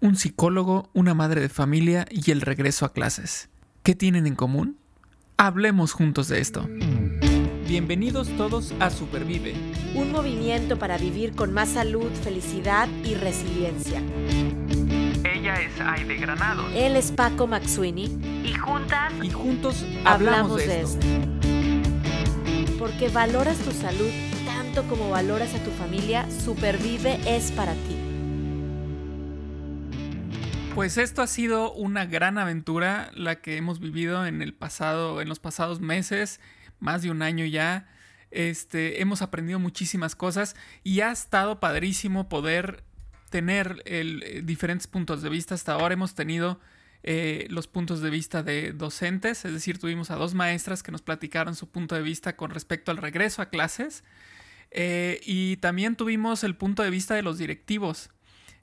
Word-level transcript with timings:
un 0.00 0.16
psicólogo, 0.16 0.90
una 0.92 1.14
madre 1.14 1.40
de 1.40 1.48
familia 1.48 2.06
y 2.10 2.30
el 2.30 2.40
regreso 2.40 2.84
a 2.84 2.92
clases. 2.92 3.48
¿Qué 3.82 3.94
tienen 3.94 4.26
en 4.26 4.34
común? 4.34 4.78
Hablemos 5.36 5.92
juntos 5.92 6.28
de 6.28 6.40
esto. 6.40 6.68
Bienvenidos 7.66 8.28
todos 8.36 8.72
a 8.80 8.90
Supervive. 8.90 9.54
Un 9.94 10.12
movimiento 10.12 10.78
para 10.78 10.96
vivir 10.98 11.34
con 11.34 11.52
más 11.52 11.70
salud, 11.70 12.10
felicidad 12.24 12.88
y 13.04 13.14
resiliencia. 13.14 14.02
Ella 15.24 15.60
es 15.60 15.80
Aide 15.80 16.16
Granado. 16.16 16.66
Él 16.74 16.96
es 16.96 17.12
Paco 17.12 17.46
Maxuini. 17.46 18.04
Y 18.44 18.54
juntas. 18.54 19.12
Y 19.22 19.30
juntos 19.30 19.84
hablamos, 20.04 20.58
de, 20.58 20.80
esto. 20.80 21.06
Porque 22.78 23.08
valoras 23.08 23.58
tu 23.58 23.72
salud 23.72 24.10
tanto 24.46 24.82
como 24.88 25.10
valoras 25.10 25.54
a 25.54 25.58
tu 25.62 25.70
familia, 25.72 26.26
Supervive 26.30 27.20
es 27.26 27.52
para 27.52 27.72
ti. 27.72 27.97
Pues 30.78 30.96
esto 30.96 31.22
ha 31.22 31.26
sido 31.26 31.72
una 31.72 32.06
gran 32.06 32.38
aventura 32.38 33.10
la 33.12 33.40
que 33.40 33.56
hemos 33.56 33.80
vivido 33.80 34.24
en 34.24 34.42
el 34.42 34.54
pasado, 34.54 35.20
en 35.20 35.28
los 35.28 35.40
pasados 35.40 35.80
meses, 35.80 36.38
más 36.78 37.02
de 37.02 37.10
un 37.10 37.20
año 37.20 37.44
ya. 37.46 37.88
Este, 38.30 39.02
hemos 39.02 39.20
aprendido 39.20 39.58
muchísimas 39.58 40.14
cosas 40.14 40.54
y 40.84 41.00
ha 41.00 41.10
estado 41.10 41.58
padrísimo 41.58 42.28
poder 42.28 42.84
tener 43.28 43.82
eh, 43.86 44.40
diferentes 44.44 44.86
puntos 44.86 45.20
de 45.20 45.30
vista. 45.30 45.56
Hasta 45.56 45.72
ahora 45.72 45.94
hemos 45.94 46.14
tenido 46.14 46.60
eh, 47.02 47.48
los 47.50 47.66
puntos 47.66 48.00
de 48.00 48.10
vista 48.10 48.44
de 48.44 48.70
docentes, 48.72 49.44
es 49.44 49.52
decir, 49.52 49.80
tuvimos 49.80 50.12
a 50.12 50.14
dos 50.14 50.34
maestras 50.34 50.84
que 50.84 50.92
nos 50.92 51.02
platicaron 51.02 51.56
su 51.56 51.68
punto 51.68 51.96
de 51.96 52.02
vista 52.02 52.36
con 52.36 52.52
respecto 52.52 52.92
al 52.92 52.98
regreso 52.98 53.42
a 53.42 53.50
clases 53.50 54.04
eh, 54.70 55.18
y 55.24 55.56
también 55.56 55.96
tuvimos 55.96 56.44
el 56.44 56.54
punto 56.54 56.84
de 56.84 56.90
vista 56.90 57.16
de 57.16 57.22
los 57.22 57.36
directivos 57.36 58.10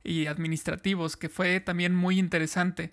y 0.06 0.28
administrativos, 0.28 1.18
que 1.18 1.30
fue 1.30 1.60
también 1.60 1.96
muy 1.96 2.20
interesante. 2.20 2.92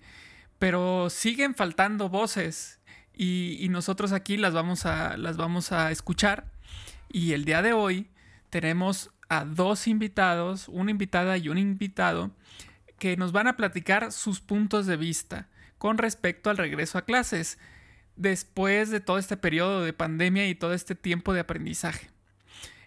Pero 0.59 1.09
siguen 1.09 1.55
faltando 1.55 2.09
voces 2.09 2.79
y, 3.15 3.67
nosotros 3.69 4.11
aquí 4.11 4.37
las 4.37 4.53
vamos, 4.53 4.85
a, 4.85 5.17
las 5.17 5.37
vamos 5.37 5.71
a 5.71 5.91
escuchar. 5.91 6.51
Y 7.09 7.33
el 7.33 7.45
día 7.45 7.61
de 7.61 7.73
hoy 7.73 8.07
tenemos 8.49 9.11
a 9.29 9.45
dos 9.45 9.87
invitados, 9.87 10.67
una 10.67 10.91
invitada 10.91 11.37
y 11.37 11.49
un 11.49 11.57
invitado, 11.57 12.31
que 12.99 13.17
nos 13.17 13.31
van 13.31 13.47
a 13.47 13.57
platicar 13.57 14.11
sus 14.11 14.39
puntos 14.41 14.85
de 14.85 14.97
vista 14.97 15.49
con 15.77 15.97
respecto 15.97 16.49
al 16.49 16.57
regreso 16.57 16.97
a 16.97 17.05
clases 17.05 17.57
después 18.15 18.89
de 18.89 18.99
todo 18.99 19.17
este 19.17 19.37
periodo 19.37 19.83
de 19.83 19.93
pandemia 19.93 20.47
y 20.47 20.55
todo 20.55 20.73
este 20.73 20.95
tiempo 20.95 21.33
de 21.33 21.41
aprendizaje. 21.41 22.09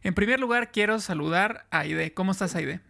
En 0.03 0.14
primer 0.14 0.41
lugar, 0.41 0.70
quiero 0.70 1.01
saludar 1.01 1.67
a 1.70 1.81
Aide. 1.81 2.14
¿Cómo 2.14 2.33
estás, 2.33 2.55
Aide? 2.55 2.81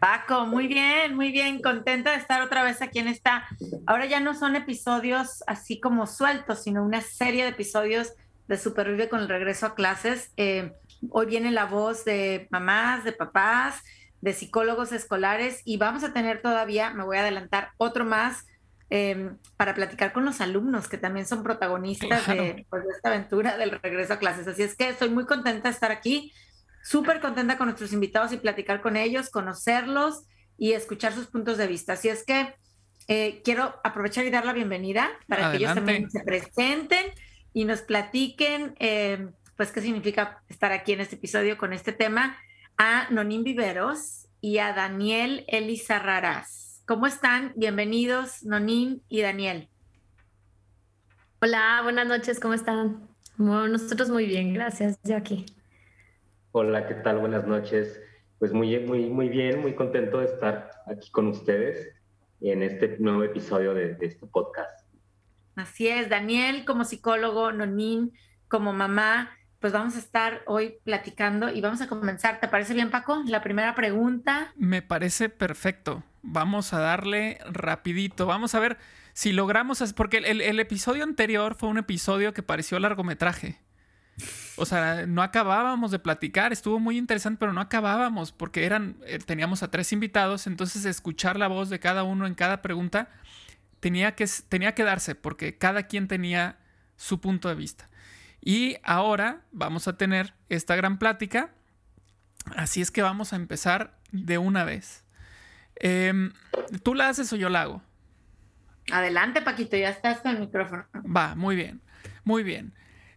Paco, 0.00 0.46
muy 0.46 0.66
bien, 0.66 1.14
muy 1.14 1.30
bien, 1.30 1.60
contenta 1.60 2.12
de 2.12 2.16
estar 2.16 2.40
otra 2.40 2.62
vez 2.62 2.80
aquí 2.80 2.98
en 2.98 3.08
esta. 3.08 3.46
Ahora 3.86 4.06
ya 4.06 4.18
no 4.18 4.34
son 4.34 4.56
episodios 4.56 5.44
así 5.46 5.78
como 5.78 6.06
sueltos, 6.06 6.62
sino 6.62 6.82
una 6.82 7.02
serie 7.02 7.42
de 7.44 7.50
episodios 7.50 8.14
de 8.48 8.56
Supervive 8.56 9.10
con 9.10 9.20
el 9.20 9.28
regreso 9.28 9.66
a 9.66 9.74
clases. 9.74 10.32
Eh, 10.38 10.72
hoy 11.10 11.26
viene 11.26 11.50
la 11.50 11.66
voz 11.66 12.06
de 12.06 12.48
mamás, 12.50 13.04
de 13.04 13.12
papás, 13.12 13.82
de 14.22 14.32
psicólogos 14.32 14.92
escolares 14.92 15.60
y 15.66 15.76
vamos 15.76 16.02
a 16.02 16.14
tener 16.14 16.40
todavía, 16.40 16.90
me 16.90 17.04
voy 17.04 17.18
a 17.18 17.20
adelantar, 17.20 17.70
otro 17.76 18.06
más 18.06 18.46
eh, 18.88 19.32
para 19.56 19.74
platicar 19.74 20.12
con 20.12 20.24
los 20.24 20.40
alumnos 20.40 20.88
que 20.88 20.98
también 20.98 21.26
son 21.26 21.42
protagonistas 21.42 22.26
de, 22.26 22.66
pues, 22.70 22.84
de 22.84 22.90
esta 22.90 23.10
aventura 23.10 23.56
del 23.58 23.78
regreso 23.82 24.14
a 24.14 24.18
clases. 24.18 24.48
Así 24.48 24.62
es 24.62 24.74
que 24.74 24.88
estoy 24.88 25.10
muy 25.10 25.26
contenta 25.26 25.68
de 25.68 25.74
estar 25.74 25.92
aquí 25.92 26.32
súper 26.82 27.20
contenta 27.20 27.56
con 27.56 27.66
nuestros 27.66 27.92
invitados 27.92 28.32
y 28.32 28.38
platicar 28.38 28.80
con 28.80 28.96
ellos, 28.96 29.30
conocerlos 29.30 30.24
y 30.56 30.72
escuchar 30.72 31.12
sus 31.12 31.26
puntos 31.26 31.58
de 31.58 31.66
vista. 31.66 31.94
Así 31.94 32.08
es 32.08 32.24
que 32.24 32.54
eh, 33.08 33.40
quiero 33.44 33.74
aprovechar 33.82 34.24
y 34.24 34.30
dar 34.30 34.44
la 34.44 34.52
bienvenida 34.52 35.10
para 35.26 35.50
que 35.50 35.58
ellos 35.58 35.74
también 35.74 36.10
se 36.10 36.20
presenten 36.20 37.06
y 37.52 37.64
nos 37.64 37.82
platiquen, 37.82 38.74
eh, 38.78 39.30
pues, 39.56 39.72
qué 39.72 39.80
significa 39.80 40.42
estar 40.48 40.72
aquí 40.72 40.92
en 40.92 41.00
este 41.00 41.16
episodio 41.16 41.58
con 41.58 41.72
este 41.72 41.92
tema, 41.92 42.36
a 42.76 43.08
Nonín 43.10 43.42
Viveros 43.42 44.28
y 44.40 44.58
a 44.58 44.72
Daniel 44.72 45.44
Elizarrarás. 45.48 46.82
¿Cómo 46.86 47.06
están? 47.06 47.52
Bienvenidos, 47.56 48.42
Nonín 48.42 49.02
y 49.08 49.20
Daniel. 49.20 49.68
Hola, 51.40 51.80
buenas 51.82 52.06
noches, 52.06 52.38
¿cómo 52.38 52.54
están? 52.54 53.08
nosotros 53.38 54.10
muy 54.10 54.26
bien, 54.26 54.52
gracias, 54.52 54.98
yo 55.04 55.16
aquí. 55.16 55.46
Hola, 56.52 56.88
¿qué 56.88 56.94
tal? 56.94 57.18
Buenas 57.18 57.46
noches. 57.46 58.00
Pues 58.40 58.52
muy, 58.52 58.76
muy, 58.80 59.08
muy 59.08 59.28
bien, 59.28 59.60
muy 59.60 59.76
contento 59.76 60.18
de 60.18 60.24
estar 60.24 60.68
aquí 60.88 61.08
con 61.12 61.28
ustedes 61.28 61.94
en 62.40 62.64
este 62.64 62.96
nuevo 62.98 63.22
episodio 63.22 63.72
de, 63.72 63.96
este 64.00 64.26
podcast. 64.26 64.84
Así 65.54 65.86
es, 65.86 66.08
Daniel 66.08 66.64
como 66.64 66.82
psicólogo, 66.82 67.52
Nonín 67.52 68.12
como 68.48 68.72
mamá, 68.72 69.30
pues 69.60 69.72
vamos 69.72 69.94
a 69.94 70.00
estar 70.00 70.42
hoy 70.46 70.78
platicando 70.82 71.50
y 71.50 71.60
vamos 71.60 71.82
a 71.82 71.86
comenzar. 71.86 72.40
¿Te 72.40 72.48
parece 72.48 72.74
bien, 72.74 72.90
Paco? 72.90 73.22
La 73.26 73.44
primera 73.44 73.76
pregunta. 73.76 74.52
Me 74.56 74.82
parece 74.82 75.28
perfecto. 75.28 76.02
Vamos 76.22 76.72
a 76.72 76.80
darle 76.80 77.38
rapidito. 77.48 78.26
Vamos 78.26 78.56
a 78.56 78.60
ver 78.60 78.76
si 79.12 79.30
logramos, 79.32 79.92
porque 79.92 80.16
el, 80.16 80.40
el 80.40 80.58
episodio 80.58 81.04
anterior 81.04 81.54
fue 81.54 81.68
un 81.68 81.78
episodio 81.78 82.34
que 82.34 82.42
pareció 82.42 82.80
largometraje. 82.80 83.60
O 84.60 84.66
sea, 84.66 85.06
no 85.06 85.22
acabábamos 85.22 85.90
de 85.90 85.98
platicar, 85.98 86.52
estuvo 86.52 86.78
muy 86.78 86.98
interesante, 86.98 87.38
pero 87.40 87.54
no 87.54 87.62
acabábamos 87.62 88.30
porque 88.30 88.66
eran, 88.66 88.96
eh, 89.06 89.18
teníamos 89.18 89.62
a 89.62 89.70
tres 89.70 89.90
invitados, 89.90 90.46
entonces 90.46 90.84
escuchar 90.84 91.38
la 91.38 91.48
voz 91.48 91.70
de 91.70 91.80
cada 91.80 92.02
uno 92.02 92.26
en 92.26 92.34
cada 92.34 92.60
pregunta 92.60 93.08
tenía 93.80 94.14
que, 94.14 94.26
tenía 94.50 94.74
que 94.74 94.84
darse 94.84 95.14
porque 95.14 95.56
cada 95.56 95.84
quien 95.84 96.08
tenía 96.08 96.58
su 96.96 97.22
punto 97.22 97.48
de 97.48 97.54
vista. 97.54 97.88
Y 98.42 98.76
ahora 98.82 99.40
vamos 99.50 99.88
a 99.88 99.96
tener 99.96 100.34
esta 100.50 100.76
gran 100.76 100.98
plática, 100.98 101.52
así 102.54 102.82
es 102.82 102.90
que 102.90 103.00
vamos 103.00 103.32
a 103.32 103.36
empezar 103.36 103.98
de 104.12 104.36
una 104.36 104.64
vez. 104.64 105.04
Em, 105.76 106.32
¿Tú 106.82 106.94
la 106.94 107.08
haces 107.08 107.32
o 107.32 107.36
yo 107.36 107.48
la 107.48 107.62
hago? 107.62 107.82
Adelante, 108.92 109.40
Paquito, 109.40 109.78
ya 109.78 109.88
estás 109.88 110.20
con 110.20 110.32
el 110.32 110.40
micrófono. 110.40 110.84
Va, 110.94 111.34
muy 111.34 111.56
bien, 111.56 111.80
muy 112.24 112.42
bien. 112.42 112.74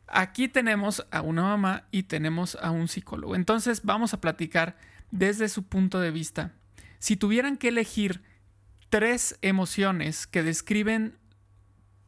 Aquí 0.07 0.47
tenemos 0.47 1.05
a 1.11 1.21
una 1.21 1.43
mamá 1.43 1.87
y 1.91 2.03
tenemos 2.03 2.55
a 2.61 2.71
un 2.71 2.87
psicólogo. 2.87 3.35
Entonces 3.35 3.83
vamos 3.83 4.13
a 4.13 4.21
platicar 4.21 4.77
desde 5.11 5.49
su 5.49 5.63
punto 5.63 5.99
de 5.99 6.11
vista. 6.11 6.51
Si 6.99 7.15
tuvieran 7.15 7.57
que 7.57 7.69
elegir 7.69 8.21
tres 8.89 9.37
emociones 9.41 10.27
que 10.27 10.43
describen 10.43 11.17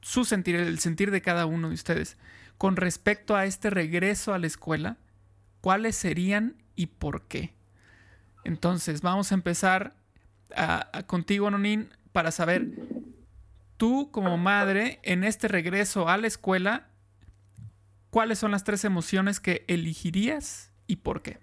su 0.01 0.23
sentir, 0.23 0.55
el 0.55 0.79
sentir 0.79 1.09
de 1.09 1.21
cada 1.21 1.45
uno 1.47 1.69
de 1.69 1.73
ustedes, 1.73 2.17
con 2.57 2.75
respecto 2.75 3.35
a 3.35 3.45
este 3.45 3.69
regreso 3.69 4.33
a 4.33 4.39
la 4.39 4.47
escuela, 4.47 4.97
¿cuáles 5.61 5.95
serían 5.95 6.55
y 6.75 6.85
por 6.87 7.23
qué? 7.23 7.55
Entonces, 8.43 9.01
vamos 9.01 9.31
a 9.31 9.35
empezar 9.35 9.95
contigo, 11.07 11.49
Nonín, 11.49 11.89
para 12.11 12.31
saber, 12.31 12.67
tú 13.77 14.11
como 14.11 14.37
madre, 14.37 14.99
en 15.03 15.23
este 15.23 15.47
regreso 15.47 16.07
a 16.07 16.17
la 16.17 16.27
escuela, 16.27 16.87
¿cuáles 18.15 18.39
son 18.39 18.51
las 18.51 18.63
tres 18.63 18.85
emociones 18.85 19.41
que 19.41 19.65
elegirías 19.67 20.71
y 20.87 20.95
por 20.95 21.21
qué? 21.21 21.37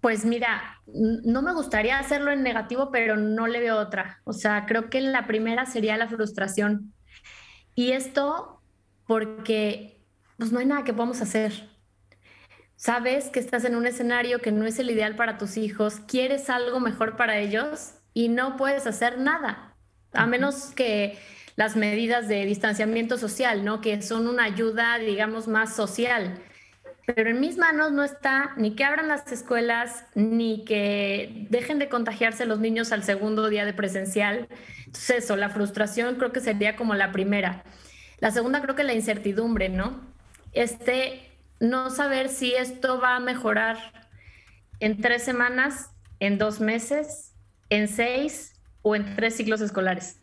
Pues 0.00 0.24
mira, 0.24 0.80
no 0.86 1.42
me 1.42 1.52
gustaría 1.52 1.98
hacerlo 1.98 2.30
en 2.30 2.42
negativo, 2.42 2.90
pero 2.90 3.18
no 3.18 3.46
le 3.46 3.60
veo 3.60 3.76
otra. 3.76 4.22
O 4.24 4.32
sea, 4.32 4.64
creo 4.64 4.88
que 4.88 5.02
la 5.02 5.26
primera 5.26 5.66
sería 5.66 5.98
la 5.98 6.08
frustración. 6.08 6.94
Y 7.74 7.92
esto 7.92 8.62
porque 9.06 10.02
pues 10.38 10.50
no 10.50 10.60
hay 10.60 10.64
nada 10.64 10.82
que 10.82 10.94
podamos 10.94 11.20
hacer. 11.20 11.68
Sabes 12.76 13.28
que 13.28 13.38
estás 13.38 13.66
en 13.66 13.76
un 13.76 13.86
escenario 13.86 14.38
que 14.38 14.50
no 14.50 14.64
es 14.64 14.78
el 14.78 14.88
ideal 14.88 15.14
para 15.14 15.36
tus 15.36 15.58
hijos, 15.58 16.00
quieres 16.08 16.48
algo 16.48 16.80
mejor 16.80 17.18
para 17.18 17.36
ellos 17.36 17.96
y 18.14 18.30
no 18.30 18.56
puedes 18.56 18.86
hacer 18.86 19.18
nada, 19.18 19.76
a 20.14 20.24
menos 20.24 20.72
que 20.74 21.18
las 21.60 21.76
medidas 21.76 22.26
de 22.26 22.46
distanciamiento 22.46 23.18
social, 23.18 23.66
¿no? 23.66 23.82
Que 23.82 24.00
son 24.00 24.26
una 24.28 24.44
ayuda, 24.44 24.96
digamos, 24.96 25.46
más 25.46 25.76
social. 25.76 26.40
Pero 27.04 27.28
en 27.28 27.38
mis 27.38 27.58
manos 27.58 27.92
no 27.92 28.02
está 28.02 28.54
ni 28.56 28.74
que 28.74 28.82
abran 28.82 29.08
las 29.08 29.30
escuelas, 29.30 30.06
ni 30.14 30.64
que 30.64 31.46
dejen 31.50 31.78
de 31.78 31.90
contagiarse 31.90 32.46
los 32.46 32.60
niños 32.60 32.92
al 32.92 33.02
segundo 33.02 33.50
día 33.50 33.66
de 33.66 33.74
presencial. 33.74 34.48
Entonces 34.86 35.24
eso, 35.24 35.36
la 35.36 35.50
frustración 35.50 36.14
creo 36.14 36.32
que 36.32 36.40
sería 36.40 36.76
como 36.76 36.94
la 36.94 37.12
primera. 37.12 37.62
La 38.20 38.30
segunda 38.30 38.62
creo 38.62 38.74
que 38.74 38.82
la 38.84 38.94
incertidumbre, 38.94 39.68
¿no? 39.68 40.00
Este, 40.54 41.30
no 41.58 41.90
saber 41.90 42.30
si 42.30 42.54
esto 42.54 43.02
va 43.02 43.16
a 43.16 43.20
mejorar 43.20 44.08
en 44.78 44.98
tres 45.02 45.24
semanas, 45.24 45.90
en 46.20 46.38
dos 46.38 46.58
meses, 46.58 47.34
en 47.68 47.86
seis 47.86 48.54
o 48.80 48.96
en 48.96 49.14
tres 49.14 49.36
ciclos 49.36 49.60
escolares 49.60 50.20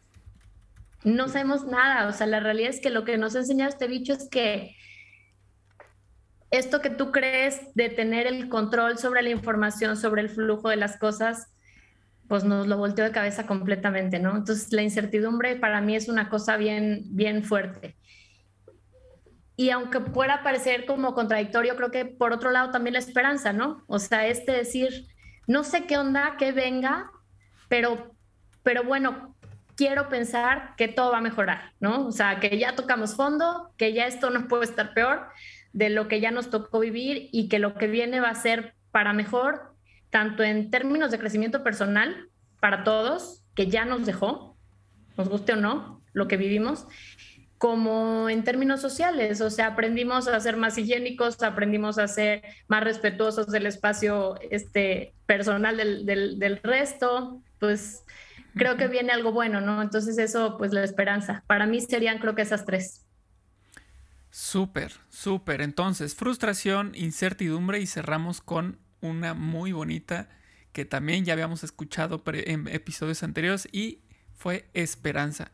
no 1.07 1.27
sabemos 1.27 1.65
nada. 1.65 2.07
O 2.07 2.12
sea, 2.12 2.27
la 2.27 2.39
realidad 2.39 2.69
es 2.69 2.81
que 2.81 2.89
lo 2.89 3.04
que 3.04 3.18
nos 3.18 3.36
ha 3.36 3.39
enseñado 3.39 3.69
este 3.69 3.88
bicho 3.88 4.13
es 4.13 4.30
que 4.30 4.75
esto 6.51 6.81
que 6.81 6.89
tú 6.89 7.12
crees 7.12 7.74
de 7.75 7.89
tener 7.89 8.27
el 8.27 8.50
control 8.50 8.98
sobre 8.98 9.21
la 9.21 9.30
información, 9.30 9.98
sobre 9.98 10.21
el 10.21 10.30
flujo 10.30 10.69
de 10.69 10.77
las 10.77 10.98
cosas, 10.98 11.48
pues 12.27 12.44
nos 12.44 12.68
lo 12.68 12.77
volteó 12.77 13.06
de 13.06 13.12
cabeza 13.12 13.45
completamente, 13.45 14.19
¿no? 14.19 14.36
Entonces 14.36 14.71
la 14.71 14.81
incertidumbre 14.81 15.56
para 15.56 15.81
mí 15.81 15.95
es 15.95 16.09
una 16.09 16.30
cosa 16.30 16.57
bien, 16.57 17.04
bien 17.10 17.44
fuerte. 17.44 17.95
Y 19.56 19.71
aunque 19.71 20.00
pueda 20.00 20.44
parecer 20.44 20.86
como 20.86 21.15
contradictorio, 21.15 21.75
creo 21.75 21.89
que 21.89 22.06
por 22.06 22.31
otro 22.31 22.51
lado 22.51 22.71
también 22.71 22.94
la 22.94 23.00
esperanza, 23.00 23.53
¿no? 23.53 23.83
O 23.88 23.98
sea, 23.98 24.27
este 24.27 24.51
decir, 24.51 25.07
no 25.48 25.63
sé 25.63 25.86
qué 25.86 25.98
onda, 25.98 26.36
qué 26.38 26.51
venga, 26.51 27.10
pero, 27.68 28.15
pero 28.62 28.83
bueno, 28.83 29.36
quiero 29.77 30.09
pensar 30.09 30.74
que 30.75 30.89
todo 30.89 31.12
va 31.12 31.19
a 31.19 31.21
mejorar, 31.21 31.71
¿no? 31.79 32.07
O 32.07 32.12
sea, 32.12 32.41
que 32.41 32.57
ya 32.57 32.75
tocamos 32.75 33.15
fondo, 33.15 33.71
que 33.77 33.94
ya 33.94 34.07
esto 34.07 34.29
no 34.31 34.50
puede 34.50 34.65
estar 34.65 34.94
peor 34.94 35.27
de 35.71 35.89
lo 35.89 36.09
que 36.09 36.19
ya 36.19 36.31
nos 36.31 36.50
tocó 36.50 36.79
vivir 36.79 37.29
y 37.31 37.47
que 37.47 37.59
lo 37.59 37.75
que 37.75 37.88
viene 37.88 38.19
va 38.19 38.29
a 38.29 38.35
ser 38.35 38.74
para 38.91 39.13
mejor 39.13 39.75
tanto 40.09 40.44
en 40.44 40.71
términos 40.71 41.12
de 41.12 41.19
crecimiento 41.19 41.63
personal 41.63 42.29
para 42.59 42.83
todos, 42.83 43.44
que 43.56 43.68
ya 43.68 43.85
nos 43.85 44.06
dejó, 44.06 44.57
nos 45.15 45.29
guste 45.29 45.53
o 45.53 45.57
no, 45.57 46.01
lo 46.13 46.27
que 46.27 46.38
vivimos, 46.38 46.88
como 47.57 48.29
en 48.29 48.44
términos 48.44 48.81
sociales, 48.81 49.41
o 49.41 49.50
sea, 49.50 49.68
aprendimos 49.68 50.27
a 50.27 50.39
ser 50.39 50.57
más 50.57 50.77
higiénicos, 50.77 51.41
aprendimos 51.41 51.97
a 51.97 52.07
ser 52.07 52.44
más 52.68 52.83
respetuosos 52.83 53.47
del 53.47 53.65
espacio 53.65 54.35
este, 54.51 55.13
personal 55.25 55.77
del, 55.77 56.06
del, 56.06 56.59
resto, 56.63 57.41
pues 57.59 58.03
creo 58.57 58.77
que 58.77 58.88
viene 58.88 59.12
algo 59.12 59.31
bueno, 59.31 59.62
¿no? 59.62 59.81
Entonces 59.81 60.18
eso, 60.18 60.57
pues 60.57 60.74
la 60.74 60.83
esperanza. 60.83 61.44
Para 61.48 61.65
mí 61.65 61.81
serían 61.81 62.19
creo 62.19 62.36
que 62.36 62.42
esas 62.42 62.65
tres. 62.65 63.06
Súper, 64.30 64.94
súper. 65.09 65.62
Entonces, 65.62 66.15
frustración, 66.15 66.92
incertidumbre 66.95 67.80
y 67.80 67.88
cerramos 67.88 68.42
con 68.42 68.80
una 69.01 69.33
muy 69.33 69.71
bonita 69.71 70.30
que 70.74 70.86
también 70.86 71.25
ya 71.25 71.33
habíamos 71.33 71.63
escuchado 71.63 72.21
en 72.25 72.68
episodios 72.68 73.24
anteriores 73.24 73.68
y 73.71 74.04
fue 74.36 74.69
Esperanza. 74.74 75.51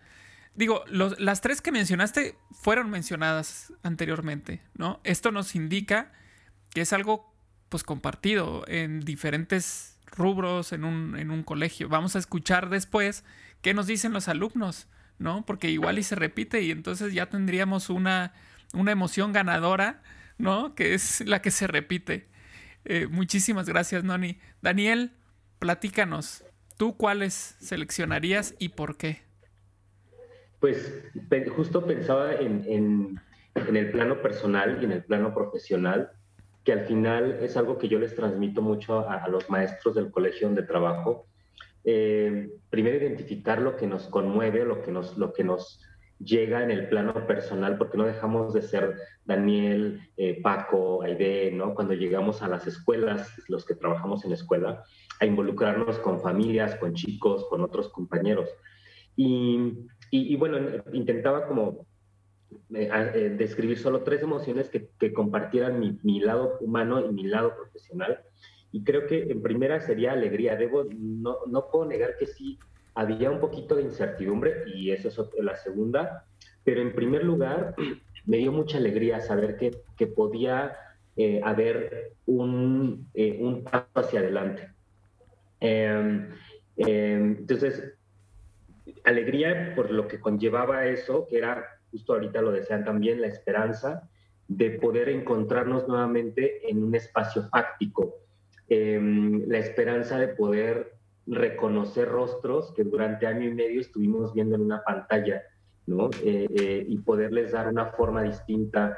Digo, 0.56 0.84
las 0.90 1.42
tres 1.42 1.62
que 1.62 1.72
mencionaste 1.72 2.38
fueron 2.52 2.90
mencionadas 2.90 3.74
anteriormente, 3.82 4.62
¿no? 4.76 5.00
Esto 5.04 5.32
nos 5.32 5.56
indica 5.56 6.12
que 6.72 6.82
es 6.82 6.94
algo 6.94 7.34
pues 7.70 7.84
compartido 7.84 8.64
en 8.68 9.00
diferentes 9.00 9.93
rubros 10.16 10.74
en 10.74 10.84
un, 10.84 11.18
en 11.18 11.32
un 11.32 11.44
colegio. 11.44 11.90
Vamos 11.90 12.16
a 12.16 12.20
escuchar 12.20 12.70
después 12.70 13.24
qué 13.62 13.74
nos 13.74 13.88
dicen 13.88 14.14
los 14.14 14.28
alumnos, 14.28 14.88
¿no? 15.20 15.46
Porque 15.46 15.70
igual 15.70 16.00
y 16.00 16.04
se 16.04 16.16
repite 16.16 16.62
y 16.62 16.72
entonces 16.72 17.14
ya 17.14 17.30
tendríamos 17.30 17.90
una, 17.90 18.34
una 18.74 18.92
emoción 18.92 19.34
ganadora, 19.34 20.02
¿no? 20.38 20.76
Que 20.76 20.94
es 20.94 21.26
la 21.26 21.42
que 21.42 21.52
se 21.52 21.68
repite. 21.68 22.28
Eh, 22.86 23.08
muchísimas 23.08 23.68
gracias, 23.68 24.04
Noni. 24.04 24.40
Daniel, 24.62 25.12
platícanos, 25.60 26.44
¿tú 26.78 26.98
cuáles 26.98 27.56
seleccionarías 27.60 28.56
y 28.60 28.70
por 28.70 28.98
qué? 28.98 29.22
Pues 30.60 30.94
justo 31.56 31.86
pensaba 31.86 32.34
en, 32.36 33.20
el 33.56 33.92
plano 33.92 34.22
personal 34.22 34.80
y 34.82 34.86
en 34.86 34.92
el 34.92 35.04
plano 35.04 35.34
profesional, 35.34 36.12
que 36.64 36.72
al 36.74 36.86
final 36.86 37.40
es 37.42 37.58
algo 37.58 37.78
que 37.78 37.88
yo 37.88 38.00
les 38.00 38.16
transmito 38.16 38.62
mucho 38.62 39.08
a, 39.10 39.28
los 39.28 39.50
maestros 39.50 39.96
del 39.96 40.12
colegio 40.12 40.48
donde 40.48 40.64
trabajo. 40.64 41.28
Eh, 41.84 42.50
primero 42.70 42.98
identificar 42.98 43.62
lo 43.62 43.76
que 43.76 43.88
nos 43.88 44.08
conmueve, 44.08 44.66
lo 44.66 44.82
que 44.82 44.92
nos, 44.92 45.18
lo 45.18 45.34
que 45.34 45.44
nos 45.44 45.82
llega 46.20 46.64
en 46.64 46.72
el 46.72 46.88
plano 46.88 47.28
personal, 47.28 47.78
porque 47.78 47.98
no 47.98 48.06
dejamos 48.06 48.54
de 48.54 48.62
ser 48.62 48.96
Daniel, 49.26 50.02
eh, 50.18 50.40
Paco, 50.42 51.04
Aide, 51.04 51.52
¿no? 51.52 51.74
Cuando 51.76 51.94
llegamos 51.94 52.42
a 52.42 52.48
las 52.48 52.68
escuelas, 52.68 53.30
los 53.48 53.66
que 53.66 53.76
trabajamos 53.76 54.24
en 54.24 54.32
la 54.32 54.38
escuela, 54.38 54.84
a 55.20 55.26
involucrarnos 55.26 56.00
con 56.00 56.22
familias, 56.22 56.76
con 56.76 56.94
chicos, 56.94 57.46
con 57.50 57.62
otros 57.62 57.90
compañeros. 57.90 58.50
Y, 59.16 60.36
bueno, 60.38 60.58
intentaba 60.92 61.48
como 61.48 61.86
eh, 62.74 62.90
eh, 62.92 63.36
describir 63.38 63.78
solo 63.78 64.04
tres 64.04 64.22
emociones 64.22 64.70
que, 64.70 65.14
compartieran 65.14 65.80
mi, 65.80 65.98
mi, 66.04 66.20
lado 66.20 66.58
humano 66.62 67.06
y 67.06 67.12
mi 67.12 67.24
lado 67.24 67.56
profesional. 67.56 68.22
Y 68.72 68.84
creo 68.84 69.06
que 69.08 69.24
en 69.24 69.42
primera 69.42 69.80
sería 69.80 70.14
alegría. 70.14 70.56
Debo, 70.56 70.86
no, 70.92 71.38
no 71.48 71.70
puedo 71.70 71.86
negar 71.86 72.18
que 72.18 72.26
sí 72.28 72.58
había 72.96 73.32
un 73.32 73.40
poquito 73.40 73.76
de 73.76 73.84
incertidumbre 73.84 74.64
y 74.68 74.92
esa 74.92 75.08
es 75.08 75.20
la 75.40 75.56
segunda, 75.56 76.26
pero 76.64 76.82
en 76.82 76.94
primer 76.94 77.24
lugar 77.24 77.76
me 78.26 78.38
dio 78.38 78.52
mucha 78.52 78.78
alegría 78.78 79.20
saber 79.20 79.58
que, 79.58 79.82
que 79.98 80.08
podía 80.08 80.76
eh, 81.16 81.42
haber 81.44 82.14
un, 82.26 83.08
eh, 83.14 83.38
un, 83.40 83.64
paso 83.64 83.88
hacia 83.96 84.20
adelante. 84.20 84.70
Em, 85.60 86.30
entonces, 86.76 87.94
alegría 89.04 89.74
por 89.76 89.92
lo 89.92 90.08
que 90.08 90.20
conllevaba 90.20 90.86
eso, 90.88 91.28
que 91.30 91.38
era, 91.38 91.66
justo 91.94 92.14
ahorita 92.14 92.42
lo 92.42 92.52
desean 92.52 92.84
también, 92.84 93.22
la 93.22 93.28
esperanza 93.28 94.10
de 94.48 94.72
poder 94.72 95.10
encontrarnos 95.10 95.88
nuevamente 95.88 96.70
en 96.70 96.84
un 96.84 96.96
espacio 96.96 97.48
fáctico, 97.50 98.16
em, 98.68 99.48
la 99.48 99.60
esperanza 99.60 100.18
de 100.18 100.30
poder 100.30 100.96
reconocer 101.28 102.10
rostros 102.10 102.74
que 102.76 102.84
durante 102.84 103.28
año 103.28 103.48
y 103.48 103.54
medio 103.54 103.80
estuvimos 103.80 104.34
viendo 104.34 104.56
en 104.56 104.62
una 104.62 104.84
pantalla, 104.84 105.44
¿no? 105.86 106.10
Eh, 106.24 106.48
eh, 106.50 106.86
y 106.88 106.98
poderles 106.98 107.52
dar 107.52 107.68
una 107.68 107.86
forma 107.92 108.24
distinta, 108.24 108.98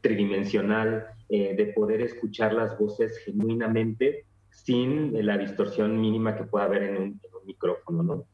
tridimensional, 0.00 1.06
eh, 1.28 1.54
de 1.56 1.66
poder 1.66 2.00
escuchar 2.00 2.52
las 2.52 2.78
voces 2.78 3.18
genuinamente 3.24 4.24
sin 4.50 5.26
la 5.26 5.36
distorsión 5.36 6.00
mínima 6.00 6.36
que 6.36 6.44
pueda 6.44 6.64
haber 6.64 6.84
en 6.84 6.96
un, 6.96 7.20
micrófono, 7.44 8.02
¿no? 8.02 8.26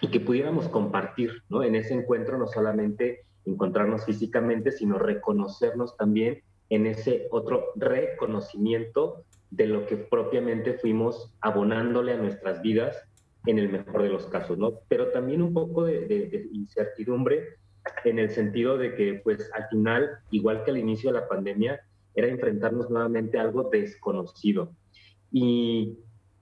Y 0.00 0.08
que 0.08 0.20
pudiéramos 0.20 0.68
compartir, 0.68 1.42
¿no? 1.48 1.62
En 1.62 1.74
ese 1.74 1.94
encuentro 1.94 2.38
no 2.38 2.46
solamente 2.46 3.24
encontrarnos 3.46 4.04
físicamente, 4.04 4.72
sino 4.72 4.98
reconocernos 4.98 5.96
también 5.96 6.42
en 6.68 6.86
ese 6.86 7.28
otro 7.30 7.72
reconocimiento 7.76 9.24
de 9.50 9.66
lo 9.66 9.86
que 9.86 9.96
propiamente 9.96 10.74
fuimos 10.74 11.32
abonándole 11.40 12.12
a 12.12 12.16
nuestras 12.16 12.60
vidas 12.60 12.96
en 13.46 13.58
el 13.58 13.68
mejor 13.68 14.02
de 14.02 14.08
los 14.08 14.26
casos, 14.26 14.58
¿no? 14.58 14.80
Pero 14.88 15.12
también 15.12 15.40
un 15.40 15.54
poco 15.54 15.84
de, 15.84 16.48
incertidumbre 16.52 17.56
en 18.04 18.18
el 18.18 18.30
sentido 18.30 18.76
de 18.76 18.94
que, 18.96 19.20
pues, 19.22 19.48
al 19.54 19.68
final, 19.68 20.18
igual 20.30 20.64
que 20.64 20.72
al 20.72 20.78
inicio 20.78 21.12
de 21.12 21.20
la 21.20 21.28
pandemia, 21.28 21.80
era 22.16 22.26
enfrentarnos 22.26 22.90
nuevamente 22.90 23.38
a 23.38 23.42
algo 23.42 23.70
desconocido. 23.70 24.72
Y, 25.30 25.96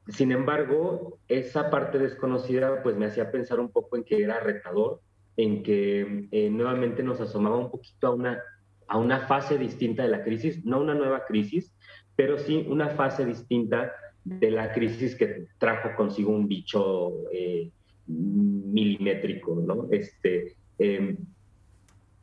sin 0.08 0.32
embargo, 0.32 1.19
esa 1.29 1.70
parte 1.70 1.98
desconocida, 1.98 2.82
pues, 2.82 2.96
me 2.96 3.06
hacía 3.06 3.31
pensar 3.31 3.58
un 3.58 3.70
poco 3.70 3.96
en 3.96 4.05
que 4.05 4.22
era 4.22 4.40
retador, 4.40 5.00
en 5.36 5.62
que 5.62 6.29
eh, 6.31 6.50
nuevamente 6.50 7.02
nos 7.02 7.20
asomaba 7.20 7.56
un 7.56 7.70
poquito 7.70 8.08
a 8.08 8.10
una, 8.10 8.43
a 8.86 8.98
una 8.98 9.26
fase 9.26 9.56
distinta 9.56 10.02
de 10.02 10.10
la 10.10 10.22
crisis, 10.22 10.64
no 10.64 10.81
una 10.81 10.94
nueva 10.94 11.24
crisis, 11.24 11.74
pero 12.17 12.38
sí 12.38 12.67
una 12.69 12.90
fase 12.90 13.24
distinta 13.24 13.93
de 14.24 14.50
la 14.50 14.72
crisis 14.72 15.17
que 15.17 15.46
trajo 15.58 15.90
consigo 15.96 16.31
un 16.31 16.48
bicho 16.48 17.12
eh, 17.32 17.70
milimétrico, 18.06 19.55
¿no? 19.55 19.88
Este, 19.90 20.55
em, 20.79 21.17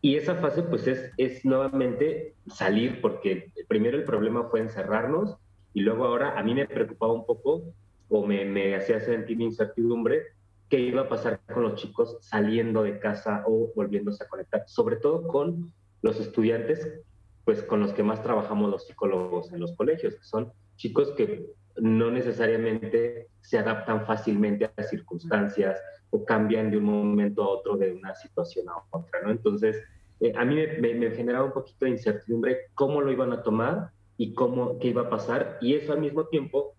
y 0.02 0.16
esa 0.16 0.36
fase, 0.36 0.64
pues, 0.64 0.88
es, 0.88 1.12
es 1.18 1.44
nuevamente 1.46 2.36
salir, 2.48 3.02
porque 3.02 3.52
primero 3.68 3.98
el 3.98 4.04
problema 4.04 4.50
fue 4.50 4.62
encerrarnos, 4.62 5.38
y 5.74 5.82
luego 5.82 6.06
ahora 6.06 6.38
a 6.38 6.44
mí 6.44 6.54
me 6.54 6.68
preocupaba 6.68 7.14
un 7.14 7.26
poco, 7.26 7.64
o 8.10 8.26
me, 8.26 8.46
me 8.46 8.76
hacía 8.76 9.00
sentir 9.00 9.40
incertidumbre, 9.40 10.24
qué 10.70 10.80
iba 10.80 11.02
a 11.02 11.10
pasar 11.10 11.40
con 11.54 11.64
los 11.64 11.76
chicos 11.76 12.18
saliendo 12.22 12.84
de 12.84 13.00
casa 13.00 13.44
o 13.48 13.72
volviéndose 13.76 14.24
a 14.24 14.28
conectar, 14.28 14.64
sobre 14.68 14.98
todo 14.98 15.28
con 15.28 15.72
los 16.02 16.20
estudiantes 16.20 17.02
pues 17.46 17.64
con 17.64 17.80
los 17.80 17.94
que 17.94 18.04
más 18.04 18.22
trabajamos 18.24 18.70
los 18.70 18.86
psicólogos 18.86 19.52
en 19.52 19.60
los 19.60 19.76
colegios, 19.76 20.16
que 20.16 20.24
son 20.24 20.52
chicos 20.76 21.12
que 21.18 21.50
no 21.78 22.12
necesariamente 22.12 23.28
se 23.42 23.58
adaptan 23.58 24.06
fácilmente 24.06 24.66
a 24.66 24.74
las 24.76 24.90
circunstancias 24.90 25.80
o 26.12 26.24
cambian 26.26 26.70
de 26.70 26.78
un 26.78 26.86
momento 26.86 27.44
a 27.44 27.50
otro 27.50 27.78
de 27.78 27.94
una 27.94 28.14
situación 28.16 28.68
a 28.70 28.76
otra, 28.92 29.22
¿no? 29.24 29.32
Entonces, 29.32 29.82
eh, 30.20 30.34
a 30.36 30.46
mí 30.46 30.56
me, 30.56 31.12
generaba 31.12 31.46
un 31.46 31.54
poquito 31.54 31.86
de 31.86 31.92
incertidumbre 31.92 32.68
cómo 32.76 33.02
lo 33.02 33.12
iban 33.12 33.32
a 33.34 33.42
tomar 33.42 33.90
y 34.22 34.36
cómo, 34.36 34.78
qué 34.78 34.90
iba 34.90 35.02
a 35.02 35.10
pasar, 35.10 35.58
y 35.62 35.74
eso 35.74 35.94
al 35.94 36.00
mismo 36.00 36.28
tiempo 36.28 36.76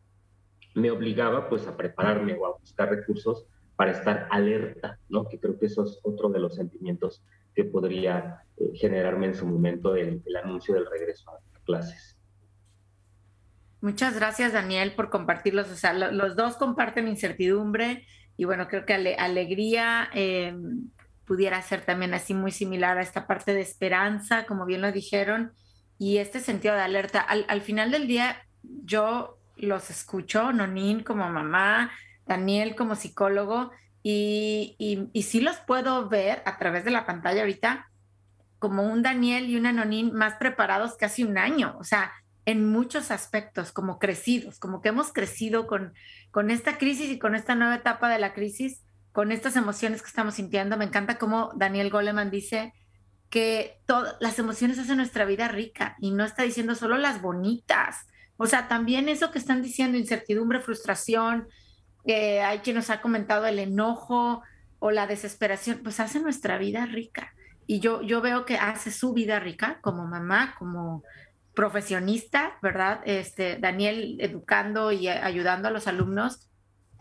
me 0.77 0.93
obligaba 0.93 1.49
pues 1.49 1.67
a 1.67 1.77
prepararme 1.77 2.35
o 2.35 2.47
a 2.47 2.57
buscar 2.57 2.89
recursos 2.89 3.49
para 3.75 3.91
estar 3.91 4.29
alerta, 4.31 5.01
¿no? 5.09 5.27
Que 5.29 5.41
creo 5.41 5.59
que 5.59 5.67
eso 5.67 5.83
es 5.83 5.99
otro 6.05 6.29
de 6.29 6.39
los 6.39 6.55
sentimientos 6.55 7.25
que 7.53 7.65
podría 7.65 8.45
eh, 8.57 8.71
generarme 8.75 9.27
en 9.27 9.35
su 9.35 9.45
momento 9.45 9.97
el, 9.97 10.23
anuncio 10.41 10.73
del 10.73 10.87
regreso 10.89 11.33
a 11.33 11.41
clases. 11.65 12.17
Muchas 13.81 14.15
gracias, 14.15 14.53
Daniel, 14.53 14.93
por 14.95 15.11
compartirlos. 15.11 15.69
O 15.73 15.75
sea, 15.75 15.95
los 15.95 16.37
dos 16.37 16.55
comparten 16.55 17.09
incertidumbre 17.09 18.07
y 18.37 18.45
bueno, 18.45 18.69
creo 18.69 18.87
que 18.87 18.95
alegría 18.95 20.09
em, 20.15 20.91
pudiera 21.27 21.61
ser 21.61 21.85
también 21.85 22.15
así 22.15 22.35
muy 22.35 22.53
similar 22.53 22.99
a 22.99 23.03
esta 23.03 23.27
parte 23.27 23.53
de 23.53 23.63
esperanza, 23.63 24.47
como 24.47 24.65
bien 24.65 24.81
lo 24.81 24.93
dijeron. 24.93 25.55
Y 26.03 26.19
este 26.19 26.41
sentido 26.41 26.75
de 26.75 26.81
alerta. 26.81 27.21
Al, 27.21 27.45
al, 27.47 27.61
final 27.61 27.93
del 27.93 28.09
día, 28.09 28.45
yo 28.65 29.39
los 29.57 29.89
escucho, 29.89 30.53
Nonín 30.53 31.05
como 31.05 31.29
mamá, 31.29 31.93
Daniel 32.27 32.75
como 32.75 32.97
psicólogo, 32.97 33.71
y, 34.03 34.75
y, 34.79 35.09
y 35.13 35.23
sí 35.23 35.41
los 35.41 35.59
puedo 35.59 36.09
ver 36.09 36.43
a 36.45 36.59
través 36.59 36.85
de 36.85 36.91
la 36.91 37.07
pantalla 37.07 37.43
ahorita 37.43 37.89
como 38.59 38.83
un 38.83 39.03
Daniel 39.03 39.49
y 39.49 39.55
una 39.55 39.71
Nonín 39.71 40.13
más 40.13 40.35
preparados 40.35 40.97
que 40.97 41.05
hace 41.05 41.25
un 41.25 41.39
año, 41.39 41.77
o 41.79 41.85
sea, 41.85 42.11
en 42.47 42.69
muchos 42.69 43.13
aspectos, 43.13 43.71
como 43.71 44.01
crecidos, 44.01 44.59
como 44.59 44.81
que 44.81 44.89
hemos 44.89 45.13
crecido 45.13 45.69
con, 45.69 45.95
con 46.33 46.51
esta 46.51 46.79
crisis 46.79 47.11
y 47.11 47.21
con 47.21 47.37
esta 47.37 47.55
nueva 47.55 47.77
etapa 47.77 48.09
de 48.09 48.19
la 48.19 48.35
crisis, 48.35 48.83
con 49.13 49.31
estas 49.31 49.55
emociones 49.55 50.03
que 50.03 50.09
estamos 50.09 50.35
sintiendo. 50.35 50.77
Me 50.77 50.85
encanta 50.85 51.17
cómo 51.17 51.53
Daniel 51.55 51.91
Goleman 51.91 52.33
dice 52.33 52.73
que 53.33 53.81
todas 53.87 54.17
las 54.21 54.39
emociones 54.39 54.79
hacen 54.79 54.99
nuestra 54.99 55.25
vida 55.25 55.49
rica 55.49 55.97
y 55.99 56.11
no 56.11 56.23
está 56.23 56.43
diciendo 56.43 56.75
solo 56.75 56.99
las 56.99 57.23
bonitas. 57.23 58.07
O 58.37 58.47
sea, 58.47 58.69
también 58.69 59.09
eso 59.09 59.31
que 59.31 59.39
están 59.39 59.63
diciendo, 59.63 59.97
incertidumbre, 59.97 60.61
frustración, 60.61 61.49
eh, 62.05 62.43
hay 62.43 62.59
quien 62.59 62.77
nos 62.77 62.91
ha 62.91 63.01
comentado 63.01 63.47
el 63.47 63.59
enojo 63.59 64.43
o 64.81 64.91
la 64.91 65.07
desesperación, 65.07 65.81
pues 65.83 65.99
hace 65.99 66.21
nuestra 66.21 66.59
vida 66.59 66.85
rica 66.85 67.33
y 67.67 67.81
yo, 67.81 68.03
yo 68.03 68.21
veo 68.21 68.45
que 68.45 68.59
hace 68.59 68.91
su 68.91 69.15
vida 69.15 69.41
rica 69.41 69.79
como 69.81 70.07
mamá, 70.07 70.55
como 70.59 71.03
profesionista, 71.55 72.59
¿verdad? 72.61 73.01
Este, 73.07 73.57
Daniel 73.57 74.19
educando 74.21 74.93
y 74.93 75.09
ayudando 75.09 75.69
a 75.69 75.71
los 75.71 75.87
alumnos 75.87 76.51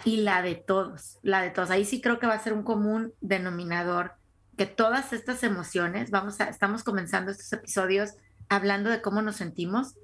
y 0.05 0.21
la 0.21 0.41
de 0.41 0.55
todos, 0.55 1.19
la 1.23 1.41
de 1.41 1.50
todos. 1.50 1.71
Ahí 1.71 1.83
sí 1.83 2.00
creo 2.00 2.19
que 2.19 2.27
va 2.27 2.35
a 2.35 2.39
ser 2.39 2.53
un 2.53 2.63
común 2.63 3.11
denominador 3.19 4.13
que 4.58 4.65
todas 4.65 5.13
estas 5.13 5.43
emociones, 5.43 6.12
vamos 6.12 6.41
a, 6.41 6.46
estamos 6.46 6.84
comenzando 6.84 7.31
estos 7.31 7.51
episodios 7.53 8.15
hablando 8.50 8.89
de 8.89 9.01
cómo 9.01 9.22
nos 9.22 9.38
sentimos, 9.38 9.96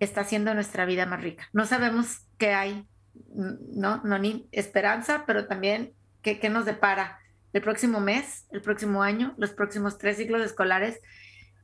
está 0.00 0.22
haciendo 0.22 0.54
nuestra 0.54 0.84
vida 0.84 1.06
más 1.06 1.22
rica. 1.22 1.48
No 1.52 1.66
sabemos 1.66 2.26
qué 2.38 2.54
hay, 2.54 2.86
¿no? 3.34 4.02
No 4.04 4.18
ni 4.18 4.48
esperanza, 4.52 5.24
pero 5.26 5.46
también 5.46 5.92
qué, 6.22 6.38
qué 6.38 6.50
nos 6.50 6.64
depara 6.64 7.18
el 7.52 7.62
próximo 7.62 8.00
mes, 8.00 8.46
el 8.50 8.60
próximo 8.60 9.02
año, 9.02 9.34
los 9.38 9.50
próximos 9.50 9.96
tres 9.96 10.16
ciclos 10.16 10.42
escolares, 10.42 11.00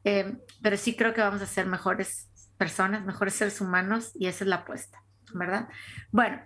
eh, 0.04 0.36
pero 0.62 0.76
sí 0.76 0.96
creo 0.96 1.12
que 1.12 1.20
vamos 1.20 1.42
a 1.42 1.46
ser 1.46 1.66
mejores 1.66 2.28
personas, 2.56 3.04
mejores 3.04 3.34
seres 3.34 3.60
humanos 3.60 4.12
y 4.14 4.26
esa 4.26 4.44
es 4.44 4.48
la 4.48 4.56
apuesta, 4.56 5.02
¿verdad? 5.34 5.68
Bueno, 6.12 6.40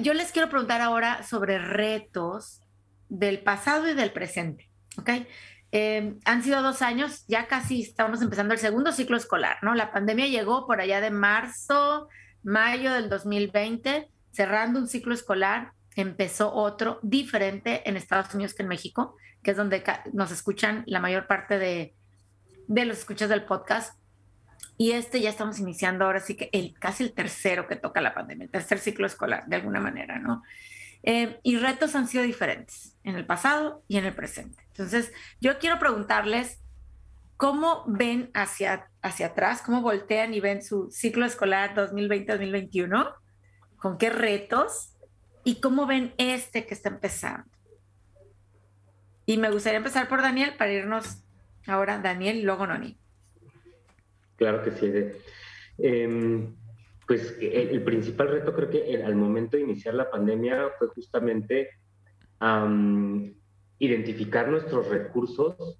yo 0.00 0.14
les 0.14 0.32
quiero 0.32 0.50
preguntar 0.50 0.80
ahora 0.80 1.22
sobre 1.22 1.58
retos 1.58 2.60
del 3.08 3.40
pasado 3.40 3.88
y 3.88 3.94
del 3.94 4.12
presente, 4.12 4.70
¿ok? 4.98 5.10
Eh, 5.72 6.14
han 6.24 6.42
sido 6.42 6.62
dos 6.62 6.82
años, 6.82 7.24
ya 7.26 7.48
casi 7.48 7.82
estamos 7.82 8.22
empezando 8.22 8.54
el 8.54 8.60
segundo 8.60 8.92
ciclo 8.92 9.16
escolar, 9.16 9.58
¿no? 9.62 9.74
La 9.74 9.92
pandemia 9.92 10.28
llegó 10.28 10.66
por 10.66 10.80
allá 10.80 11.00
de 11.00 11.10
marzo, 11.10 12.08
mayo 12.44 12.92
del 12.92 13.08
2020, 13.08 14.08
cerrando 14.30 14.78
un 14.78 14.86
ciclo 14.86 15.14
escolar 15.14 15.72
empezó 15.96 16.52
otro 16.52 16.98
diferente 17.02 17.88
en 17.88 17.96
Estados 17.96 18.34
Unidos 18.34 18.54
que 18.54 18.62
en 18.62 18.68
México, 18.68 19.16
que 19.42 19.52
es 19.52 19.56
donde 19.56 19.82
nos 20.12 20.30
escuchan 20.30 20.84
la 20.86 21.00
mayor 21.00 21.26
parte 21.26 21.58
de, 21.58 21.94
los 22.68 22.98
escuchas 22.98 23.28
del 23.28 23.44
podcast. 23.44 23.98
Y 24.76 24.92
este 24.92 25.20
ya 25.20 25.30
estamos 25.30 25.60
iniciando 25.60 26.04
ahora 26.04 26.18
sí 26.18 26.36
que 26.36 26.50
el, 26.52 26.74
casi 26.78 27.04
el 27.04 27.12
tercero 27.12 27.68
que 27.68 27.76
toca 27.76 28.00
la 28.00 28.12
pandemia, 28.12 28.44
el 28.44 28.50
tercer 28.50 28.78
ciclo 28.78 29.06
escolar, 29.06 29.44
de 29.46 29.56
alguna 29.56 29.78
manera, 29.78 30.18
¿no? 30.18 30.42
Eh, 31.06 31.38
y 31.42 31.58
retos 31.58 31.94
han 31.94 32.08
sido 32.08 32.24
diferentes 32.24 32.96
en 33.04 33.16
el 33.16 33.26
pasado 33.26 33.82
y 33.88 33.98
en 33.98 34.06
el 34.06 34.14
presente. 34.14 34.62
Entonces, 34.68 35.12
yo 35.40 35.58
quiero 35.58 35.78
preguntarles 35.78 36.60
cómo 37.36 37.84
ven 37.86 38.30
hacia, 38.32 38.88
hacia 39.02 39.26
atrás, 39.26 39.60
cómo 39.60 39.82
voltean 39.82 40.32
y 40.32 40.40
ven 40.40 40.62
su 40.62 40.90
ciclo 40.90 41.26
escolar 41.26 41.74
2020-2021, 41.74 43.14
con 43.76 43.98
qué 43.98 44.08
retos 44.08 44.94
y 45.44 45.60
cómo 45.60 45.86
ven 45.86 46.14
este 46.16 46.64
que 46.64 46.72
está 46.72 46.88
empezando. 46.88 47.50
Y 49.26 49.36
me 49.36 49.50
gustaría 49.50 49.78
empezar 49.78 50.08
por 50.08 50.22
Daniel 50.22 50.54
para 50.56 50.72
irnos 50.72 51.22
ahora 51.66 51.98
Daniel 51.98 52.36
y 52.38 52.42
luego 52.42 52.66
Noni. 52.66 52.96
Claro 54.36 54.62
que 54.62 54.70
sí. 54.70 54.90
Em, 55.78 56.54
pues 57.06 57.36
el, 57.40 57.82
principal 57.84 58.28
reto 58.28 58.54
creo 58.54 58.70
que 58.70 59.02
al 59.02 59.14
momento 59.14 59.56
de 59.56 59.64
iniciar 59.64 59.94
la 59.94 60.10
pandemia 60.10 60.70
fue 60.78 60.88
justamente 60.88 61.70
identificar 63.78 64.48
nuestros 64.48 64.88
recursos 64.88 65.78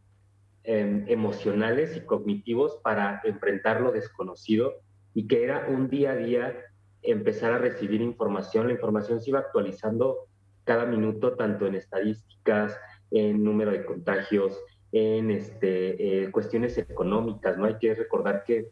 em, 0.62 1.04
emocionales 1.09 1.97
y 1.97 2.00
cognitivos 2.00 2.78
para 2.83 3.21
enfrentar 3.25 3.81
lo 3.81 3.93
desconocido 3.93 4.75
y 5.14 5.26
que 5.26 5.45
era 5.45 5.66
un 5.69 5.88
día 5.88 6.12
a 6.12 6.16
día 6.16 6.54
empezar 7.02 7.52
a 7.52 7.59
recibir 7.59 8.00
información. 8.00 8.66
La 8.66 8.73
información 8.73 9.21
se 9.21 9.31
iba 9.31 9.38
actualizando 9.38 10.28
cada 10.64 10.87
minuto, 10.87 11.35
tanto 11.35 11.66
en 11.66 11.75
estadísticas, 11.75 12.76
en 13.11 13.45
número 13.45 13.71
de 13.71 13.85
contagios, 13.85 14.59
en 14.93 15.31
este, 15.31 16.25
eh, 16.25 16.31
cuestiones 16.31 16.78
económicas, 16.78 17.59
¿no? 17.59 17.66
Hay 17.66 17.78
que 17.78 17.95
recordar 17.95 18.45
que, 18.45 18.69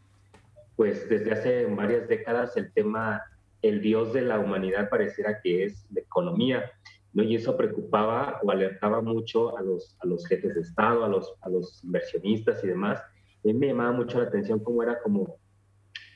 pues, 0.82 1.08
desde 1.08 1.30
hace 1.30 1.66
varias 1.66 2.08
décadas 2.08 2.56
el 2.56 2.72
tema, 2.72 3.22
el 3.62 3.80
dios 3.80 4.12
de 4.12 4.22
la 4.22 4.40
humanidad 4.40 4.90
pareciera 4.90 5.40
que 5.40 5.66
es 5.66 5.86
la 5.94 6.00
economía, 6.00 6.72
¿no? 7.12 7.22
Y 7.22 7.36
eso 7.36 7.56
preocupaba 7.56 8.40
o 8.42 8.50
alertaba 8.50 9.00
mucho 9.00 9.56
a 9.56 9.62
los, 9.62 9.96
a 10.00 10.08
los 10.08 10.26
jefes 10.26 10.56
de 10.56 10.62
Estado, 10.62 11.04
a 11.04 11.08
los, 11.08 11.34
a 11.42 11.50
los 11.50 11.84
inversionistas 11.84 12.64
y 12.64 12.66
demás. 12.66 13.00
Y 13.44 13.54
me 13.54 13.68
llamaba 13.68 13.92
mucho 13.92 14.18
la 14.18 14.26
atención 14.26 14.58
cómo 14.58 14.82
era 14.82 15.00
como 15.00 15.36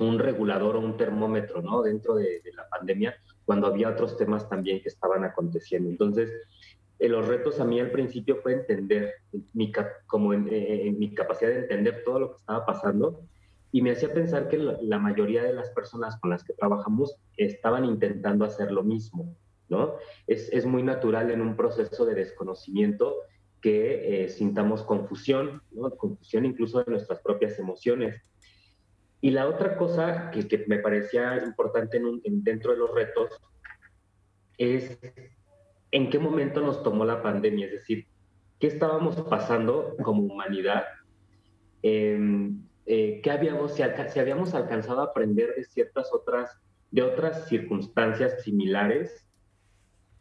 un 0.01 0.19
regulador 0.19 0.75
o 0.75 0.81
un 0.81 0.97
termómetro, 0.97 1.63
¿no? 1.63 1.83
Dentro 1.83 2.17
de, 2.17 2.43
la 2.57 2.69
pandemia, 2.69 3.15
cuando 3.45 3.69
había 3.69 3.91
otros 3.91 4.19
temas 4.19 4.49
también 4.49 4.83
que 4.83 4.89
estaban 4.89 5.23
aconteciendo. 5.23 5.91
Entonces, 5.91 6.33
eh, 6.99 7.09
los 7.09 7.29
retos 7.29 7.61
a 7.61 7.65
mí 7.65 7.79
al 7.79 7.93
principio 7.93 8.39
fue 8.43 8.55
entender, 8.55 9.15
mi, 9.53 9.71
como 10.09 10.33
eh, 10.33 10.89
en, 10.89 10.99
mi 10.99 11.15
capacidad 11.15 11.51
de 11.51 11.61
entender 11.61 12.03
todo 12.05 12.19
lo 12.19 12.31
que 12.33 12.39
estaba 12.39 12.67
pasando, 12.67 13.21
y 13.73 13.83
me 13.83 13.91
hacía 13.91 14.13
pensar 14.13 14.49
que 14.49 14.59
la, 14.59 14.99
mayoría 14.99 15.43
de 15.43 15.53
las 15.53 15.71
personas 15.71 16.19
con 16.21 16.31
las 16.31 16.45
que 16.45 16.55
trabajamos 16.55 17.17
estaban 17.37 17.85
intentando 17.85 18.45
hacer 18.45 18.73
lo 18.73 18.83
mismo, 18.83 19.37
¿no? 19.69 19.97
Es, 20.27 20.51
es 20.53 20.65
muy 20.65 20.83
natural 20.83 21.31
en 21.31 21.41
un 21.41 21.57
proceso 21.57 22.07
de 22.07 22.15
desconocimiento 22.15 23.17
que 23.61 24.25
eh, 24.25 24.29
sintamos 24.29 24.83
confusión, 24.83 25.63
¿no? 25.73 25.91
Confusión 25.91 26.47
incluso 26.47 26.83
de 26.83 26.91
nuestras 26.91 27.21
propias 27.21 27.59
emociones 27.59 28.23
y 29.21 29.31
la 29.31 29.49
otra 29.49 29.77
cosa 29.77 30.31
que, 30.31 30.65
me 30.69 30.79
parecía 30.79 31.43
importante 31.45 31.97
en 31.97 32.45
dentro 32.45 32.73
de 32.73 32.79
los 32.79 32.95
retos 32.95 33.31
es 34.59 34.99
en 35.91 36.11
qué 36.11 36.19
momento 36.19 36.61
nos 36.61 36.83
tomó 36.83 37.05
la 37.05 37.23
pandemia, 37.23 37.67
es 37.67 37.73
decir, 37.73 38.07
qué 38.59 38.67
estábamos 38.69 39.21
pasando 39.23 39.97
como 40.03 40.23
humanidad, 40.23 40.85
em, 41.83 42.63
eh, 42.87 43.21
qué 43.23 43.31
habíamos, 43.33 43.75
si, 43.75 43.83
habíamos 43.83 44.55
alcanzado 44.55 45.01
a 45.01 45.07
aprender 45.07 45.55
de 45.57 45.65
ciertas 45.65 46.13
otras, 46.13 46.59
de 46.93 47.03
otras 47.03 47.49
circunstancias 47.49 48.43
similares 48.43 49.27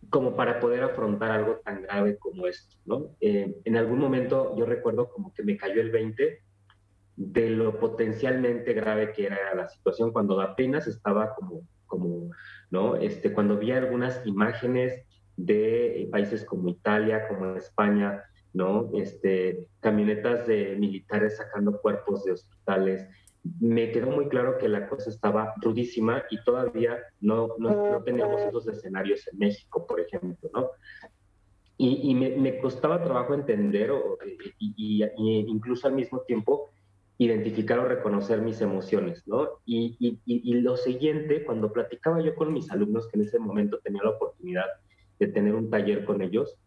como 0.10 0.36
para 0.36 0.60
poder 0.60 0.84
afrontar 0.84 1.32
algo 1.32 1.62
tan 1.64 1.84
grave 1.84 2.18
como 2.18 2.48
esto, 2.48 2.78
¿no? 2.86 3.16
Eh, 3.22 3.56
en 3.64 3.78
algún 3.78 4.00
momento 4.00 4.56
yo 4.58 4.66
recuerdo 4.66 5.10
como 5.10 5.34
que 5.34 5.44
me 5.44 5.58
cayó 5.58 5.82
el 5.82 5.92
20 5.92 6.42
de 7.18 7.50
lo 7.50 7.80
potencialmente 7.80 8.74
grave 8.74 9.14
que 9.14 9.28
era 9.28 9.56
la 9.56 9.68
situación 9.70 10.12
cuando 10.12 10.42
apenas 10.42 10.88
estaba 10.88 11.34
como, 11.36 11.68
como 11.86 12.32
¿no? 12.72 12.96
Este, 12.96 13.32
cuando 13.32 13.58
vi 13.58 13.72
algunas 13.72 14.26
imágenes 14.26 15.04
de 15.38 16.08
países 16.12 16.46
como 16.46 16.70
Italia, 16.70 17.28
como 17.28 17.56
España, 17.56 18.24
¿no? 18.56 18.90
Este, 18.94 19.68
camionetas 19.82 20.48
de 20.48 20.78
militares 20.78 21.38
sacando 21.38 21.80
cuerpos 21.82 22.24
de 22.24 22.32
hospitales, 22.32 23.06
me 23.60 23.92
quedó 23.92 24.10
muy 24.10 24.28
claro 24.30 24.58
que 24.58 24.70
la 24.70 24.88
cosa 24.88 25.10
estaba 25.10 25.54
rudísima 25.62 26.24
y 26.32 26.42
todavía 26.44 26.98
no, 27.20 27.50
no, 27.60 28.02
teníamos 28.04 28.42
esos 28.42 28.68
escenarios 28.68 29.28
en 29.28 29.40
México, 29.40 29.86
por 29.86 30.00
ejemplo, 30.00 30.50
¿no? 30.54 30.70
Y, 31.78 32.16
me, 32.16 32.58
costaba 32.60 33.04
trabajo 33.04 33.34
entender, 33.34 33.92
o, 33.92 34.18
y, 34.58 35.04
incluso 35.18 35.88
al 35.88 35.94
mismo 35.94 36.22
tiempo, 36.22 36.72
identificar 37.18 37.80
o 37.80 37.86
reconocer 37.86 38.42
mis 38.42 38.62
emociones, 38.62 39.28
¿no? 39.28 39.60
Y, 39.66 39.98
y, 40.00 40.18
y, 40.26 40.54
lo 40.62 40.78
siguiente, 40.78 41.44
cuando 41.44 41.74
platicaba 41.74 42.22
yo 42.22 42.34
con 42.36 42.54
mis 42.54 42.72
alumnos, 42.72 43.10
que 43.10 43.20
en 43.20 43.26
ese 43.26 43.40
momento 43.40 43.80
tenía 43.84 44.04
la 44.04 44.12
oportunidad 44.12 44.68
de 45.20 45.28
tener 45.28 45.54
un 45.54 45.70
taller 45.70 46.06
con 46.06 46.22
ellos, 46.22 46.58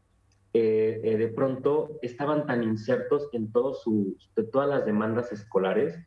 eh, 0.61 1.17
de 1.17 1.29
pronto 1.29 1.99
estaban 2.03 2.47
tan 2.47 2.63
insertos 2.63 3.29
en 3.33 3.53
todos 3.53 3.83
sus, 3.83 4.31
de 4.35 4.45
todas 4.45 4.69
las 4.69 4.87
demandas 4.87 5.33
escolares 5.33 5.99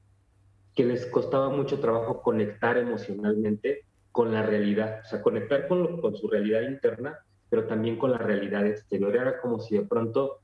que 0.75 0.86
les 0.86 1.05
costaba 1.05 1.50
mucho 1.50 1.79
trabajo 1.79 2.22
conectar 2.22 2.77
emocionalmente 2.77 3.86
con 4.12 4.34
la 4.34 4.43
realidad, 4.43 5.01
o 5.03 5.08
sea, 5.08 5.22
conectar 5.22 5.67
con, 5.67 6.00
con 6.01 6.15
su 6.15 6.27
realidad 6.27 6.62
interna, 6.62 7.20
pero 7.50 7.65
también 7.65 7.98
con 7.98 8.12
la 8.12 8.17
realidad 8.17 8.65
exterior. 8.65 9.15
Era 9.15 9.41
como 9.41 9.60
si 9.60 9.77
de 9.77 9.86
pronto 9.86 10.39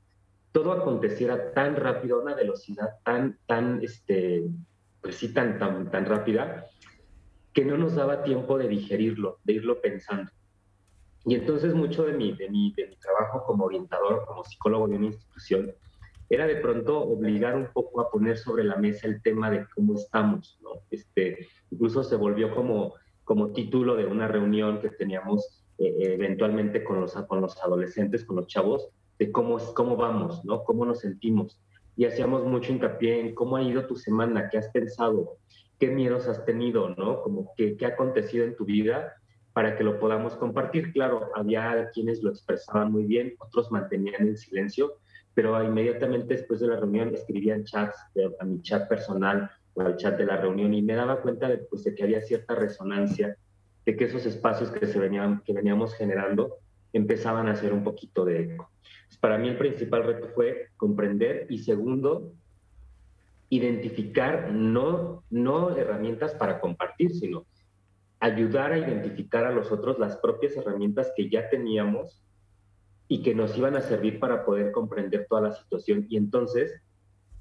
todo 0.52 0.72
aconteciera 0.72 1.52
tan 1.52 1.76
rápido, 1.76 2.18
a 2.18 2.22
una 2.22 2.34
velocidad 2.34 2.96
tan, 3.04 3.38
tan, 3.46 3.80
este, 3.82 4.44
pues 5.00 5.16
sí, 5.16 5.32
tan, 5.32 5.58
tan, 5.58 5.90
tan 5.90 6.06
rápida, 6.06 6.66
que 7.52 7.64
no 7.64 7.76
nos 7.76 7.94
daba 7.94 8.22
tiempo 8.22 8.58
de 8.58 8.68
digerirlo, 8.68 9.38
de 9.44 9.54
irlo 9.54 9.80
pensando. 9.80 10.30
Y 11.28 11.34
entonces 11.34 11.74
mucho 11.74 12.06
de 12.06 12.14
mi, 12.14 12.32
de 12.32 12.48
mi, 12.48 12.72
de 12.72 12.86
mi 12.86 12.96
trabajo 12.96 13.44
como 13.44 13.66
orientador, 13.66 14.24
como 14.26 14.44
psicólogo 14.44 14.88
de 14.88 14.96
una 14.96 15.06
institución, 15.08 15.74
era 16.30 16.46
de 16.46 16.56
pronto 16.56 17.02
obligar 17.02 17.54
un 17.54 17.66
poco 17.66 18.00
a 18.00 18.10
poner 18.10 18.38
sobre 18.38 18.64
la 18.64 18.76
mesa 18.76 19.06
el 19.06 19.20
tema 19.20 19.50
de 19.50 19.66
cómo 19.74 19.96
estamos, 19.96 20.58
¿no? 20.62 20.70
Este, 20.90 21.46
incluso 21.70 22.02
se 22.02 22.16
volvió 22.16 22.54
como, 22.54 22.94
como 23.24 23.52
título 23.52 23.94
de 23.94 24.06
una 24.06 24.26
reunión 24.26 24.80
que 24.80 24.88
teníamos 24.88 25.66
eh, 25.76 25.94
eventualmente 25.98 26.82
con 26.82 26.98
los, 27.02 27.12
con 27.12 27.42
los 27.42 27.62
adolescentes, 27.62 28.24
con 28.24 28.36
los 28.36 28.46
chavos, 28.46 28.88
de 29.18 29.30
cómo, 29.30 29.58
cómo 29.74 29.96
vamos, 29.96 30.42
¿no? 30.46 30.64
Cómo 30.64 30.86
nos 30.86 31.00
sentimos. 31.00 31.60
Y 31.94 32.06
hacíamos 32.06 32.44
mucho 32.44 32.72
hincapié 32.72 33.20
en 33.20 33.34
cómo 33.34 33.58
ha 33.58 33.62
ido 33.62 33.86
tu 33.86 33.96
semana, 33.96 34.48
qué 34.48 34.56
has 34.56 34.70
pensado, 34.70 35.36
qué 35.78 35.88
miedos 35.88 36.26
has 36.26 36.46
tenido, 36.46 36.94
¿no? 36.96 37.20
Como 37.20 37.52
qué, 37.54 37.76
qué 37.76 37.84
ha 37.84 37.90
acontecido 37.90 38.46
en 38.46 38.56
tu 38.56 38.64
vida 38.64 39.12
para 39.58 39.74
que 39.74 39.82
lo 39.82 39.98
podamos 39.98 40.36
compartir. 40.36 40.92
Claro, 40.92 41.32
había 41.34 41.90
quienes 41.92 42.22
lo 42.22 42.30
expresaban 42.30 42.92
muy 42.92 43.02
bien, 43.02 43.34
otros 43.40 43.72
mantenían 43.72 44.28
el 44.28 44.36
silencio, 44.36 44.98
pero 45.34 45.60
inmediatamente 45.64 46.34
después 46.34 46.60
de 46.60 46.68
la 46.68 46.76
reunión 46.76 47.12
escribían 47.12 47.64
chats 47.64 47.98
a 48.38 48.44
mi 48.44 48.62
chat 48.62 48.88
personal 48.88 49.50
o 49.74 49.80
al 49.80 49.96
chat 49.96 50.16
de 50.16 50.26
la 50.26 50.36
reunión 50.36 50.74
y 50.74 50.82
me 50.82 50.94
daba 50.94 51.20
cuenta 51.20 51.48
de, 51.48 51.58
pues, 51.58 51.82
de 51.82 51.92
que 51.92 52.04
había 52.04 52.20
cierta 52.20 52.54
resonancia, 52.54 53.36
de 53.84 53.96
que 53.96 54.04
esos 54.04 54.26
espacios 54.26 54.70
que, 54.70 54.86
se 54.86 55.00
venían, 55.00 55.42
que 55.44 55.52
veníamos 55.52 55.92
generando 55.96 56.58
empezaban 56.92 57.48
a 57.48 57.54
hacer 57.54 57.72
un 57.72 57.82
poquito 57.82 58.24
de 58.24 58.42
eco. 58.42 58.70
Pues, 59.08 59.18
para 59.18 59.38
mí 59.38 59.48
el 59.48 59.58
principal 59.58 60.04
reto 60.04 60.28
fue 60.36 60.68
comprender 60.76 61.48
y 61.48 61.58
segundo, 61.58 62.32
identificar 63.50 64.52
no, 64.52 65.24
no 65.30 65.76
herramientas 65.76 66.32
para 66.34 66.60
compartir, 66.60 67.10
sino 67.10 67.44
ayudar 68.20 68.72
a 68.72 68.78
identificar 68.78 69.46
a 69.46 69.52
los 69.52 69.70
otros 69.70 69.98
las 69.98 70.16
propias 70.16 70.56
herramientas 70.56 71.12
que 71.16 71.28
ya 71.28 71.48
teníamos 71.48 72.22
y 73.06 73.22
que 73.22 73.34
nos 73.34 73.56
iban 73.56 73.76
a 73.76 73.80
servir 73.80 74.18
para 74.18 74.44
poder 74.44 74.72
comprender 74.72 75.26
toda 75.28 75.42
la 75.42 75.52
situación 75.52 76.06
y 76.08 76.16
entonces 76.16 76.82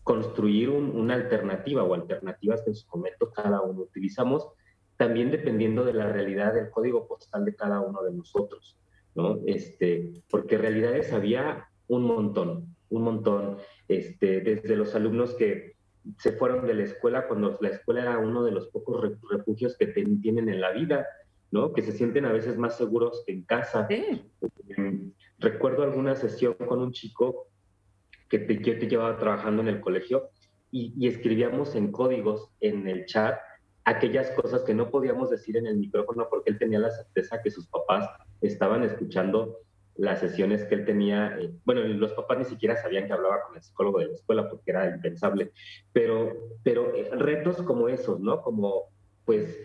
construir 0.03 0.69
una 0.69 1.15
alternativa 1.15 1.83
o 1.83 1.93
alternativas 1.93 2.61
que 2.61 2.69
en 2.69 2.75
su 2.75 2.87
momento 2.95 3.29
cada 3.31 3.61
uno 3.61 3.81
utilizamos, 3.81 4.47
también 4.95 5.31
dependiendo 5.31 5.83
de 5.83 5.93
la 5.93 6.09
realidad 6.11 6.53
del 6.53 6.69
código 6.69 7.07
postal 7.07 7.43
de 7.43 7.55
cada 7.55 7.81
uno 7.81 8.01
de 8.03 8.13
nosotros, 8.13 8.79
¿no? 9.15 9.39
Este, 9.45 10.13
porque 10.29 10.57
realidades 10.57 11.11
había 11.11 11.67
un 11.87 12.03
montón, 12.03 12.73
un 12.89 13.01
montón, 13.01 13.57
este, 13.89 14.39
desde 14.39 14.77
los 14.77 14.95
alumnos 14.95 15.33
que 15.33 15.76
se 16.17 16.31
fueron 16.33 16.65
de 16.67 16.73
la 16.73 16.83
escuela 16.83 17.27
cuando 17.27 17.57
la 17.61 17.69
escuela 17.69 18.01
era 18.01 18.17
uno 18.17 18.43
de 18.43 18.51
los 18.51 18.67
pocos 18.67 19.01
refugios 19.29 19.77
que 19.77 19.87
tienen 19.87 20.49
en 20.49 20.61
la 20.61 20.71
vida, 20.71 21.07
¿no? 21.51 21.73
Que 21.73 21.81
se 21.81 21.91
sienten 21.91 22.25
a 22.25 22.31
veces 22.31 22.57
más 22.57 22.77
seguros 22.77 23.23
en 23.27 23.43
casa. 23.43 23.87
Em, 23.89 25.11
recuerdo 25.39 25.83
alguna 25.83 26.15
sesión 26.15 26.53
con 26.53 26.79
un 26.79 26.91
chico 26.91 27.47
que 28.29 28.39
te, 28.39 28.61
yo 28.61 28.77
te 28.77 28.87
llevaba 28.87 29.17
trabajando 29.17 29.61
en 29.61 29.69
el 29.69 29.79
colegio 29.79 30.29
y, 30.71 30.93
y, 30.97 31.07
escribíamos 31.07 31.75
en 31.75 31.91
códigos 31.91 32.51
en 32.59 32.87
el 32.87 33.05
chat 33.05 33.39
aquellas 33.85 34.29
cosas 34.31 34.63
que 34.63 34.73
no 34.73 34.91
podíamos 34.91 35.29
decir 35.29 35.55
en 35.55 35.65
el 35.65 35.77
micrófono 35.77 36.27
porque 36.29 36.51
él 36.51 36.57
tenía 36.57 36.79
la 36.79 36.91
certeza 36.91 37.41
que 37.41 37.51
sus 37.51 37.67
papás 37.67 38.09
estaban 38.41 38.83
escuchando 38.83 39.59
las 39.97 40.19
sesiones 40.19 40.63
que 40.65 40.75
él 40.75 40.85
tenía, 40.85 41.37
eh, 41.39 41.51
bueno, 41.65 41.81
los 41.81 42.13
papás 42.13 42.37
ni 42.37 42.45
siquiera 42.45 42.75
sabían 42.75 43.07
que 43.07 43.13
hablaba 43.13 43.43
con 43.47 43.55
el 43.55 43.61
psicólogo 43.61 43.99
de 43.99 44.07
la 44.07 44.13
escuela 44.13 44.49
porque 44.49 44.71
era 44.71 44.89
impensable, 44.89 45.51
pero, 45.91 46.33
pero 46.63 46.95
eh, 46.95 47.09
retos 47.13 47.61
como 47.63 47.89
esos, 47.89 48.19
¿no? 48.19 48.41
Como, 48.41 48.91
pues, 49.25 49.57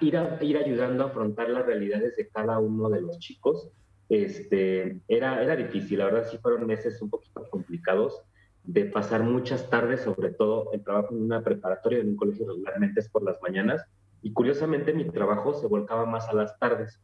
ir, 0.00 0.16
a, 0.16 0.38
ir 0.42 0.56
ayudando 0.56 1.04
a 1.04 1.08
afrontar 1.08 1.48
las 1.50 1.66
realidades 1.66 2.16
de 2.16 2.28
cada 2.28 2.58
uno 2.58 2.88
de 2.88 3.00
los 3.00 3.18
chicos, 3.18 3.68
este, 4.08 5.00
era, 5.08 5.42
era 5.42 5.56
difícil, 5.56 5.98
la 5.98 6.06
verdad 6.06 6.28
sí 6.30 6.38
fueron 6.38 6.66
meses 6.66 7.02
un 7.02 7.10
poquito 7.10 7.48
complicados 7.50 8.22
de 8.62 8.84
pasar 8.84 9.24
muchas 9.24 9.68
tardes, 9.68 10.02
sobre 10.02 10.30
todo 10.30 10.72
el 10.72 10.82
trabajo 10.82 11.14
en 11.14 11.22
una 11.22 11.42
preparatoria, 11.42 12.00
en 12.00 12.10
un 12.10 12.16
colegio 12.16 12.46
regularmente 12.46 13.00
es 13.00 13.08
por 13.08 13.24
las 13.24 13.40
mañanas, 13.42 13.84
y 14.22 14.32
curiosamente 14.32 14.92
mi 14.92 15.04
trabajo 15.10 15.54
se 15.54 15.66
volcaba 15.66 16.06
más 16.06 16.28
a 16.28 16.34
las 16.34 16.56
tardes, 16.58 17.00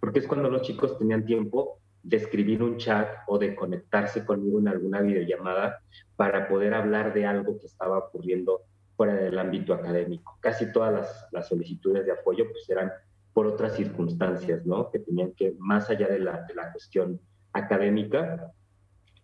porque 0.00 0.18
es 0.18 0.26
cuando 0.26 0.48
los 0.50 0.62
chicos 0.62 0.98
tenían 0.98 1.24
tiempo 1.24 1.80
de 2.06 2.18
escribir 2.18 2.62
un 2.62 2.76
chat 2.76 3.08
o 3.26 3.36
de 3.36 3.56
conectarse 3.56 4.24
conmigo 4.24 4.60
en 4.60 4.68
alguna 4.68 5.00
videollamada 5.00 5.80
para 6.14 6.46
poder 6.46 6.72
hablar 6.72 7.12
de 7.12 7.26
algo 7.26 7.58
que 7.58 7.66
estaba 7.66 7.98
ocurriendo 7.98 8.62
fuera 8.96 9.14
del 9.14 9.36
ámbito 9.36 9.74
académico. 9.74 10.38
Casi 10.40 10.70
todas 10.70 11.26
las, 11.32 11.48
solicitudes 11.48 12.06
de 12.06 12.12
apoyo 12.12 12.44
pues 12.52 12.70
eran 12.70 12.92
por 13.32 13.48
otras 13.48 13.74
circunstancias, 13.74 14.64
¿no? 14.64 14.88
Que 14.92 15.00
tenían 15.00 15.32
que, 15.32 15.56
más 15.58 15.90
allá 15.90 16.06
de 16.06 16.20
la, 16.20 16.42
de 16.42 16.54
la 16.54 16.70
cuestión 16.70 17.20
académica. 17.52 18.52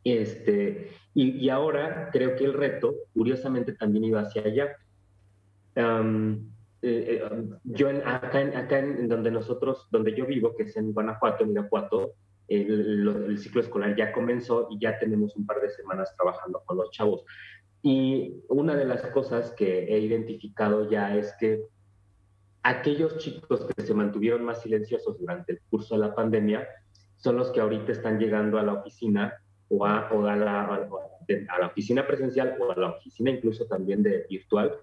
Este, 0.03 0.90
y, 1.14 1.49
ahora 1.51 2.11
creo 2.11 2.35
que 2.35 2.45
el 2.45 2.53
reto, 2.53 2.97
curiosamente, 3.14 3.75
también 3.75 4.07
iba 4.07 4.23
hacia 4.23 4.42
allá. 4.42 4.77
Eh, 5.77 6.40
eh, 6.83 7.23
yo 7.62 7.88
acá, 8.05 8.40
en, 8.40 8.57
acá 8.57 8.81
en, 8.81 9.07
donde 9.09 9.31
nosotros, 9.31 9.87
donde 9.92 10.16
yo 10.16 10.27
vivo, 10.27 10.57
que 10.57 10.64
es 10.64 10.77
en 10.77 10.92
Guanajuato, 10.92 11.45
en 11.45 11.53
Irapuato, 11.53 12.16
el, 12.55 13.38
ciclo 13.38 13.61
escolar 13.61 13.97
ya 13.97 14.12
comenzó 14.12 14.69
y 14.71 14.79
ya 14.79 14.99
tenemos 14.99 15.35
un 15.37 15.47
par 15.47 15.61
de 15.61 15.71
semanas 15.71 16.15
trabajando 16.17 16.62
con 16.65 16.77
los 16.77 16.91
chavos. 16.91 17.25
Y 17.83 18.43
una 18.49 18.75
de 18.77 18.85
las 18.85 19.03
cosas 19.09 19.53
que 19.53 19.85
he 19.85 19.99
identificado 19.99 20.88
ya 20.88 21.17
es 21.17 21.35
que 21.41 21.62
aquellos 22.62 23.19
chicos 23.19 23.67
que 23.75 23.83
se 23.83 23.95
mantuvieron 23.95 24.45
más 24.45 24.62
silenciosos 24.62 25.19
durante 25.19 25.53
el 25.53 25.61
curso 25.69 25.95
de 25.95 26.01
la 26.01 26.15
pandemia 26.15 26.67
son 27.17 27.37
los 27.37 27.51
que 27.51 27.61
ahorita 27.61 27.93
están 27.93 28.19
llegando 28.19 28.59
a 28.59 28.62
la 28.62 28.75
oficina 28.75 29.35
o 29.69 29.85
a, 29.85 30.09
a, 30.09 30.37
la, 30.37 30.65
a 30.65 31.59
la 31.59 31.67
oficina 31.67 32.07
presencial 32.07 32.57
o 32.61 32.71
a 32.71 32.77
la 32.77 32.91
oficina 32.91 33.31
incluso 33.31 33.67
también 33.67 34.03
de 34.03 34.27
virtual 34.29 34.77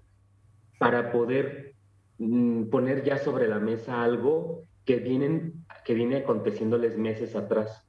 para 0.78 1.12
poder 1.12 1.74
mm, 2.18 2.64
poner 2.70 3.04
ya 3.04 3.18
sobre 3.18 3.48
la 3.48 3.58
mesa 3.58 4.02
algo 4.02 4.64
que 4.84 4.96
vienen 4.96 5.64
que 5.84 5.94
viene 5.94 6.16
aconteciéndoles 6.16 6.98
meses 6.98 7.34
atrás. 7.34 7.86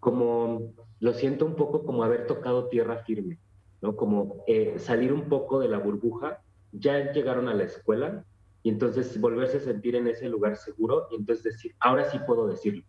Como 0.00 0.72
lo 1.00 1.12
siento 1.12 1.44
un 1.44 1.56
poco 1.56 1.84
como 1.84 2.04
haber 2.04 2.26
tocado 2.26 2.68
tierra 2.68 2.98
firme, 3.04 3.38
¿no? 3.80 3.96
Como 3.96 4.44
eh, 4.46 4.78
salir 4.78 5.12
un 5.12 5.28
poco 5.28 5.58
de 5.58 5.68
la 5.68 5.78
burbuja, 5.78 6.40
ya 6.72 7.12
llegaron 7.12 7.48
a 7.48 7.54
la 7.54 7.64
escuela 7.64 8.24
y 8.62 8.70
entonces 8.70 9.20
volverse 9.20 9.58
a 9.58 9.60
sentir 9.60 9.96
en 9.96 10.06
ese 10.08 10.28
lugar 10.28 10.56
seguro 10.56 11.08
y 11.10 11.16
entonces 11.16 11.44
decir, 11.44 11.74
ahora 11.80 12.04
sí 12.10 12.18
puedo 12.26 12.46
decirlo. 12.46 12.84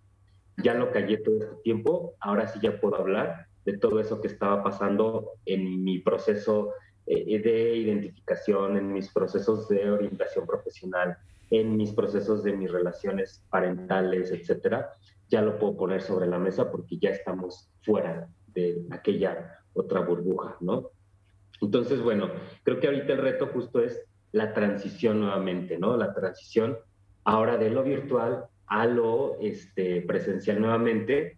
Ya 0.63 0.73
lo 0.73 0.91
callé 0.91 1.17
todo 1.17 1.37
este 1.37 1.55
tiempo, 1.63 2.15
ahora 2.19 2.47
sí 2.47 2.59
ya 2.61 2.79
puedo 2.79 2.95
hablar 2.95 3.47
de 3.65 3.77
todo 3.77 3.99
eso 3.99 4.19
que 4.19 4.27
estaba 4.27 4.63
pasando 4.63 5.31
en 5.45 5.83
mi 5.83 5.99
proceso 5.99 6.73
eh, 7.05 7.39
de 7.39 7.75
identificación, 7.75 8.77
en 8.77 8.91
mis 8.91 9.09
procesos 9.09 9.67
de 9.69 9.89
orientación 9.89 10.45
profesional, 10.45 11.17
en 11.51 11.77
mis 11.77 11.91
procesos 11.93 12.43
de 12.43 12.53
mis 12.53 12.71
relaciones 12.71 13.43
parentales, 13.49 14.31
etcétera, 14.31 14.91
ya 15.29 15.41
lo 15.41 15.57
puedo 15.57 15.77
poner 15.77 16.01
sobre 16.01 16.27
la 16.27 16.39
mesa 16.39 16.71
porque 16.71 16.97
ya 16.97 17.09
estamos 17.09 17.69
fuera 17.81 18.27
de 18.47 18.85
aquella 18.91 19.59
otra 19.73 20.01
burbuja, 20.01 20.57
¿no? 20.59 20.91
Entonces, 21.61 22.01
bueno, 22.01 22.29
creo 22.63 22.79
que 22.79 22.87
ahorita 22.87 23.13
el 23.13 23.19
reto 23.19 23.47
justo 23.47 23.81
es 23.81 24.01
la 24.31 24.53
transición 24.53 25.19
nuevamente, 25.19 25.77
¿no? 25.77 25.97
La 25.97 26.13
transición 26.13 26.77
ahora 27.23 27.57
de 27.57 27.69
lo 27.69 27.83
virtual 27.83 28.45
a 28.67 28.85
lo 28.85 29.37
este, 29.41 30.01
presencial 30.01 30.61
nuevamente, 30.61 31.37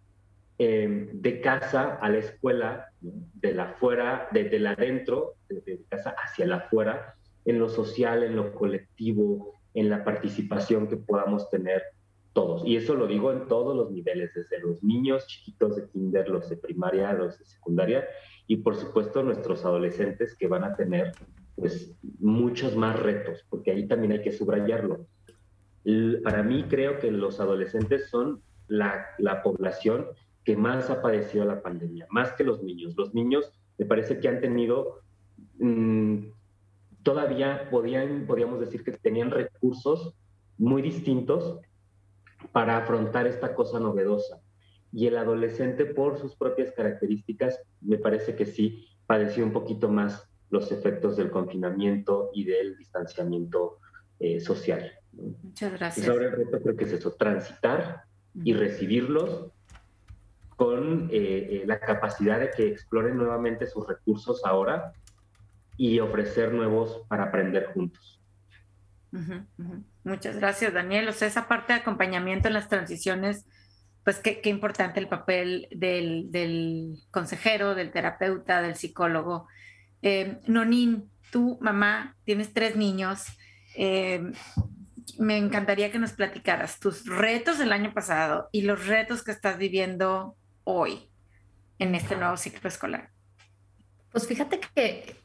eh, 0.58 1.08
de 1.12 1.40
casa 1.40 1.94
a 1.94 2.08
la 2.08 2.18
escuela, 2.18 2.88
de 3.00 3.54
la 3.54 3.70
afuera, 3.70 4.28
desde 4.30 4.58
la 4.58 4.72
adentro, 4.72 5.34
de 5.48 5.80
casa 5.88 6.14
hacia 6.16 6.46
la 6.46 6.56
afuera, 6.56 7.14
en 7.44 7.58
lo 7.58 7.68
social, 7.68 8.22
en 8.22 8.36
lo 8.36 8.52
colectivo, 8.54 9.61
en 9.74 9.88
la 9.88 10.04
participación 10.04 10.88
que 10.88 10.96
podamos 10.96 11.48
tener 11.50 11.82
todos. 12.32 12.64
Y 12.66 12.76
eso 12.76 12.94
lo 12.94 13.06
digo 13.06 13.32
en 13.32 13.46
todos 13.46 13.76
los 13.76 13.90
niveles, 13.90 14.32
desde 14.34 14.60
los 14.60 14.82
niños 14.82 15.26
chiquitos 15.26 15.76
de 15.76 15.88
kinder, 15.88 16.28
los 16.28 16.48
de 16.48 16.56
primaria, 16.56 17.12
los 17.12 17.38
de 17.38 17.44
secundaria, 17.44 18.06
y 18.46 18.56
por 18.56 18.76
supuesto 18.76 19.22
nuestros 19.22 19.64
adolescentes 19.64 20.36
que 20.36 20.46
van 20.46 20.64
a 20.64 20.74
tener 20.74 21.12
pues 21.56 21.94
muchos 22.18 22.76
más 22.76 22.98
retos, 22.98 23.44
porque 23.48 23.70
ahí 23.70 23.86
también 23.86 24.12
hay 24.12 24.22
que 24.22 24.32
subrayarlo. 24.32 25.06
Para 26.22 26.42
mí 26.42 26.64
creo 26.68 26.98
que 26.98 27.10
los 27.10 27.40
adolescentes 27.40 28.08
son 28.08 28.42
la, 28.68 29.06
la 29.18 29.42
población 29.42 30.06
que 30.44 30.56
más 30.56 30.90
ha 30.90 31.02
padecido 31.02 31.44
la 31.44 31.62
pandemia, 31.62 32.06
más 32.10 32.32
que 32.32 32.44
los 32.44 32.62
niños. 32.62 32.94
Los 32.96 33.14
niños 33.14 33.52
me 33.78 33.86
parece 33.86 34.18
que 34.18 34.28
han 34.28 34.40
tenido 34.40 35.00
mm, 35.58 36.18
todavía 37.02 37.68
podían, 37.70 38.26
podíamos 38.26 38.60
decir 38.60 38.84
que 38.84 38.92
tenían 38.92 39.30
recursos 39.30 40.14
muy 40.58 40.82
distintos 40.82 41.60
para 42.52 42.78
afrontar 42.78 43.26
esta 43.26 43.54
cosa 43.54 43.80
novedosa. 43.80 44.40
Y 44.92 45.06
el 45.06 45.16
adolescente, 45.16 45.86
por 45.86 46.18
sus 46.18 46.36
propias 46.36 46.72
características, 46.72 47.60
me 47.80 47.98
parece 47.98 48.34
que 48.36 48.46
sí 48.46 48.86
padeció 49.06 49.44
un 49.44 49.52
poquito 49.52 49.88
más 49.88 50.28
los 50.50 50.70
efectos 50.70 51.16
del 51.16 51.30
confinamiento 51.30 52.30
y 52.34 52.44
del 52.44 52.76
distanciamiento 52.76 53.78
eh, 54.18 54.38
social. 54.40 54.92
Muchas 55.12 55.72
gracias. 55.72 56.08
ahora 56.08 56.26
el 56.26 56.32
reto 56.32 56.60
creo 56.60 56.76
que 56.76 56.84
es 56.84 56.92
eso, 56.92 57.12
transitar 57.12 58.02
y 58.44 58.52
recibirlos 58.52 59.46
con 60.56 61.08
eh, 61.10 61.64
la 61.66 61.80
capacidad 61.80 62.38
de 62.38 62.50
que 62.50 62.68
exploren 62.68 63.16
nuevamente 63.16 63.66
sus 63.66 63.86
recursos 63.86 64.42
ahora 64.44 64.92
y 65.76 65.98
ofrecer 66.00 66.52
nuevos 66.52 67.02
para 67.08 67.24
aprender 67.24 67.66
juntos. 67.72 68.20
Muchas 70.04 70.36
gracias, 70.36 70.72
Daniel. 70.72 71.08
O 71.08 71.12
sea, 71.12 71.28
esa 71.28 71.48
parte 71.48 71.72
de 71.72 71.80
acompañamiento 71.80 72.48
en 72.48 72.54
las 72.54 72.68
transiciones, 72.68 73.46
pues 74.04 74.18
qué, 74.18 74.40
qué 74.40 74.48
importante 74.48 75.00
el 75.00 75.08
papel 75.08 75.68
del, 75.70 76.30
del, 76.30 76.98
consejero, 77.10 77.74
del 77.74 77.92
terapeuta, 77.92 78.62
del 78.62 78.74
psicólogo. 78.74 79.48
Eh, 80.00 80.40
Nonín, 80.46 81.10
tú, 81.30 81.58
mamá, 81.60 82.16
tienes 82.24 82.52
tres 82.52 82.76
niños. 82.76 83.24
Eh, 83.76 84.32
me 85.18 85.36
encantaría 85.36 85.92
que 85.92 85.98
nos 85.98 86.12
platicaras 86.12 86.80
tus 86.80 87.06
retos 87.06 87.58
del 87.58 87.72
año 87.72 87.92
pasado 87.92 88.48
y 88.52 88.62
los 88.62 88.86
retos 88.86 89.22
que 89.22 89.30
estás 89.30 89.58
viviendo 89.58 90.36
hoy 90.64 91.08
en 91.78 91.94
este 91.94 92.16
nuevo 92.16 92.36
ciclo 92.36 92.68
escolar. 92.68 93.10
Pues 94.10 94.26
fíjate 94.26 94.60
que 94.60 95.16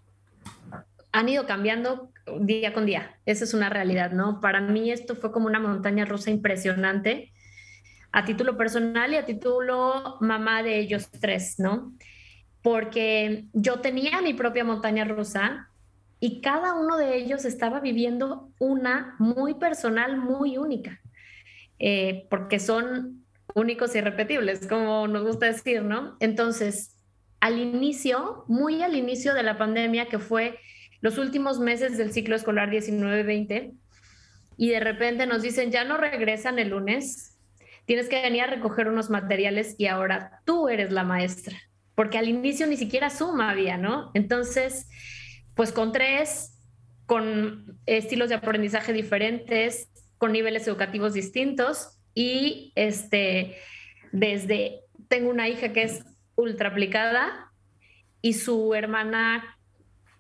han 1.18 1.30
ido 1.30 1.48
cambiando 1.48 2.12
día 2.42 2.74
con 2.74 2.86
día. 2.86 3.18
Esa 3.26 3.44
es 3.44 3.56
una 3.56 3.70
realidad, 3.70 4.12
¿no? 4.12 4.40
Para 4.40 4.62
mí 4.62 4.92
esto 4.92 5.16
fue 5.16 5.32
como 5.32 5.48
una 5.48 5.60
montaña 5.60 6.06
rusa 6.06 6.30
impresionante 6.30 7.34
a 8.12 8.24
título 8.24 8.56
personal 8.56 9.12
y 9.12 9.16
a 9.16 9.26
título 9.26 10.18
mamá 10.22 10.62
de 10.62 10.78
ellos 10.78 11.10
tres, 11.20 11.56
¿no? 11.58 11.92
Porque 12.62 13.46
yo 13.54 13.80
tenía 13.80 14.22
mi 14.22 14.36
propia 14.36 14.64
montaña 14.64 15.06
rusa 15.06 15.70
y 16.20 16.40
cada 16.42 16.76
uno 16.76 16.98
de 16.98 17.16
ellos 17.16 17.46
estaba 17.46 17.80
viviendo 17.80 18.52
una 18.60 19.16
muy 19.18 19.56
personal, 19.56 20.18
muy 20.18 20.60
única, 20.60 21.02
eh, 21.80 22.28
porque 22.30 22.60
son 22.60 23.26
únicos 23.56 23.96
y 23.96 23.98
irrepetibles, 23.98 24.68
como 24.68 25.08
nos 25.08 25.24
gusta 25.24 25.48
decir, 25.48 25.82
¿no? 25.82 26.16
Entonces, 26.20 26.96
al 27.40 27.58
inicio, 27.58 28.44
muy 28.48 28.84
al 28.84 28.96
inicio 28.96 29.34
de 29.34 29.42
la 29.42 29.58
pandemia, 29.58 30.10
que 30.10 30.20
fue 30.20 30.60
los 31.02 31.18
últimos 31.18 31.60
meses 31.60 31.98
del 31.98 32.12
ciclo 32.12 32.36
escolar 32.36 32.70
19-20 32.70 33.74
y 34.58 34.70
de 34.70 34.80
repente 34.80 35.28
nos 35.28 35.42
dicen, 35.42 35.72
ya 35.72 35.84
no 35.84 35.98
regresan 35.98 36.60
el 36.60 36.70
lunes, 36.70 37.38
tienes 37.86 38.10
que 38.10 38.22
venir 38.22 38.42
a 38.44 38.48
recoger 38.48 38.88
unos 38.88 39.10
materiales 39.10 39.76
y 39.78 39.88
ahora 39.88 40.42
tú 40.46 40.68
eres 40.70 40.92
la 40.92 41.04
maestra, 41.04 41.58
porque 41.96 42.18
al 42.18 42.28
inicio 42.28 42.66
ni 42.68 42.78
siquiera 42.78 43.10
suma 43.10 43.52
había, 43.52 43.78
¿no? 43.78 44.12
Entonces, 44.14 44.88
pues 45.54 45.72
con 45.72 45.92
tres, 45.92 46.60
con 47.06 47.80
estilos 47.86 48.30
de 48.30 48.36
aprendizaje 48.36 48.94
diferentes, 48.94 49.90
con 50.18 50.32
niveles 50.32 50.68
educativos 50.68 51.14
distintos 51.14 52.00
y 52.14 52.74
este, 52.76 53.58
desde, 54.12 54.82
tengo 55.08 55.30
una 55.30 55.48
hija 55.48 55.72
que 55.72 55.84
es 55.84 56.04
ultra 56.36 56.70
aplicada 56.70 57.52
y 58.22 58.34
su 58.34 58.74
hermana 58.74 59.57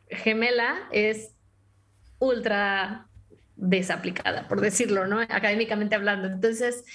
gemela 0.09 0.77
es 0.91 1.35
ultra 2.19 3.07
desaplicada, 3.55 4.47
por 4.47 4.61
decirlo, 4.61 5.07
¿no? 5.07 5.19
Académicamente 5.19 5.95
hablando. 5.95 6.27
Entonces, 6.27 6.85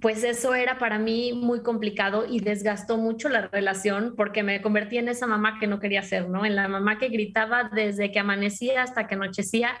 pues 0.00 0.24
eso 0.24 0.54
era 0.54 0.78
para 0.78 0.98
mí 0.98 1.32
muy 1.32 1.62
complicado 1.62 2.26
y 2.26 2.40
desgastó 2.40 2.96
mucho 2.96 3.28
la 3.28 3.48
relación 3.48 4.14
porque 4.16 4.42
me 4.42 4.62
convertí 4.62 4.98
en 4.98 5.08
esa 5.08 5.26
mamá 5.26 5.58
que 5.58 5.66
no 5.66 5.80
quería 5.80 6.02
ser, 6.02 6.28
¿no? 6.28 6.44
En 6.44 6.56
la 6.56 6.68
mamá 6.68 6.98
que 6.98 7.08
gritaba 7.08 7.64
desde 7.64 8.10
que 8.10 8.18
amanecía 8.18 8.82
hasta 8.82 9.06
que 9.06 9.16
anochecía. 9.16 9.72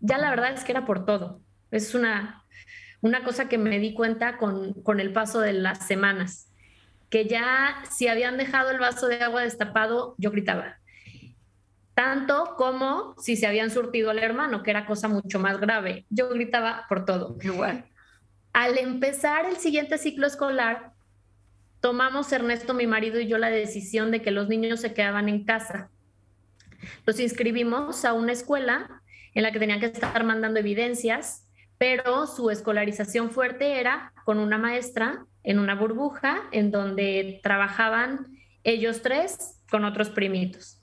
Ya 0.00 0.18
la 0.18 0.30
verdad 0.30 0.52
es 0.52 0.64
que 0.64 0.72
era 0.72 0.84
por 0.84 1.06
todo. 1.06 1.40
Es 1.70 1.94
una, 1.94 2.44
una 3.00 3.24
cosa 3.24 3.48
que 3.48 3.56
me 3.56 3.78
di 3.78 3.94
cuenta 3.94 4.36
con, 4.36 4.74
con 4.82 5.00
el 5.00 5.12
paso 5.12 5.40
de 5.40 5.54
las 5.54 5.86
semanas, 5.86 6.52
que 7.08 7.26
ya 7.26 7.82
si 7.90 8.08
habían 8.08 8.36
dejado 8.36 8.70
el 8.70 8.78
vaso 8.78 9.06
de 9.06 9.22
agua 9.22 9.42
destapado, 9.42 10.14
yo 10.18 10.30
gritaba 10.30 10.81
tanto 11.94 12.54
como 12.56 13.14
si 13.18 13.36
se 13.36 13.46
habían 13.46 13.70
surtido 13.70 14.10
al 14.10 14.18
hermano, 14.18 14.62
que 14.62 14.70
era 14.70 14.86
cosa 14.86 15.08
mucho 15.08 15.38
más 15.38 15.60
grave. 15.60 16.06
Yo 16.10 16.28
gritaba 16.28 16.86
por 16.88 17.04
todo. 17.04 17.36
Igual. 17.42 17.84
Al 18.52 18.78
empezar 18.78 19.46
el 19.46 19.56
siguiente 19.56 19.98
ciclo 19.98 20.26
escolar, 20.26 20.92
tomamos 21.80 22.32
Ernesto, 22.32 22.74
mi 22.74 22.86
marido 22.86 23.20
y 23.20 23.26
yo 23.26 23.38
la 23.38 23.50
decisión 23.50 24.10
de 24.10 24.22
que 24.22 24.30
los 24.30 24.48
niños 24.48 24.80
se 24.80 24.94
quedaban 24.94 25.28
en 25.28 25.44
casa. 25.44 25.90
Los 27.06 27.20
inscribimos 27.20 28.04
a 28.04 28.12
una 28.12 28.32
escuela 28.32 29.02
en 29.34 29.42
la 29.42 29.52
que 29.52 29.58
tenían 29.58 29.80
que 29.80 29.86
estar 29.86 30.24
mandando 30.24 30.60
evidencias, 30.60 31.48
pero 31.78 32.26
su 32.26 32.50
escolarización 32.50 33.30
fuerte 33.30 33.80
era 33.80 34.12
con 34.24 34.38
una 34.38 34.58
maestra 34.58 35.24
en 35.42 35.58
una 35.58 35.74
burbuja 35.74 36.42
en 36.52 36.70
donde 36.70 37.40
trabajaban 37.42 38.38
ellos 38.64 39.02
tres 39.02 39.60
con 39.70 39.84
otros 39.84 40.10
primitos. 40.10 40.81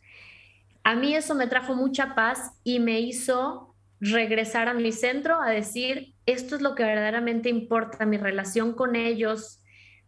A 0.83 0.95
mí 0.95 1.15
eso 1.15 1.35
me 1.35 1.47
trajo 1.47 1.75
mucha 1.75 2.15
paz 2.15 2.51
y 2.63 2.79
me 2.79 2.99
hizo 2.99 3.75
regresar 3.99 4.69
a 4.69 4.73
mi 4.73 4.91
centro 4.91 5.41
a 5.41 5.49
decir, 5.49 6.15
esto 6.25 6.55
es 6.55 6.61
lo 6.61 6.75
que 6.75 6.83
verdaderamente 6.83 7.49
importa, 7.49 8.05
mi 8.05 8.17
relación 8.17 8.73
con 8.73 8.95
ellos. 8.95 9.61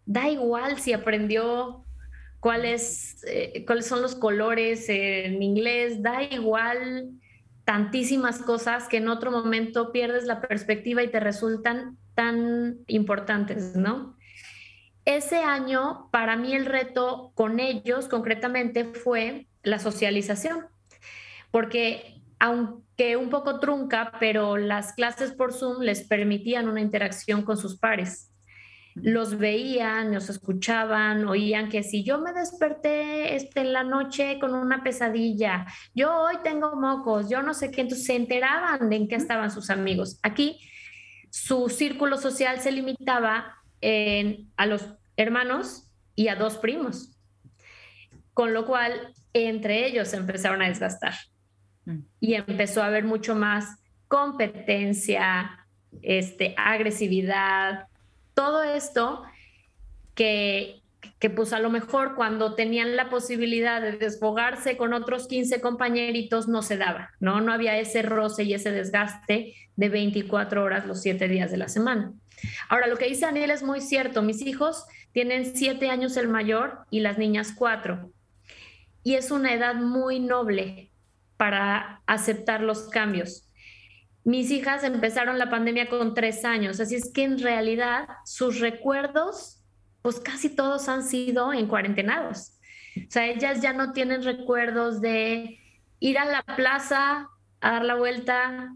Da 0.05 0.29
igual 0.29 0.79
si 0.79 0.93
aprendió 0.93 1.86
cuáles, 2.39 3.23
eh, 3.27 3.63
cuáles 3.65 3.86
son 3.86 4.01
los 4.01 4.15
colores 4.15 4.88
en 4.89 5.41
inglés, 5.43 6.01
da 6.01 6.23
igual 6.23 7.12
tantísimas 7.65 8.41
cosas 8.41 8.88
que 8.88 8.97
en 8.97 9.07
otro 9.07 9.31
momento 9.31 9.91
pierdes 9.91 10.25
la 10.25 10.41
perspectiva 10.41 11.03
y 11.03 11.10
te 11.10 11.19
resultan 11.19 11.97
tan 12.15 12.79
importantes, 12.88 13.75
¿no? 13.75 14.17
Ese 15.05 15.37
año, 15.37 16.09
para 16.11 16.35
mí 16.35 16.53
el 16.53 16.65
reto 16.65 17.31
con 17.33 17.59
ellos 17.59 18.07
concretamente 18.07 18.85
fue 18.85 19.47
la 19.63 19.79
socialización, 19.79 20.67
porque 21.49 22.21
aunque 22.39 23.17
un 23.17 23.29
poco 23.29 23.59
trunca, 23.59 24.13
pero 24.19 24.57
las 24.57 24.93
clases 24.93 25.31
por 25.31 25.53
Zoom 25.53 25.81
les 25.81 26.07
permitían 26.07 26.67
una 26.67 26.81
interacción 26.81 27.43
con 27.43 27.57
sus 27.57 27.77
pares. 27.77 28.31
Los 28.95 29.37
veían, 29.37 30.13
los 30.13 30.29
escuchaban, 30.29 31.25
oían 31.25 31.69
que 31.69 31.81
si 31.81 32.03
yo 32.03 32.19
me 32.19 32.33
desperté 32.33 33.35
este, 33.35 33.61
en 33.61 33.73
la 33.73 33.83
noche 33.83 34.37
con 34.39 34.53
una 34.53 34.83
pesadilla, 34.83 35.65
yo 35.93 36.13
hoy 36.13 36.35
tengo 36.43 36.75
mocos, 36.75 37.29
yo 37.29 37.41
no 37.41 37.53
sé 37.53 37.71
qué, 37.71 37.81
entonces 37.81 38.05
se 38.05 38.15
enteraban 38.15 38.89
de 38.89 38.95
en 38.97 39.07
qué 39.07 39.15
estaban 39.15 39.49
sus 39.49 39.69
amigos. 39.69 40.19
Aquí 40.23 40.59
su 41.29 41.69
círculo 41.69 42.17
social 42.17 42.59
se 42.59 42.71
limitaba 42.71 43.61
a 43.82 44.65
los 44.65 44.86
hermanos 45.17 45.91
y 46.15 46.28
a 46.28 46.36
dos 46.36 46.58
primos, 46.58 47.17
con 48.34 48.54
lo 48.54 48.65
cual 48.65 49.13
entre 49.34 49.86
ellos 49.86 50.10
se 50.10 50.17
empezaron 50.17 50.62
a 50.62 50.67
desgastar 50.67 51.13
mm. 51.86 52.00
y 52.20 52.34
empezó 52.36 52.84
a 52.84 52.88
haber 52.88 53.04
mucho 53.04 53.36
más 53.36 53.78
competencia, 54.08 55.65
este, 56.02 56.54
agresividad, 56.58 57.88
todo 58.34 58.63
esto 58.63 59.24
que, 60.15 60.81
que 61.19 61.29
pues 61.29 61.53
a 61.53 61.59
lo 61.59 61.69
mejor 61.69 62.15
cuando 62.15 62.55
tenían 62.55 62.95
la 62.95 63.09
posibilidad 63.09 63.81
de 63.81 63.93
desfogarse 63.93 64.77
con 64.77 64.93
otros 64.93 65.27
15 65.27 65.61
compañeritos 65.61 66.47
no 66.47 66.61
se 66.61 66.77
daba, 66.77 67.11
¿no? 67.19 67.41
No 67.41 67.53
había 67.53 67.77
ese 67.77 68.01
roce 68.01 68.43
y 68.43 68.53
ese 68.53 68.71
desgaste 68.71 69.55
de 69.75 69.89
24 69.89 70.63
horas 70.63 70.85
los 70.85 71.01
7 71.01 71.27
días 71.27 71.51
de 71.51 71.57
la 71.57 71.69
semana. 71.69 72.13
Ahora, 72.69 72.87
lo 72.87 72.97
que 72.97 73.07
dice 73.07 73.25
Daniel 73.25 73.51
es 73.51 73.63
muy 73.63 73.81
cierto. 73.81 74.21
Mis 74.21 74.41
hijos 74.41 74.85
tienen 75.11 75.55
7 75.55 75.89
años 75.89 76.17
el 76.17 76.27
mayor 76.27 76.85
y 76.89 77.01
las 77.01 77.17
niñas 77.17 77.53
4 77.55 78.11
y 79.03 79.15
es 79.15 79.31
una 79.31 79.53
edad 79.53 79.75
muy 79.75 80.19
noble 80.19 80.91
para 81.37 82.01
aceptar 82.05 82.61
los 82.61 82.89
cambios. 82.89 83.47
Mis 84.23 84.51
hijas 84.51 84.83
empezaron 84.83 85.39
la 85.39 85.49
pandemia 85.49 85.89
con 85.89 86.13
tres 86.13 86.45
años, 86.45 86.79
así 86.79 86.95
es 86.95 87.11
que 87.11 87.23
en 87.23 87.39
realidad 87.39 88.07
sus 88.25 88.59
recuerdos, 88.59 89.61
pues 90.01 90.19
casi 90.19 90.49
todos 90.49 90.89
han 90.89 91.03
sido 91.03 91.53
en 91.53 91.67
cuarentenados. 91.67 92.53
O 92.97 93.09
sea, 93.09 93.27
ellas 93.27 93.61
ya 93.61 93.73
no 93.73 93.93
tienen 93.93 94.23
recuerdos 94.23 95.01
de 95.01 95.59
ir 95.99 96.17
a 96.17 96.25
la 96.25 96.43
plaza 96.55 97.29
a 97.61 97.71
dar 97.71 97.85
la 97.85 97.95
vuelta 97.95 98.73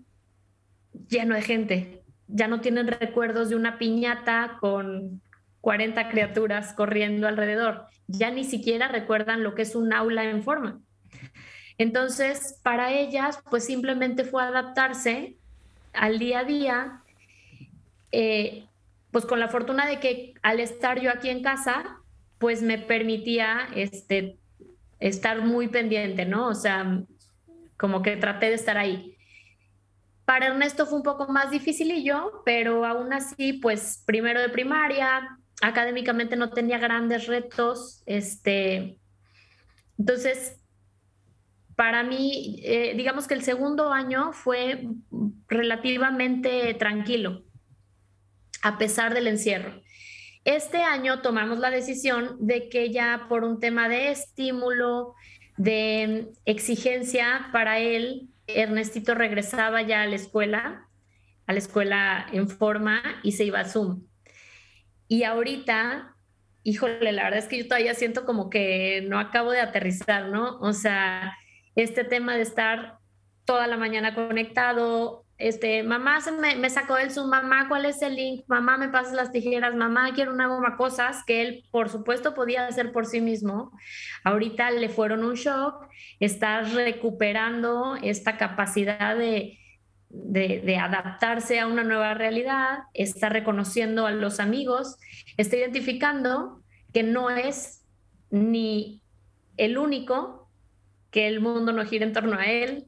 lleno 1.09 1.35
de 1.35 1.41
gente. 1.41 2.03
Ya 2.27 2.47
no 2.47 2.61
tienen 2.61 2.87
recuerdos 2.87 3.49
de 3.49 3.55
una 3.55 3.77
piñata 3.77 4.57
con 4.59 5.21
40 5.61 6.09
criaturas 6.09 6.73
corriendo 6.73 7.27
alrededor. 7.27 7.87
Ya 8.07 8.29
ni 8.31 8.43
siquiera 8.43 8.87
recuerdan 8.87 9.43
lo 9.43 9.55
que 9.55 9.63
es 9.63 9.75
un 9.75 9.93
aula 9.93 10.23
en 10.23 10.43
forma. 10.43 10.79
Entonces, 11.77 12.59
para 12.63 12.93
ellas, 12.93 13.39
pues 13.49 13.65
simplemente 13.65 14.23
fue 14.23 14.43
adaptarse 14.43 15.37
al 15.93 16.19
día 16.19 16.39
a 16.39 16.43
día, 16.43 17.01
eh, 18.11 18.65
pues 19.15 19.25
con 19.25 19.39
la 19.39 19.47
fortuna 19.47 19.87
de 19.87 20.01
que 20.01 20.33
al 20.41 20.59
estar 20.59 20.99
yo 20.99 21.09
aquí 21.09 21.29
en 21.29 21.41
casa, 21.41 22.01
pues 22.37 22.61
me 22.61 22.77
permitía 22.77 23.69
este, 23.73 24.39
estar 24.99 25.41
muy 25.41 25.69
pendiente, 25.69 26.25
¿no? 26.25 26.49
O 26.49 26.53
sea, 26.53 27.01
como 27.77 28.01
que 28.01 28.17
traté 28.17 28.47
de 28.47 28.55
estar 28.55 28.77
ahí. 28.77 29.15
Para 30.25 30.47
Ernesto 30.47 30.85
fue 30.85 30.97
un 30.97 31.03
poco 31.03 31.31
más 31.31 31.49
difícil 31.49 31.91
y 31.91 32.03
yo, 32.03 32.41
pero 32.43 32.85
aún 32.85 33.13
así, 33.13 33.53
pues 33.53 34.03
primero 34.05 34.41
de 34.41 34.49
primaria, 34.49 35.39
académicamente 35.61 36.35
no 36.35 36.49
tenía 36.49 36.77
grandes 36.77 37.27
retos, 37.27 38.03
este, 38.05 38.99
entonces, 39.97 40.59
para 41.77 42.03
mí, 42.03 42.59
eh, 42.65 42.95
digamos 42.97 43.29
que 43.29 43.35
el 43.35 43.43
segundo 43.43 43.93
año 43.93 44.33
fue 44.33 44.89
relativamente 45.47 46.73
tranquilo, 46.73 47.45
a 48.65 48.79
pesar 48.79 49.13
del 49.13 49.27
encierro. 49.27 49.79
Este 50.43 50.81
año 50.81 51.21
tomamos 51.21 51.59
la 51.59 51.69
decisión 51.69 52.35
de 52.39 52.67
que 52.67 52.91
ya 52.91 53.27
por 53.29 53.43
un 53.43 53.59
tema 53.59 53.87
de 53.89 54.09
estímulo, 54.09 55.13
de 55.55 56.31
exigencia 56.45 57.49
para 57.51 57.77
él, 57.77 58.29
Ernestito 58.47 59.13
regresaba 59.13 59.83
ya 59.83 60.01
a 60.01 60.07
la 60.07 60.15
escuela, 60.15 60.87
a 61.45 61.53
la 61.53 61.59
escuela 61.59 62.25
en 62.31 62.49
forma 62.49 63.03
y 63.21 63.33
se 63.33 63.43
iba 63.43 63.59
a 63.59 63.65
Zoom. 63.65 64.07
Y 65.07 65.23
ahorita 65.23 66.15
híjole, 66.63 67.11
la 67.11 67.25
verdad 67.25 67.39
es 67.39 67.47
que 67.47 67.59
yo 67.59 67.67
todavía 67.67 67.93
siento 67.93 68.25
como 68.25 68.49
que 68.49 69.05
no 69.07 69.19
acabo 69.19 69.51
de 69.51 69.61
aterrizar, 69.61 70.29
¿no? 70.29 70.57
O 70.61 70.73
sea, 70.73 71.37
este 71.75 72.03
tema 72.03 72.35
de 72.35 72.41
estar 72.41 72.97
toda 73.45 73.67
la 73.67 73.77
mañana 73.77 74.15
conectado, 74.15 75.24
este, 75.37 75.83
mamá 75.83 76.21
se 76.21 76.31
me, 76.31 76.69
sacó 76.69 76.95
del 76.95 77.11
Zoom, 77.11 77.29
mamá, 77.29 77.67
¿cuál 77.67 77.85
es 77.85 78.01
el 78.01 78.15
link? 78.15 78.45
Mamá, 78.47 78.77
me 78.77 78.87
pasas 78.87 79.13
las 79.13 79.31
tijeras, 79.31 79.75
mamá, 79.75 80.13
quiero 80.13 80.31
una 80.31 80.47
goma, 80.47 80.77
cosas 80.77 81.23
que 81.25 81.41
él, 81.41 81.65
por 81.71 81.89
supuesto, 81.89 82.33
podía 82.33 82.67
hacer 82.67 82.93
por 82.93 83.05
sí 83.05 83.19
mismo. 83.19 83.71
Ahorita 84.23 84.71
le 84.71 84.87
fueron 84.87 85.25
un 85.25 85.33
shock, 85.33 85.87
está 86.21 86.61
recuperando 86.61 87.97
esta 88.01 88.37
capacidad 88.37 89.17
de, 89.17 89.59
de, 90.09 90.77
adaptarse 90.77 91.59
a 91.59 91.67
una 91.67 91.83
nueva 91.83 92.13
realidad, 92.13 92.79
está 92.93 93.27
reconociendo 93.27 94.07
a 94.07 94.11
los 94.11 94.39
amigos, 94.39 94.97
está 95.35 95.57
identificando 95.57 96.61
que 96.93 97.03
no 97.03 97.29
es 97.29 97.85
ni 98.29 99.01
el 99.57 99.77
único, 99.77 100.49
que 101.11 101.27
el 101.27 101.41
mundo 101.41 101.73
no 101.73 101.85
gira 101.85 102.05
en 102.05 102.13
torno 102.13 102.37
a 102.37 102.45
él, 102.45 102.87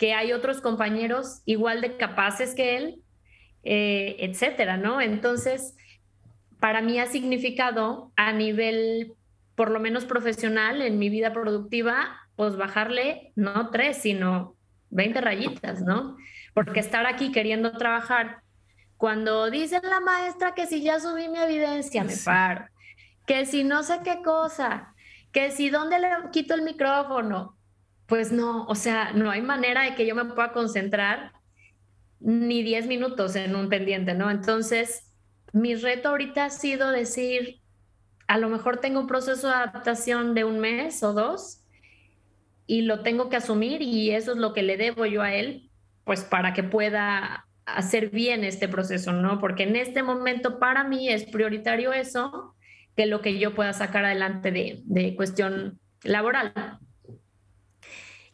que 0.00 0.14
hay 0.14 0.32
otros 0.32 0.62
compañeros 0.62 1.42
igual 1.44 1.82
de 1.82 1.98
capaces 1.98 2.54
que 2.54 2.78
él, 2.78 3.02
eh, 3.64 4.16
etcétera, 4.20 4.78
¿no? 4.78 5.02
Entonces, 5.02 5.76
para 6.58 6.80
mí 6.80 6.98
ha 6.98 7.04
significado 7.04 8.10
a 8.16 8.32
nivel, 8.32 9.12
por 9.54 9.70
lo 9.70 9.78
menos 9.78 10.06
profesional, 10.06 10.80
en 10.80 10.98
mi 10.98 11.10
vida 11.10 11.34
productiva, 11.34 12.16
pues 12.34 12.56
bajarle 12.56 13.32
no 13.36 13.68
tres, 13.68 13.98
sino 13.98 14.56
20 14.88 15.20
rayitas, 15.20 15.82
¿no? 15.82 16.16
Porque 16.54 16.80
estar 16.80 17.04
aquí 17.04 17.30
queriendo 17.30 17.72
trabajar, 17.72 18.38
cuando 18.96 19.50
dice 19.50 19.82
la 19.82 20.00
maestra 20.00 20.54
que 20.54 20.66
si 20.66 20.80
ya 20.80 20.98
subí 20.98 21.28
mi 21.28 21.40
evidencia, 21.40 22.04
me 22.04 22.16
paro, 22.24 22.64
que 23.26 23.44
si 23.44 23.64
no 23.64 23.82
sé 23.82 24.00
qué 24.02 24.22
cosa, 24.22 24.94
que 25.30 25.50
si 25.50 25.68
dónde 25.68 25.98
le 25.98 26.08
quito 26.32 26.54
el 26.54 26.62
micrófono, 26.62 27.59
pues 28.10 28.32
no, 28.32 28.66
o 28.66 28.74
sea, 28.74 29.12
no 29.12 29.30
hay 29.30 29.40
manera 29.40 29.84
de 29.84 29.94
que 29.94 30.04
yo 30.04 30.16
me 30.16 30.24
pueda 30.24 30.52
concentrar 30.52 31.32
ni 32.18 32.64
10 32.64 32.88
minutos 32.88 33.36
en 33.36 33.54
un 33.54 33.68
pendiente, 33.68 34.14
¿no? 34.14 34.30
Entonces, 34.30 35.14
mi 35.52 35.76
reto 35.76 36.08
ahorita 36.08 36.46
ha 36.46 36.50
sido 36.50 36.90
decir, 36.90 37.60
a 38.26 38.36
lo 38.36 38.48
mejor 38.48 38.78
tengo 38.78 38.98
un 38.98 39.06
proceso 39.06 39.46
de 39.46 39.54
adaptación 39.54 40.34
de 40.34 40.42
un 40.42 40.58
mes 40.58 41.04
o 41.04 41.12
dos, 41.12 41.62
y 42.66 42.82
lo 42.82 43.00
tengo 43.00 43.28
que 43.28 43.36
asumir 43.36 43.80
y 43.80 44.10
eso 44.10 44.32
es 44.32 44.38
lo 44.38 44.52
que 44.54 44.64
le 44.64 44.76
debo 44.76 45.06
yo 45.06 45.22
a 45.22 45.32
él, 45.32 45.70
pues 46.04 46.24
para 46.24 46.52
que 46.52 46.64
pueda 46.64 47.46
hacer 47.64 48.10
bien 48.10 48.42
este 48.42 48.68
proceso, 48.68 49.12
¿no? 49.12 49.38
Porque 49.38 49.62
en 49.62 49.76
este 49.76 50.02
momento 50.02 50.58
para 50.58 50.82
mí 50.82 51.08
es 51.08 51.24
prioritario 51.24 51.92
eso 51.92 52.56
que 52.96 53.06
lo 53.06 53.20
que 53.20 53.38
yo 53.38 53.54
pueda 53.54 53.72
sacar 53.72 54.04
adelante 54.04 54.50
de, 54.50 54.82
de 54.84 55.14
cuestión 55.14 55.78
laboral. 56.02 56.52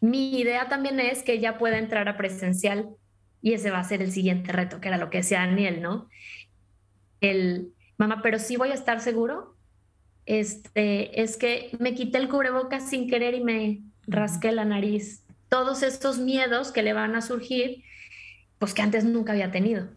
Mi 0.07 0.39
idea 0.39 0.69
también 0.69 1.01
es 1.01 1.23
que 1.23 1.33
ella 1.33 1.59
pueda 1.59 1.79
entrar 1.79 2.09
a 2.09 2.17
presencial 2.17 2.91
y 3.43 3.55
ese 3.55 3.71
va 3.71 3.81
a 3.81 3.85
ser 3.85 4.03
el 4.03 4.13
siguiente 4.13 4.53
reto, 4.53 4.81
que 4.81 4.89
era 4.89 4.99
lo 4.99 5.11
que 5.11 5.19
decía 5.19 5.41
Daniel, 5.41 5.83
¿no? 5.83 6.09
El, 7.21 7.73
mamá, 7.99 8.21
pero 8.23 8.39
sí 8.39 8.57
voy 8.57 8.71
a 8.71 8.75
estar 8.75 9.01
seguro. 9.01 9.57
Este, 10.25 11.23
es 11.23 11.37
que 11.37 11.71
me 11.79 11.95
quité 11.95 12.19
el 12.19 12.29
cubrebocas 12.29 12.89
sin 12.89 13.09
querer 13.09 13.35
y 13.35 13.43
me, 13.43 13.81
rasque 14.07 14.53
la 14.53 14.65
nariz, 14.65 15.25
todos 15.49 15.83
estos 15.83 16.19
miedos 16.19 16.73
que 16.73 16.83
le 16.83 16.93
van 16.93 17.15
a 17.15 17.23
surgir, 17.23 17.83
pues 18.59 18.75
que 18.75 18.83
antes 18.83 19.05
nunca 19.05 19.33
había 19.33 19.51
tenido. 19.51 19.89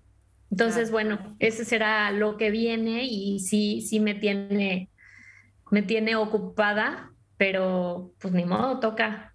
Entonces, 0.51 0.91
bueno, 0.91 1.35
ese 1.39 1.63
será 1.63 2.11
lo 2.11 2.37
que 2.37 2.49
viene 2.49 3.03
y 3.05 3.39
sí, 3.39 3.81
sí 3.81 3.99
me 3.99 4.15
tiene, 4.15 4.89
me 5.69 5.83
tiene 5.83 6.15
ocupada, 6.15 7.11
pero 7.37 8.11
pues 8.19 8.33
ni 8.33 8.45
modo, 8.45 8.79
toca, 8.79 9.28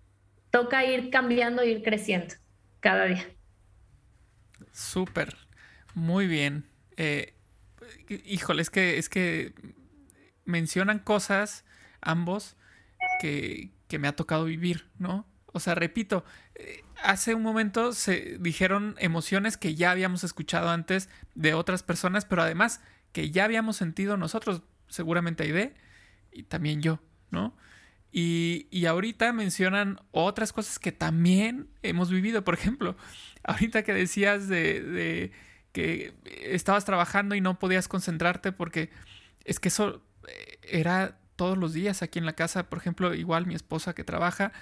toca 0.54 0.84
ir 0.84 1.10
cambiando, 1.10 1.64
ir 1.64 1.82
creciendo 1.82 2.32
cada 2.78 3.06
día. 3.06 3.26
Súper, 4.70 5.36
muy 5.94 6.28
bien. 6.28 6.70
Eh, 6.96 7.34
híjole, 8.24 8.62
es 8.62 8.70
que, 8.70 8.98
es 8.98 9.08
que 9.08 9.52
mencionan 10.44 11.00
cosas 11.00 11.64
ambos 12.00 12.56
que, 13.20 13.72
que 13.88 13.98
me 13.98 14.06
ha 14.06 14.14
tocado 14.14 14.44
vivir, 14.44 14.88
¿no? 14.96 15.26
O 15.46 15.58
sea, 15.58 15.74
repito, 15.74 16.24
eh, 16.54 16.84
hace 17.02 17.34
un 17.34 17.42
momento 17.42 17.92
se 17.92 18.38
dijeron 18.38 18.94
emociones 19.00 19.56
que 19.56 19.74
ya 19.74 19.90
habíamos 19.90 20.22
escuchado 20.22 20.68
antes 20.68 21.08
de 21.34 21.54
otras 21.54 21.82
personas, 21.82 22.26
pero 22.26 22.42
además 22.42 22.80
que 23.10 23.32
ya 23.32 23.42
habíamos 23.42 23.76
sentido 23.76 24.16
nosotros, 24.16 24.62
seguramente 24.86 25.42
Aide 25.42 25.74
y 26.30 26.44
también 26.44 26.80
yo, 26.80 27.00
¿no? 27.32 27.56
Y, 28.16 28.68
y, 28.70 28.86
ahorita 28.86 29.32
mencionan 29.32 29.98
otras 30.12 30.52
cosas 30.52 30.78
que 30.78 30.92
también 30.92 31.66
hemos 31.82 32.10
vivido. 32.10 32.44
Por 32.44 32.54
ejemplo, 32.54 32.96
ahorita 33.42 33.82
que 33.82 33.92
decías 33.92 34.46
de, 34.46 34.80
de 34.80 35.32
que 35.72 36.14
estabas 36.44 36.84
trabajando 36.84 37.34
y 37.34 37.40
no 37.40 37.58
podías 37.58 37.88
concentrarte 37.88 38.52
porque 38.52 38.90
es 39.44 39.58
que 39.58 39.66
eso 39.66 40.00
eh, 40.28 40.58
era 40.62 41.18
todos 41.34 41.58
los 41.58 41.72
días 41.72 42.02
aquí 42.02 42.20
en 42.20 42.26
la 42.26 42.34
casa, 42.34 42.70
por 42.70 42.78
ejemplo, 42.78 43.14
igual 43.14 43.46
mi 43.46 43.56
esposa 43.56 43.96
que 43.96 44.04
trabaja, 44.04 44.52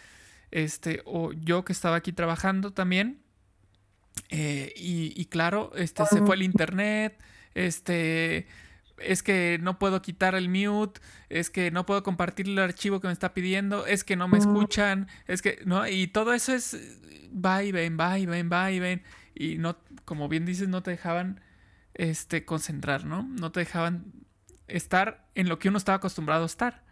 este, 0.51 1.03
o 1.05 1.35
yo 1.35 1.67
que 1.67 1.75
estaba 1.75 1.97
aquí 1.97 2.13
trabajando 2.15 2.73
también. 2.73 3.21
Eh, 4.31 4.73
y, 4.77 5.27
claro, 5.27 5.73
este, 5.77 6.07
se 6.07 6.23
fue 6.23 6.37
el 6.37 6.43
internet, 6.43 7.21
este, 7.53 8.47
es 9.05 9.23
que 9.23 9.59
no 9.61 9.79
puedo 9.79 10.03
quitar 10.03 10.35
el 10.35 10.49
mute, 10.49 11.01
es 11.29 11.51
que 11.51 11.71
no 11.71 11.87
puedo 11.87 12.03
compartir 12.03 12.49
el 12.49 12.59
archivo 12.59 13.01
que 13.01 13.07
me 13.07 13.13
está 13.13 13.35
pidiendo, 13.35 13.87
es 13.87 14.05
que 14.05 14.17
no 14.17 14.29
me 14.29 14.39
escuchan, 14.39 15.09
es 15.27 15.43
que, 15.43 15.61
¿no? 15.65 15.87
Y 15.87 16.07
todo 16.07 16.33
eso 16.33 16.55
es 16.55 16.77
va 17.33 17.63
y 17.63 17.73
ven, 17.73 17.97
va 17.99 18.19
y 18.19 18.27
ven, 18.27 18.51
va 18.51 18.71
y 18.71 18.81
ven. 18.81 19.03
Y 19.35 19.59
no, 19.59 19.77
como 20.05 20.29
bien 20.29 20.45
dices, 20.45 20.69
no 20.69 20.83
te 20.83 20.91
dejaban 20.91 21.41
este, 21.95 22.45
concentrar, 22.45 23.05
¿no? 23.05 23.23
No 23.23 23.53
te 23.53 23.61
dejaban 23.61 24.13
estar 24.69 25.27
en 25.35 25.49
lo 25.49 25.59
que 25.59 25.69
uno 25.69 25.79
estaba 25.79 25.97
acostumbrado 25.97 26.45
a 26.45 26.47
estar. 26.47 26.83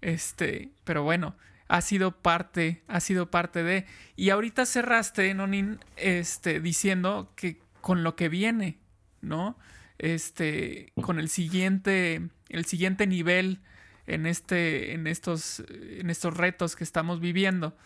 Este, 0.00 0.72
pero 0.84 1.02
bueno, 1.02 1.36
ha 1.68 1.80
sido 1.82 2.20
parte, 2.20 2.82
ha 2.88 3.00
sido 3.00 3.30
parte 3.30 3.62
de. 3.62 3.86
Y 4.16 4.30
ahorita 4.30 4.66
cerraste, 4.66 5.32
Nonin, 5.34 5.78
este, 5.96 6.60
diciendo 6.60 7.32
que 7.36 7.60
con 7.80 8.02
lo 8.02 8.16
que 8.16 8.28
viene, 8.28 8.78
¿no? 9.20 9.56
Este, 10.02 10.94
con 11.02 11.18
el 11.18 11.28
siguiente, 11.28 12.30
el 12.48 12.64
siguiente 12.64 13.06
nivel 13.06 13.60
en 14.06 14.24
este, 14.24 14.94
en 14.94 15.06
estos, 15.06 15.62
en 15.68 16.08
estos 16.08 16.34
retos 16.34 16.74
que 16.74 16.84
estamos 16.84 17.20
viviendo. 17.20 17.76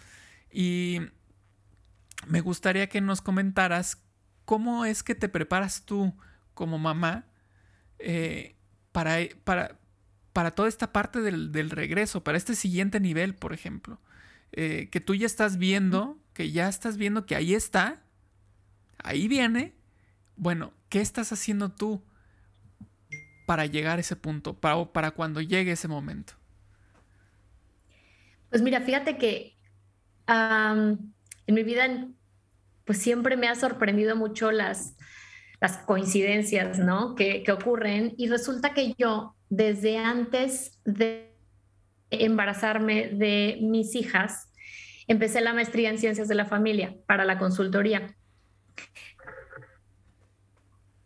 Y 0.48 1.00
me 2.28 2.40
gustaría 2.40 2.88
que 2.88 3.00
nos 3.00 3.20
comentaras 3.20 4.00
cómo 4.44 4.84
es 4.84 5.02
que 5.02 5.16
te 5.16 5.28
preparas 5.28 5.84
tú 5.84 6.14
como 6.54 6.78
mamá 6.78 7.26
eh, 7.98 8.54
para, 8.92 9.16
para, 9.42 9.76
para 10.32 10.52
toda 10.52 10.68
esta 10.68 10.92
parte 10.92 11.20
del, 11.20 11.70
regreso, 11.70 12.22
para 12.22 12.38
este 12.38 12.54
siguiente 12.54 13.00
nivel, 13.00 13.34
por 13.34 13.52
ejemplo. 13.52 14.00
Eh, 14.52 14.88
que 14.92 15.00
tú 15.00 15.16
ya 15.16 15.26
estás 15.26 15.58
viendo, 15.58 16.16
que 16.32 16.52
ya 16.52 16.68
estás 16.68 16.96
viendo 16.96 17.26
que 17.26 17.34
ahí 17.34 17.54
está, 17.54 18.04
ahí 19.02 19.26
viene. 19.26 19.74
Bueno, 20.36 20.72
¿qué 20.94 21.00
estás 21.00 21.32
haciendo 21.32 21.72
tú 21.72 22.00
para 23.46 23.66
llegar 23.66 23.98
a 23.98 24.00
ese 24.00 24.14
punto, 24.14 24.54
para, 24.54 25.10
cuando 25.10 25.40
llegue 25.40 25.72
ese 25.72 25.88
momento? 25.88 26.34
Pues 28.48 28.62
mira, 28.62 28.80
fíjate 28.80 29.18
que 29.18 29.56
en 30.28 31.12
mi 31.48 31.64
vida, 31.64 32.06
pues 32.84 32.98
siempre 32.98 33.36
me 33.36 33.48
ha 33.48 33.56
sorprendido 33.56 34.14
mucho 34.14 34.52
las, 34.52 34.94
las 35.60 35.78
coincidencias, 35.78 36.78
¿no? 36.78 37.16
Que, 37.16 37.44
ocurren 37.50 38.14
y 38.16 38.28
resulta 38.28 38.72
que 38.72 38.94
yo 38.96 39.34
desde 39.50 39.98
antes 39.98 40.78
de, 40.84 41.34
embarazarme 42.10 43.08
de 43.08 43.58
mis 43.62 43.96
hijas, 43.96 44.48
empecé 45.08 45.40
la 45.40 45.54
maestría 45.54 45.90
en 45.90 45.98
ciencias 45.98 46.28
de 46.28 46.36
la 46.36 46.44
familia 46.44 46.94
para 47.08 47.24
la 47.24 47.36
consultoría. 47.36 48.14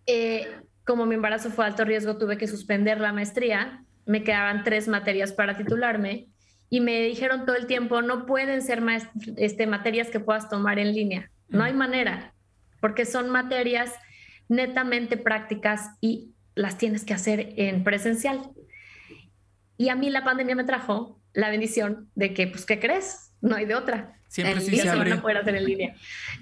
Eh, 0.09 0.49
como 0.85 1.05
mi 1.05 1.15
embarazo 1.15 1.51
fue 1.51 1.67
alto 1.67 1.85
riesgo, 1.85 2.17
tuve 2.17 2.39
que 2.39 2.49
suspender 2.49 2.99
la 2.99 3.13
maestría. 3.13 3.85
Me 4.07 4.25
quedaban 4.25 4.65
tres 4.65 4.89
materias 4.89 5.33
para 5.33 5.57
titularme 5.57 6.29
y 6.71 6.81
me 6.81 7.03
dijeron 7.03 7.45
todo 7.45 7.57
el 7.57 7.67
tiempo, 7.67 8.01
no 8.01 8.25
pueden 8.25 8.63
ser 8.63 8.83
este, 9.37 9.67
materias 9.67 10.09
que 10.09 10.19
puedas 10.19 10.49
tomar 10.49 10.79
en 10.79 10.95
línea. 10.95 11.31
No 11.49 11.63
hay 11.63 11.75
manera, 11.75 12.35
porque 12.81 13.05
son 13.05 13.29
materias 13.29 13.93
netamente 14.49 15.19
prácticas 15.19 15.91
y 16.01 16.33
las 16.55 16.79
tienes 16.79 17.05
que 17.05 17.15
hacer 17.15 17.53
en 17.57 17.85
presencial. 17.85 18.51
Y 19.77 19.91
a 19.91 19.95
mí 19.95 20.11
la 20.11 20.25
pandemia 20.25 20.57
me 20.57 20.65
trajo 20.65 21.21
la 21.35 21.51
bendición 21.51 22.11
de 22.15 22.35
que, 22.35 22.47
pues, 22.47 22.67
¿qué 22.67 22.81
crees? 22.81 23.33
No 23.41 23.57
hay 23.57 23.67
de 23.67 23.75
otra. 23.75 24.19
Siempre 24.29 24.61
sí 24.61 24.77
se 24.77 24.89
van 24.89 25.13
a 25.13 25.23
poder 25.23 25.39
hacer 25.39 25.55
en 25.55 25.65
línea. 25.65 25.95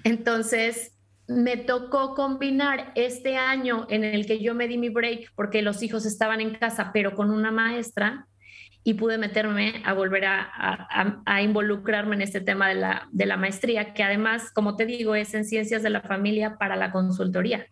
Entonces, 0.03 0.96
me 1.27 1.57
tocó 1.57 2.15
combinar 2.15 2.91
este 2.95 3.37
año 3.37 3.85
en 3.89 4.03
el 4.03 4.25
que 4.25 4.39
yo 4.39 4.55
me 4.55 4.67
di 4.67 4.77
mi 4.77 4.89
break 4.89 5.33
porque 5.35 5.61
los 5.61 5.83
hijos 5.83 6.05
estaban 6.05 6.39
en 6.41 6.55
casa, 6.55 6.91
pero 6.93 7.15
con 7.15 7.31
una 7.31 7.51
maestra, 7.51 8.27
y 8.87 8.93
pude 8.93 9.17
meterme 9.17 9.81
a 9.83 9.91
volver 9.91 10.23
a, 10.25 11.41
involucrarme 11.41 12.15
en 12.15 12.21
este 12.21 12.39
tema 12.39 12.69
de 12.69 12.75
la, 12.75 13.09
de 13.11 13.25
la, 13.25 13.35
maestría, 13.35 13.93
que 13.93 14.01
además, 14.01 14.49
como 14.53 14.77
te 14.77 14.85
digo, 14.85 15.13
es 15.13 15.33
en 15.33 15.43
ciencias 15.43 15.83
de 15.83 15.89
la 15.89 15.99
familia 15.99 16.57
para 16.57 16.77
la 16.77 16.89
consultoría. 16.93 17.67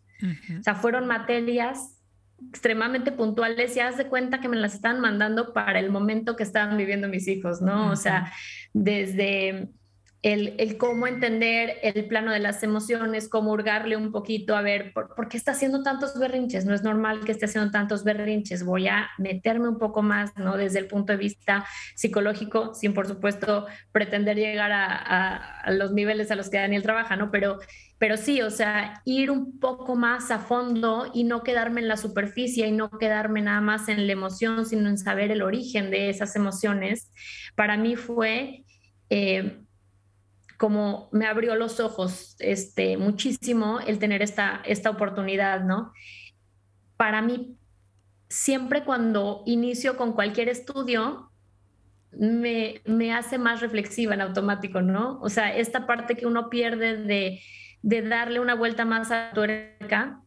O 0.59 0.61
sea, 0.61 0.75
fueron 0.75 1.07
materias 1.07 2.01
extremadamente 2.49 3.13
puntuales 3.13 3.77
y 3.77 3.79
haz 3.79 3.95
de 3.95 4.07
cuenta 4.07 4.41
que 4.41 4.49
me 4.49 4.57
las 4.57 4.73
estaban 4.73 4.99
mandando 4.99 5.53
para 5.53 5.79
el 5.79 5.89
momento 5.89 6.35
que 6.35 6.43
estaban 6.43 6.75
viviendo 6.75 7.07
mis 7.07 7.29
hijos, 7.29 7.61
¿no? 7.61 7.91
O 7.91 7.95
sea, 7.95 8.33
desde 8.73 9.69
el, 10.25 10.77
cómo 10.77 11.05
entender 11.05 11.77
el 11.83 12.07
plano 12.07 12.31
de 12.31 12.39
las 12.39 12.63
emociones, 12.63 13.29
cómo 13.29 13.51
hurgarle 13.51 13.95
un 13.95 14.11
poquito, 14.11 14.55
a 14.55 14.63
ver, 14.63 14.91
¿por, 14.91 15.29
qué 15.29 15.37
está 15.37 15.51
haciendo 15.51 15.83
tantos 15.83 16.17
berrinches? 16.17 16.65
No 16.65 16.73
es 16.73 16.81
normal 16.81 17.23
que 17.23 17.31
esté 17.31 17.45
haciendo 17.45 17.69
tantos 17.69 18.03
berrinches. 18.03 18.65
Voy 18.65 18.87
a 18.87 19.07
meterme 19.19 19.69
un 19.69 19.77
poco 19.77 20.01
más, 20.01 20.35
¿no? 20.35 20.57
Desde 20.57 20.79
el 20.79 20.87
punto 20.87 21.13
de 21.13 21.19
vista 21.19 21.63
psicológico, 21.93 22.73
sin 22.73 22.95
por 22.95 23.05
supuesto 23.05 23.67
pretender 23.91 24.35
llegar 24.35 24.71
a, 24.73 25.71
los 25.71 25.93
niveles 25.93 26.31
a 26.31 26.35
los 26.35 26.49
que 26.49 26.57
Daniel 26.57 26.81
trabaja, 26.81 27.15
¿no? 27.15 27.29
Pero, 27.29 27.59
pero 27.99 28.17
sí, 28.17 28.41
o 28.41 28.49
sea, 28.49 29.03
ir 29.05 29.29
un 29.29 29.59
poco 29.59 29.95
más 29.95 30.31
a 30.31 30.39
fondo 30.39 31.11
y 31.13 31.23
no 31.23 31.43
quedarme 31.43 31.81
en 31.81 31.87
la 31.87 31.97
superficie 31.97 32.65
y 32.65 32.71
no 32.71 32.89
quedarme 32.89 33.43
nada 33.43 33.61
más 33.61 33.89
en 33.89 34.07
la 34.07 34.13
emoción, 34.13 34.65
sino 34.65 34.89
en 34.89 34.97
saber 34.97 35.29
el 35.29 35.43
origen 35.43 35.91
de 35.91 36.09
esas 36.09 36.35
emociones, 36.35 37.11
para 37.53 37.77
mí 37.77 37.95
fue... 37.95 38.63
Eh, 39.11 39.59
como 40.57 41.09
me 41.11 41.25
abrió 41.25 41.55
los 41.55 41.79
ojos 41.79 42.35
este, 42.39 42.97
muchísimo 42.97 43.79
el 43.79 43.99
tener 43.99 44.21
esta, 44.21 44.61
esta 44.65 44.89
oportunidad, 44.89 45.63
¿no? 45.63 45.93
Para 46.97 47.21
mí, 47.21 47.57
siempre 48.29 48.83
cuando 48.83 49.43
inicio 49.45 49.97
con 49.97 50.13
cualquier 50.13 50.49
estudio, 50.49 51.31
me, 52.11 52.81
me, 52.85 53.13
hace 53.13 53.37
más 53.37 53.59
reflexiva 53.59 54.13
en 54.13 54.21
automático, 54.21 54.81
¿no? 54.81 55.19
O 55.21 55.29
sea, 55.29 55.55
esta 55.55 55.85
parte 55.85 56.15
que 56.15 56.25
uno 56.25 56.49
pierde 56.49 56.95
de, 56.97 57.41
de 57.81 58.01
darle 58.01 58.39
una 58.39 58.55
vuelta 58.55 58.85
más 58.85 59.11
a 59.11 59.31
tuerca, 59.33 60.21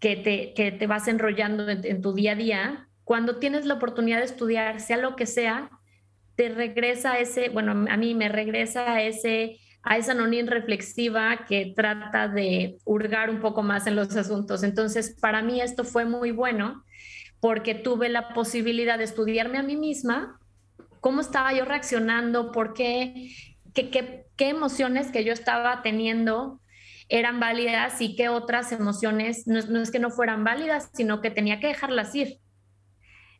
que 0.00 0.16
te, 0.16 0.52
que 0.54 0.72
te 0.72 0.86
vas 0.86 1.06
enrollando 1.08 1.68
en, 1.68 1.84
en 1.84 2.02
tu 2.02 2.12
día 2.12 2.32
a 2.32 2.36
día, 2.36 2.88
cuando 3.04 3.36
tienes 3.36 3.66
la 3.66 3.74
oportunidad 3.74 4.18
de 4.18 4.24
estudiar, 4.24 4.80
sea 4.80 4.96
lo 4.96 5.16
que 5.16 5.26
sea, 5.26 5.70
te 6.34 6.48
regresa 6.50 7.18
ese, 7.18 7.48
bueno, 7.48 7.86
a 7.90 7.96
mí 7.96 8.14
me 8.14 8.28
regresa 8.28 9.00
ese 9.02 9.58
a 9.88 9.96
esa 9.96 10.12
nonín 10.12 10.48
reflexiva 10.48 11.46
que 11.48 11.72
trata 11.74 12.28
de 12.28 12.76
hurgar 12.84 13.30
un 13.30 13.40
poco 13.40 13.62
más 13.62 13.86
en 13.86 13.96
los 13.96 14.14
asuntos. 14.16 14.62
Entonces, 14.62 15.16
para 15.18 15.40
mí 15.40 15.62
esto 15.62 15.82
fue 15.82 16.04
muy 16.04 16.30
bueno 16.30 16.84
porque 17.40 17.74
tuve 17.74 18.10
la 18.10 18.34
posibilidad 18.34 18.98
de 18.98 19.04
estudiarme 19.04 19.56
a 19.56 19.62
mí 19.62 19.76
misma, 19.76 20.38
cómo 21.00 21.22
estaba 21.22 21.54
yo 21.54 21.64
reaccionando, 21.64 22.52
por 22.52 22.74
qué, 22.74 23.30
qué, 23.72 24.26
qué, 24.36 24.48
emociones 24.50 25.10
que 25.10 25.24
yo 25.24 25.32
estaba 25.32 25.80
teniendo 25.80 26.60
eran 27.08 27.40
válidas 27.40 28.02
y 28.02 28.14
qué 28.14 28.28
otras 28.28 28.72
emociones 28.72 29.46
no, 29.46 29.80
es 29.80 29.90
que 29.90 30.00
no 30.00 30.10
fueran 30.10 30.44
válidas, 30.44 30.90
sino 30.92 31.22
que 31.22 31.30
tenía 31.30 31.60
que 31.60 31.68
dejarlas 31.68 32.14
ir. 32.14 32.40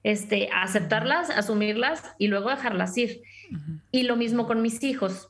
Este, 0.03 0.49
aceptarlas, 0.55 1.29
asumirlas 1.29 2.03
y 2.19 2.29
luego 2.29 2.49
dejarlas 2.49 2.97
ir. 2.97 3.21
Y 3.91 4.05
lo 4.05 4.17
mismo 4.17 4.47
con 4.47 4.63
mis 4.63 4.83
hijos. 4.83 5.29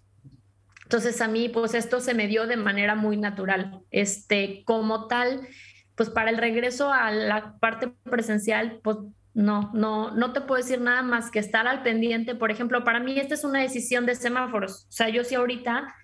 Entonces 0.89 1.21
a 1.21 1.29
mí, 1.29 1.51
pues 1.51 1.75
esto 1.75 2.01
se 2.01 2.15
me 2.15 2.29
dio 2.29 2.47
de 2.47 2.57
manera 2.57 2.95
muy 2.95 3.19
natural. 3.19 3.83
Este, 3.91 4.63
como 4.65 5.07
tal, 5.07 5.47
pues 5.95 6.09
para 6.09 6.31
el 6.31 6.39
regreso 6.39 6.91
a 6.91 7.11
la 7.11 7.59
parte 7.59 7.93
presencial, 8.05 8.81
pues 8.83 8.97
no, 9.35 9.71
no, 9.75 10.13
no 10.13 10.33
te 10.33 10.41
puedo 10.41 10.63
decir 10.63 10.81
nada 10.81 11.03
más 11.03 11.31
que 11.31 11.41
estar 11.41 11.69
al 11.69 11.83
pendiente. 11.83 12.35
Por 12.35 12.51
ejemplo, 12.51 12.85
para 12.85 13.01
mí 13.01 13.21
esta 13.21 13.35
es 13.35 13.45
una 13.45 13.61
decisión 13.61 14.07
de 14.07 14.15
semáforos. 14.15 14.87
O 14.89 14.93
sea, 14.93 15.11
yo 15.11 15.25
sí 15.25 15.35
ahorita, 15.35 15.95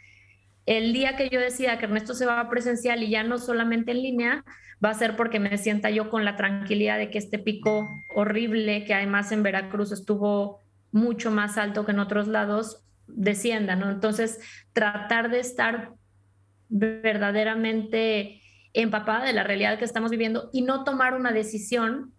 el 0.67 0.93
día 0.93 1.17
que 1.17 1.31
yo 1.31 1.41
decida 1.41 1.79
que 1.79 1.87
Ernesto 1.87 2.13
se 2.13 2.27
va 2.27 2.39
a 2.39 2.51
presencial 2.51 3.03
y 3.03 3.09
ya 3.09 3.23
no 3.23 3.39
solamente 3.39 3.93
en 3.93 4.03
línea, 4.03 4.45
va 4.85 4.91
a 4.91 4.95
ser 4.95 5.17
porque 5.17 5.41
me 5.41 5.57
sienta 5.57 5.89
yo 5.89 6.11
con 6.11 6.27
la 6.27 6.37
tranquilidad 6.37 6.99
de 6.99 7.09
que 7.09 7.17
este 7.17 7.39
pico 7.39 7.89
horrible, 8.15 8.85
que 8.85 8.93
además 8.93 9.33
en 9.33 9.43
Veracruz 9.43 9.93
estuvo 9.93 10.61
mucho 10.93 11.31
más 11.31 11.57
alto 11.57 11.87
que 11.87 11.93
en 11.93 12.01
otros 12.01 12.29
lados, 12.29 12.84
descienda, 13.07 13.77
¿no? 13.77 13.91
Entonces, 13.91 14.41
tratar 14.73 15.31
de 15.31 15.41
estar 15.41 15.93
verdaderamente 16.69 18.41
empapada 18.73 19.25
de 19.25 19.33
la 19.33 19.45
realidad 19.45 19.79
que 19.79 19.85
estamos 19.85 20.11
viviendo 20.11 20.51
y 20.53 20.63
no 20.63 20.85
tomar 20.85 21.15
una 21.15 21.33
decisión 21.33 22.13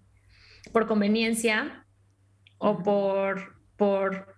por 0.71 0.87
conveniencia 0.87 1.85
o 2.57 2.81
por, 2.81 3.57
por 3.75 4.35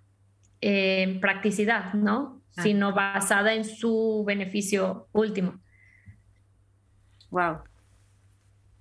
eh, 0.62 1.18
practicidad, 1.22 1.94
¿no? 1.94 2.42
Sino 2.64 2.92
basada 2.92 3.54
en 3.54 3.64
su 3.64 4.24
beneficio 4.26 5.08
último. 5.12 5.62
Wow. 7.30 7.60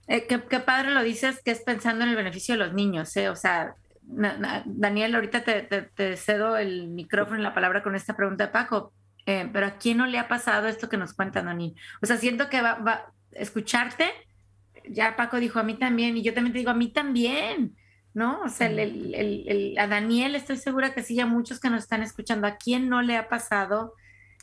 Eh, 0.09 0.26
qué, 0.26 0.61
padre 0.61 0.92
lo 0.92 1.02
dices, 1.02 1.42
que 1.42 1.50
es 1.50 1.61
pensando 1.61 2.05
en 2.05 2.11
el 2.11 2.16
beneficio 2.16 2.55
de 2.55 2.64
los 2.64 2.72
niños, 2.72 3.14
¿eh? 3.16 3.29
O 3.29 3.37
sea, 3.37 3.74
Daniel, 4.09 5.14
ahorita 5.14 5.42
te, 5.42 6.16
cedo 6.16 6.57
el 6.57 6.88
micrófono 6.88 7.40
y 7.40 7.42
la 7.42 7.55
palabra 7.55 7.83
con 7.83 7.95
esta 7.97 8.16
pregunta 8.16 8.47
de 8.47 8.53
Paco, 8.53 8.92
eh, 9.27 9.49
pero 9.53 9.66
¿a 9.66 9.79
quién 9.79 9.99
no 9.99 10.07
le 10.07 10.19
ha 10.19 10.29
pasado 10.29 10.69
esto 10.69 10.88
que 10.88 10.97
nos 10.97 11.12
cuenta 11.12 11.42
Dani? 11.42 11.75
O 12.01 12.07
sea, 12.07 12.16
siento 12.16 12.49
que 12.49 12.62
va, 12.62 12.79
a 12.85 13.12
escucharte, 13.33 14.07
ya 14.88 15.16
Paco 15.16 15.38
dijo 15.38 15.59
a 15.59 15.64
mí 15.64 15.75
también, 15.75 16.16
y 16.16 16.23
yo 16.23 16.33
también 16.33 16.53
te 16.53 16.61
digo 16.61 16.71
a 16.71 16.75
mí 16.75 16.88
también, 16.88 17.77
¿no? 18.14 18.42
O 18.42 18.49
sea, 18.49 18.69
a 18.69 19.87
Daniel 19.88 20.37
estoy 20.37 20.57
segura 20.57 20.95
que 20.95 21.03
sí, 21.03 21.19
a 21.19 21.27
muchos 21.27 21.59
que 21.59 21.69
nos 21.69 21.83
están 21.83 22.03
escuchando, 22.03 22.47
¿a 22.47 22.57
quién 22.57 22.88
no 22.88 23.03
le 23.03 23.16
ha 23.16 23.29
pasado 23.29 23.95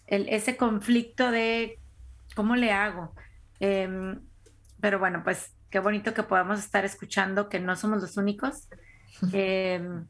ese 0.08 0.58
conflicto 0.58 1.32
de 1.32 1.80
cómo 2.36 2.58
le 2.58 2.72
hago? 2.72 3.16
Em, 3.62 4.20
pero 4.82 5.00
bueno, 5.00 5.22
pues 5.24 5.56
qué 5.70 5.80
bonito 5.80 6.14
que 6.14 6.24
podamos 6.24 6.60
estar 6.60 6.84
escuchando 6.84 7.48
que 7.48 7.62
no 7.62 7.78
somos 7.78 8.02
los 8.02 8.18
únicos 8.18 8.68
Em, 9.32 10.06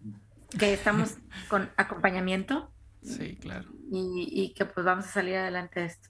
que 0.57 0.73
estamos 0.73 1.17
con 1.49 1.69
acompañamiento. 1.77 2.71
Sí, 3.01 3.35
claro. 3.35 3.69
Y, 3.91 4.53
que 4.55 4.65
pues 4.65 4.85
vamos 4.85 5.05
a 5.05 5.09
salir 5.09 5.35
adelante 5.35 5.81
de 5.81 5.85
esto. 5.87 6.09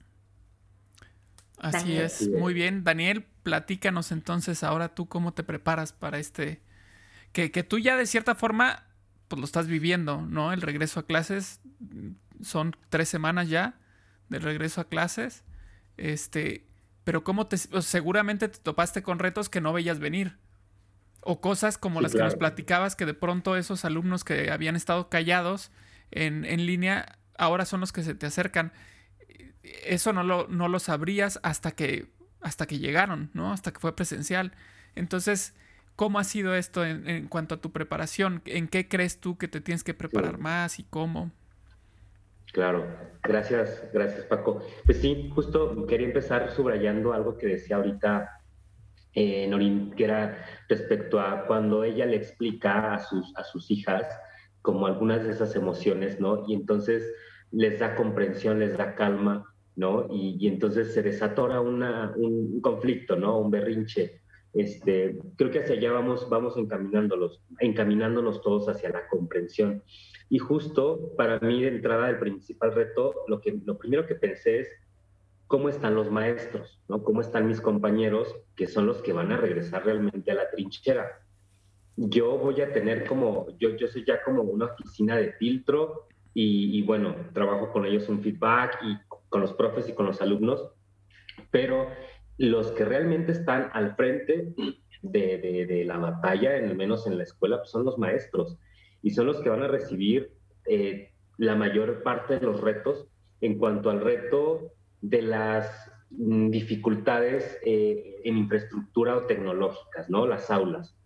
Así 1.58 1.96
es, 1.96 2.28
muy 2.28 2.54
bien. 2.54 2.84
Daniel, 2.84 3.26
platícanos 3.42 4.12
entonces 4.12 4.62
ahora 4.62 4.94
tú 4.94 5.06
cómo 5.08 5.32
te 5.32 5.42
preparas 5.42 5.92
para 5.92 6.18
este, 6.18 6.62
que, 7.32 7.50
que 7.50 7.62
tú 7.62 7.78
ya 7.78 7.96
de 7.96 8.06
cierta 8.06 8.34
forma 8.34 8.84
pues 9.28 9.40
lo 9.40 9.44
estás 9.44 9.66
viviendo, 9.66 10.22
¿no? 10.22 10.52
El 10.52 10.62
regreso 10.62 11.00
a 11.00 11.06
clases, 11.06 11.60
son 12.42 12.76
tres 12.90 13.08
semanas 13.08 13.48
ya 13.48 13.78
del 14.28 14.42
regreso 14.42 14.80
a 14.80 14.88
clases, 14.88 15.44
este, 15.96 16.66
pero 17.04 17.24
cómo 17.24 17.46
te, 17.46 17.56
seguramente 17.56 18.48
te 18.48 18.58
topaste 18.58 19.02
con 19.02 19.18
retos 19.18 19.48
que 19.48 19.60
no 19.60 19.72
veías 19.72 19.98
venir, 19.98 20.38
o 21.24 21.40
cosas 21.40 21.78
como 21.78 22.00
las 22.00 22.12
que 22.12 22.18
nos 22.18 22.36
platicabas, 22.36 22.96
que 22.96 23.06
de 23.06 23.14
pronto 23.14 23.56
esos 23.56 23.84
alumnos 23.84 24.24
que 24.24 24.50
habían 24.50 24.76
estado 24.76 25.08
callados 25.08 25.70
en, 26.10 26.66
línea, 26.66 27.18
ahora 27.36 27.64
son 27.64 27.80
los 27.80 27.92
que 27.92 28.02
se 28.02 28.14
te 28.14 28.26
acercan. 28.26 28.72
Eso 29.62 30.12
no 30.12 30.22
lo, 30.22 30.46
no 30.48 30.68
lo 30.68 30.78
sabrías 30.78 31.40
hasta 31.42 31.72
que, 31.72 32.10
hasta 32.40 32.66
que 32.66 32.78
llegaron, 32.78 33.30
¿no? 33.32 33.52
Hasta 33.52 33.72
que 33.72 33.80
fue 33.80 33.96
presencial. 33.96 34.52
Entonces, 34.94 35.54
¿cómo 35.96 36.18
ha 36.18 36.24
sido 36.24 36.54
esto 36.54 36.84
en, 36.84 37.26
cuanto 37.28 37.54
a 37.54 37.60
tu 37.60 37.72
preparación? 37.72 38.42
¿En 38.44 38.68
qué 38.68 38.86
crees 38.86 39.18
tú 39.18 39.38
que 39.38 39.48
te 39.48 39.60
tienes 39.60 39.82
que 39.82 39.94
preparar 39.94 40.38
más 40.38 40.78
y 40.78 40.84
cómo? 40.84 41.30
Claro, 42.52 42.86
gracias, 43.22 43.82
gracias 43.92 44.26
Paco. 44.26 44.62
Pues 44.84 45.00
sí, 45.00 45.30
justo 45.34 45.86
quería 45.86 46.06
empezar 46.06 46.52
subrayando 46.52 47.12
algo 47.12 47.36
que 47.36 47.46
decía 47.48 47.76
ahorita 47.76 48.43
eh, 49.14 49.46
Norin, 49.46 49.92
que 49.92 50.04
era 50.04 50.44
respecto 50.68 51.20
a 51.20 51.46
cuando 51.46 51.84
ella 51.84 52.06
le 52.06 52.16
explica 52.16 52.94
a 52.94 52.98
sus, 52.98 53.36
a 53.36 53.44
sus 53.44 53.70
hijas 53.70 54.06
como 54.60 54.86
algunas 54.86 55.22
de 55.24 55.30
esas 55.30 55.54
emociones, 55.56 56.20
¿no? 56.20 56.44
Y 56.48 56.54
entonces 56.54 57.12
les 57.52 57.78
da 57.78 57.94
comprensión, 57.94 58.58
les 58.58 58.76
da 58.76 58.94
calma, 58.94 59.54
¿no? 59.76 60.06
Y, 60.10 60.48
entonces 60.48 60.94
se 60.94 61.02
desatora 61.02 61.60
una, 61.60 62.12
un 62.16 62.60
conflicto, 62.60 63.16
¿no? 63.16 63.38
Un 63.38 63.50
berrinche. 63.50 64.22
Este, 64.52 65.18
creo 65.36 65.50
que 65.50 65.58
hacia 65.60 65.74
allá 65.74 65.92
vamos, 65.92 66.28
vamos 66.30 66.56
encaminándolos, 66.56 67.42
encaminándonos 67.58 68.40
todos 68.40 68.68
hacia 68.68 68.90
la 68.90 69.08
comprensión. 69.08 69.82
Y 70.28 70.38
justo 70.38 71.12
para 71.16 71.38
mí 71.40 71.62
de 71.62 71.68
entrada 71.68 72.08
el 72.08 72.18
principal 72.18 72.74
reto, 72.74 73.14
lo, 73.28 73.40
que, 73.40 73.58
lo 73.64 73.76
primero 73.78 74.06
que 74.06 74.14
pensé 74.14 74.60
es 74.60 74.68
cómo 75.46 75.68
están 75.68 75.94
los 75.94 76.10
maestros, 76.10 76.80
¿no? 76.88 77.02
Cómo 77.02 77.20
están 77.20 77.46
mis 77.46 77.60
compañeros, 77.60 78.34
que 78.56 78.66
son 78.66 78.86
los 78.86 79.02
que 79.02 79.12
van 79.12 79.32
a 79.32 79.36
regresar 79.36 79.84
realmente 79.84 80.30
a 80.30 80.34
la 80.34 80.50
trinchera. 80.50 81.20
Yo 81.96 82.38
voy 82.38 82.60
a 82.60 82.72
tener 82.72 83.06
como, 83.06 83.46
yo, 83.58 83.76
yo 83.76 83.86
soy 83.86 84.04
ya 84.04 84.22
como 84.22 84.42
una 84.42 84.66
oficina 84.66 85.16
de 85.16 85.32
filtro 85.32 86.08
y, 86.36 86.82
bueno, 86.82 87.14
trabajo 87.32 87.70
con 87.70 87.86
ellos 87.86 88.08
un 88.08 88.20
feedback 88.20 88.78
y 88.82 88.96
con 89.28 89.40
los 89.40 89.52
profes 89.52 89.88
y 89.88 89.92
con 89.92 90.06
los 90.06 90.20
alumnos, 90.20 90.72
pero 91.52 91.88
los 92.38 92.72
que 92.72 92.84
realmente 92.84 93.30
están 93.30 93.70
al 93.72 93.94
frente 93.94 94.52
de, 95.02 95.66
de, 95.68 95.84
la 95.84 95.98
batalla, 95.98 96.56
al 96.56 96.74
menos 96.74 97.06
en 97.06 97.18
la 97.18 97.22
escuela, 97.22 97.58
pues 97.58 97.70
son 97.70 97.84
los 97.84 97.98
maestros 97.98 98.58
y 99.02 99.10
son 99.10 99.26
los 99.26 99.40
que 99.42 99.50
van 99.50 99.62
a 99.62 99.68
recibir 99.68 100.32
eh, 100.66 101.12
la 101.38 101.54
mayor 101.54 102.02
parte 102.02 102.40
de 102.40 102.46
los 102.46 102.60
retos 102.60 103.06
en 103.40 103.58
cuanto 103.58 103.90
al 103.90 104.00
reto 104.00 104.72
de 105.04 105.20
las 105.20 105.92
mm, 106.10 106.48
dificultades 106.48 107.58
eh, 107.64 108.22
en 108.24 108.38
infraestructura 108.38 109.16
o 109.16 109.26
tecnológicas, 109.26 110.08
¿no? 110.08 110.26
Las 110.26 110.50
aulas. 110.50 110.96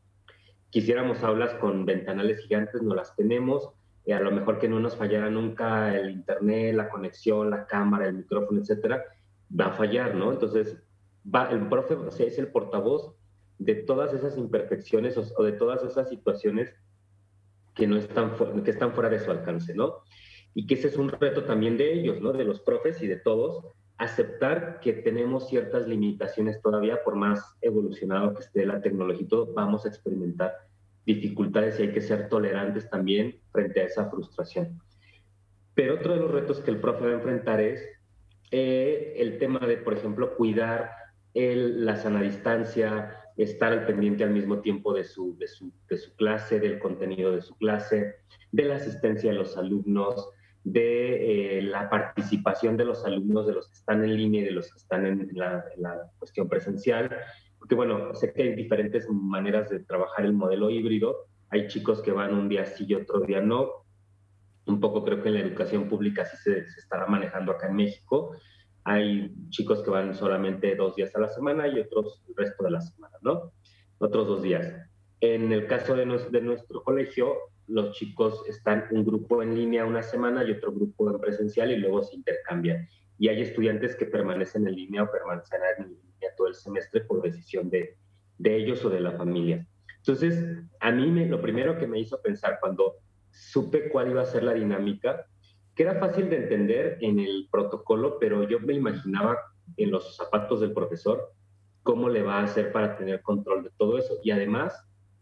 Quisiéramos 0.71 1.25
aulas 1.25 1.55
con 1.55 1.85
ventanales 1.85 2.41
gigantes, 2.43 2.81
no 2.81 2.95
las 2.95 3.17
tenemos, 3.17 3.71
y 4.07 4.13
a 4.13 4.21
lo 4.21 4.31
mejor 4.31 4.61
que 4.61 4.69
no 4.69 4.79
nos 4.79 4.97
fallara 4.97 5.31
nunca 5.31 5.97
el 5.99 6.11
internet, 6.11 6.75
la 6.77 6.89
conexión, 6.89 7.51
la 7.51 7.67
cámara, 7.67 8.07
el 8.07 8.15
micrófono, 8.15 8.61
etcétera, 8.61 9.03
va 9.59 9.67
a 9.67 9.73
fallar, 9.73 10.15
¿no? 10.15 10.33
Entonces, 10.33 10.81
va, 11.27 11.51
el 11.51 11.69
profe 11.69 11.97
es 12.25 12.39
el 12.39 12.53
portavoz 12.53 13.17
de 13.59 13.75
todas 13.75 14.15
esas 14.15 14.39
imperfecciones 14.39 15.19
o, 15.19 15.43
de 15.43 15.53
todas 15.53 15.83
esas 15.83 16.09
situaciones 16.09 16.73
que, 17.75 17.89
no 17.89 17.97
están, 17.97 18.33
que 18.63 18.71
están 18.71 18.93
fuera 18.93 19.11
de 19.11 19.19
su 19.19 19.31
alcance, 19.33 19.75
¿no? 19.75 19.97
Y 20.55 20.69
que 20.69 20.75
ese 20.75 20.87
es 20.89 20.97
un 20.97 21.09
reto 21.09 21.45
también 21.45 21.77
de 21.77 21.93
ellos, 21.93 22.21
¿no? 22.21 22.33
De 22.33 22.45
los 22.45 22.61
profes 22.61 23.03
y 23.03 23.09
de 23.09 23.17
todos, 23.17 23.65
aceptar 23.99 24.79
que 24.81 24.93
tenemos 24.93 25.49
ciertas 25.49 25.87
limitaciones 25.87 26.61
todavía, 26.63 27.03
por 27.05 27.17
más 27.17 27.57
evolucionado 27.61 28.33
que 28.35 28.43
esté 28.43 28.65
la 28.65 28.81
tecnología 28.81 29.23
y 29.23 29.29
todo, 29.29 29.53
vamos 29.53 29.85
a 29.85 29.89
experimentar 29.89 30.55
dificultades 31.05 31.79
y 31.79 31.83
hay 31.83 31.93
que 31.93 32.01
ser 32.01 32.29
tolerantes 32.29 32.89
también 32.89 33.41
frente 33.51 33.81
a 33.81 33.85
esa 33.85 34.09
frustración. 34.09 34.81
Pero 35.75 35.95
otro 35.95 36.15
de 36.15 36.21
los 36.21 36.31
retos 36.31 36.61
que 36.61 36.71
el 36.71 36.81
profe 36.81 37.07
va 37.07 37.11
a 37.11 37.15
enfrentar 37.15 37.61
es 37.61 37.83
eh, 38.51 39.15
el 39.17 39.39
tema 39.39 39.61
de, 39.61 39.79
por 39.79 39.95
ejemplo, 39.95 40.37
cuidar 40.37 40.91
el, 41.35 41.85
la 41.85 41.97
sana 41.97 42.23
distancia, 42.23 43.19
estar 43.37 43.73
al 43.73 43.87
pendiente 43.87 44.23
al 44.23 44.31
mismo 44.31 44.61
tiempo 44.61 44.93
de 44.95 45.05
su, 45.05 45.37
de 45.39 45.49
su, 45.49 45.73
de 45.89 45.97
su 45.97 46.15
clase, 46.15 46.61
del 46.61 46.79
contenido 46.79 47.33
de 47.33 47.43
su 47.43 47.57
clase, 47.57 48.17
de 48.53 48.65
la 48.65 48.77
asistencia 48.77 49.31
de 49.31 49.39
los 49.39 49.57
alumnos, 49.57 50.31
de 50.65 51.59
eh, 51.59 51.63
la 51.63 51.89
participación 51.89 52.77
de 52.77 52.85
los 52.85 53.05
alumnos, 53.05 53.47
de 53.47 53.55
los 53.55 53.69
que 53.69 53.75
están 53.75 54.05
en 54.05 54.17
línea 54.17 54.43
y 54.43 54.45
de 54.45 54.51
los 54.51 54.71
que 54.71 54.79
están 54.79 55.07
en 55.07 55.29
la, 55.33 55.65
cuestión 56.19 56.49
presencial, 56.49 57.17
porque 57.59 57.75
bueno, 57.75 58.15
sé 58.15 58.33
que 58.33 58.43
hay 58.43 58.55
diferentes 58.55 59.09
maneras 59.09 59.71
de 59.71 59.81
trabajar 59.81 60.25
el 60.25 60.33
modelo 60.33 60.71
híbrido. 60.71 61.27
Hay 61.51 61.67
chicos 61.69 62.03
que 62.03 62.13
van 62.13 62.35
un 62.35 62.49
día 62.49 62.67
sí 62.67 62.85
y 62.87 62.95
otro 62.95 63.21
día 63.21 63.41
no. 63.41 63.85
Un 64.67 64.81
poco 64.81 65.05
creo 65.05 65.23
que 65.23 65.29
en 65.29 65.35
la 65.35 65.41
educación 65.41 65.89
pública 65.89 66.25
sí 66.25 66.37
se, 66.37 66.59
estará 66.59 67.07
manejando 67.07 67.53
acá 67.53 67.69
en 67.69 67.77
México. 67.77 68.37
Hay 68.85 69.33
chicos 69.49 69.83
que 69.83 69.91
van 69.91 70.15
solamente 70.15 70.75
dos 70.77 70.95
días 70.95 71.15
a 71.17 71.21
la 71.21 71.29
semana 71.29 71.67
y 71.67 71.81
otros 71.81 72.23
el 72.29 72.37
resto 72.37 72.65
de 72.65 72.71
la 72.71 72.81
semana, 72.81 73.17
¿no? 73.23 73.53
Otros 73.99 74.27
dos 74.27 74.43
días. 74.43 74.73
En 75.21 75.53
el 75.53 75.67
caso 75.67 75.97
de 75.97 76.07
nuestro 76.07 76.83
colegio, 76.85 77.35
los 77.69 77.93
chicos 77.93 78.43
están 78.49 78.87
un 78.91 79.05
grupo 79.05 79.43
en 79.43 79.55
línea 79.55 79.85
una 79.85 80.03
semana 80.03 80.43
y 80.43 80.51
otro 80.51 80.73
grupo 80.73 81.11
en 81.11 81.21
presencial 81.21 81.71
y 81.71 81.77
luego 81.77 82.03
se 82.03 82.17
intercambian. 82.17 82.89
Y 83.19 83.29
hay 83.29 83.43
estudiantes 83.43 83.95
que 83.95 84.07
permanecen 84.07 84.67
en 84.67 84.75
línea 84.75 85.03
o 85.03 85.11
permanecen 85.11 85.61
en 85.79 85.89
línea 85.89 86.35
todo 86.37 86.49
el 86.49 86.55
semestre 86.55 87.03
por 87.03 87.23
decisión 87.23 87.69
de, 87.69 87.97
de 88.39 88.57
ellos 88.57 88.85
o 88.85 88.91
de 88.91 89.01
la 89.01 89.13
familia. 89.13 89.67
Entonces, 89.99 90.65
a 90.81 90.91
mí 90.91 91.11
me, 91.11 91.27
lo 91.27 91.43
primero 91.43 91.79
que 91.79 91.87
me 91.87 92.01
hizo 92.01 92.21
pensar 92.23 92.59
cuando 92.61 92.95
supe 93.31 93.91
cuál 93.91 94.11
iba 94.11 94.23
a 94.23 94.27
ser 94.27 94.43
la 94.43 94.55
dinámica, 94.55 95.27
que 95.75 95.83
era 95.83 95.97
fácil 95.97 96.31
de 96.31 96.37
entender 96.37 96.99
en 97.03 97.19
el 97.19 97.49
protocolo, 97.51 98.19
pero 98.19 98.49
yo 98.49 98.59
me 98.61 98.75
imaginaba 98.75 99.39
en 99.77 99.91
los 99.91 100.17
zapatos 100.17 100.61
del 100.61 100.73
profesor 100.73 101.33
cómo 101.83 102.09
le 102.09 102.23
va 102.23 102.41
a 102.41 102.45
hacer 102.45 102.73
para 102.73 102.97
tener 102.97 103.23
control 103.23 103.65
de 103.65 103.71
todo 103.77 103.99
eso. 103.99 104.19
Y 104.23 104.31
además, 104.31 104.75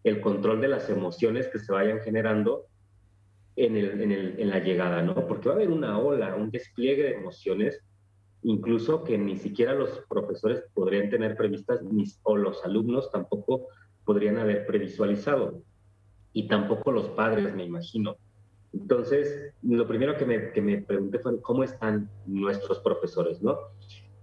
el 0.06 0.20
control 0.20 0.60
de 0.60 0.68
las 0.68 0.88
emociones 0.88 1.48
que 1.48 1.58
se 1.58 1.72
vayan 1.72 2.00
generando 2.00 2.66
en, 3.56 3.76
el, 3.76 4.00
en, 4.00 4.12
el, 4.12 4.40
en 4.40 4.50
la 4.50 4.60
llegada, 4.60 5.02
¿no? 5.02 5.26
Porque 5.26 5.48
va 5.48 5.54
a 5.54 5.56
haber 5.56 5.70
una 5.70 5.98
ola, 5.98 6.36
un 6.36 6.50
despliegue 6.50 7.02
de 7.02 7.14
emociones 7.14 7.82
incluso 8.42 9.02
que 9.02 9.18
ni 9.18 9.36
siquiera 9.36 9.74
los 9.74 9.90
profesores 10.08 10.62
podrían 10.72 11.10
tener 11.10 11.36
previstas, 11.36 11.80
o 12.22 12.36
los 12.36 12.64
alumnos 12.64 13.10
tampoco 13.10 13.66
podrían 14.04 14.38
haber 14.38 14.66
previsualizado, 14.66 15.62
y 16.32 16.46
tampoco 16.46 16.92
los 16.92 17.08
padres, 17.08 17.52
me 17.56 17.64
imagino. 17.64 18.16
Entonces, 18.72 19.52
lo 19.62 19.88
primero 19.88 20.16
que 20.16 20.26
me, 20.26 20.52
que 20.52 20.62
me 20.62 20.80
pregunté 20.80 21.18
fue 21.18 21.40
cómo 21.40 21.64
están 21.64 22.08
nuestros 22.26 22.78
profesores, 22.80 23.42
¿no? 23.42 23.58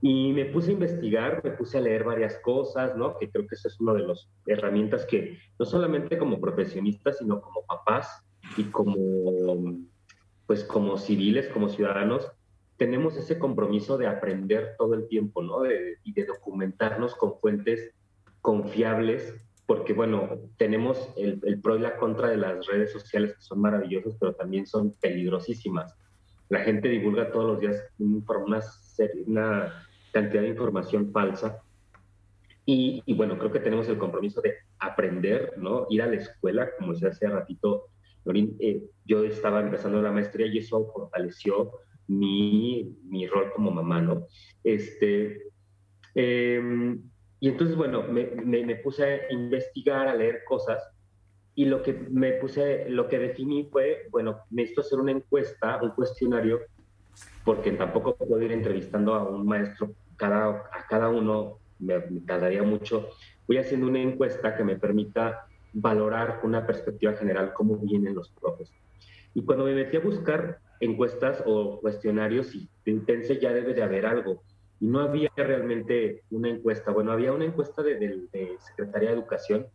Y 0.06 0.34
me 0.34 0.44
puse 0.44 0.72
a 0.72 0.74
investigar, 0.74 1.40
me 1.46 1.52
puse 1.52 1.78
a 1.78 1.82
leer 1.82 2.04
varias 2.04 2.38
cosas, 2.40 2.94
¿no? 2.98 3.18
Que 3.18 3.32
creo 3.32 3.48
que 3.48 3.56
esa 3.56 3.70
es 3.70 3.80
una 3.80 3.94
de 3.94 4.06
las 4.06 4.28
herramientas 4.46 5.06
que 5.06 5.40
no 5.58 5.66
solamente 5.66 6.18
como 6.18 6.42
profesionistas, 6.42 7.20
sino 7.20 7.40
como 7.40 7.66
papás 7.66 8.22
y 8.58 8.66
como, 8.66 9.78
pues 10.46 10.66
como 10.66 10.98
civiles, 10.98 11.48
como 11.48 11.70
ciudadanos, 11.70 12.30
tenemos 12.76 13.16
ese 13.16 13.40
compromiso 13.40 13.98
de 13.98 14.08
aprender 14.08 14.76
todo 14.78 14.94
el 14.94 15.08
tiempo, 15.08 15.42
¿no? 15.42 15.66
y 15.66 16.12
de 16.12 16.26
documentarnos 16.26 17.16
con 17.16 17.40
fuentes 17.40 17.94
confiables, 18.42 19.34
porque, 19.66 19.94
bueno, 19.94 20.38
tenemos 20.58 21.14
el, 21.16 21.62
pro 21.62 21.78
y 21.78 21.80
la 21.80 21.96
contra 21.96 22.28
de 22.28 22.36
las 22.36 22.68
redes 22.68 22.92
sociales 22.92 23.36
que 23.36 23.42
son 23.42 23.62
maravillosas, 23.62 24.18
pero 24.20 24.36
también 24.36 24.68
son 24.68 24.92
peligrosísimas. 25.00 25.96
La 26.50 26.60
gente 26.60 26.90
divulga 26.90 27.32
todos 27.32 27.46
los 27.46 27.60
días 27.62 27.82
una, 28.00 28.22
una 29.28 29.74
cantidad 30.14 30.44
de 30.44 30.50
información 30.50 31.12
falsa. 31.12 31.62
Y, 32.66 33.04
bueno, 33.16 33.38
creo 33.38 33.52
que 33.52 33.60
tenemos 33.60 33.90
el 33.90 33.98
compromiso 33.98 34.40
de 34.42 34.54
aprender, 34.80 35.54
¿no? 35.58 35.86
Ir 35.90 36.02
a 36.02 36.08
la 36.08 36.16
escuela, 36.16 36.70
como 36.78 36.94
decía 36.94 37.10
hace 37.10 37.28
ratito, 37.28 37.88
eh, 38.34 38.84
yo 39.04 39.26
estaba 39.26 39.60
empezando 39.60 40.02
la 40.02 40.14
maestría 40.14 40.48
y 40.48 40.60
eso 40.60 40.90
fortaleció 40.94 41.72
mi, 42.08 42.96
mi 43.04 43.28
rol 43.28 43.52
como 43.54 43.70
mamá, 43.72 44.00
¿no? 44.02 44.28
Este, 44.64 45.42
em, 46.16 47.02
y 47.42 47.50
entonces, 47.50 47.76
bueno, 47.76 48.04
me, 48.04 48.28
me, 48.46 48.76
puse 48.78 49.04
a 49.04 49.34
investigar, 49.34 50.08
a 50.08 50.16
leer 50.16 50.46
cosas, 50.46 50.82
y 51.56 51.66
lo 51.66 51.84
que 51.84 51.94
me 51.94 52.32
puse, 52.34 52.90
lo 52.90 53.10
que 53.10 53.20
definí 53.20 53.66
fue, 53.66 54.08
bueno, 54.10 54.40
necesito 54.50 54.82
hacer 54.82 55.00
una 55.00 55.12
encuesta, 55.12 55.80
un 55.82 55.90
cuestionario, 55.90 56.62
porque 57.44 57.72
tampoco 57.74 58.16
puedo 58.16 58.42
ir 58.42 58.54
entrevistando 58.54 59.14
a 59.14 59.30
un 59.30 59.46
maestro, 59.46 59.94
cada, 60.24 60.48
a 60.48 60.88
cada 60.88 61.10
uno 61.10 61.60
me, 61.80 62.00
me 62.00 62.22
tardaría 62.22 62.64
mucho. 62.64 63.10
Voy 63.46 63.58
haciendo 63.58 63.88
una 63.88 64.00
encuesta 64.00 64.56
que 64.56 64.64
me 64.64 64.78
permita 64.78 65.48
valorar 65.74 66.40
una 66.44 66.66
perspectiva 66.66 67.14
general 67.14 67.54
cómo 67.54 67.76
vienen 67.78 68.16
los 68.16 68.30
profes. 68.30 68.72
Y 69.34 69.44
cuando 69.44 69.66
me 69.66 69.76
metí 69.76 69.98
a 69.98 70.00
buscar 70.00 70.60
encuestas 70.80 71.44
o 71.46 71.82
cuestionarios 71.82 72.56
y 72.56 72.70
pensé 73.06 73.38
ya 73.40 73.52
debe 73.52 73.74
de 73.74 73.84
haber 73.84 74.06
algo. 74.06 74.44
Y 74.80 74.88
no 74.88 75.02
había 75.02 75.30
realmente 75.36 76.24
una 76.32 76.50
encuesta. 76.50 76.92
Bueno, 76.92 77.12
había 77.12 77.34
una 77.34 77.46
encuesta 77.46 77.84
de, 77.84 77.96
de, 77.98 78.56
Secretaría 78.60 79.10
de 79.10 79.16
Educación, 79.16 79.68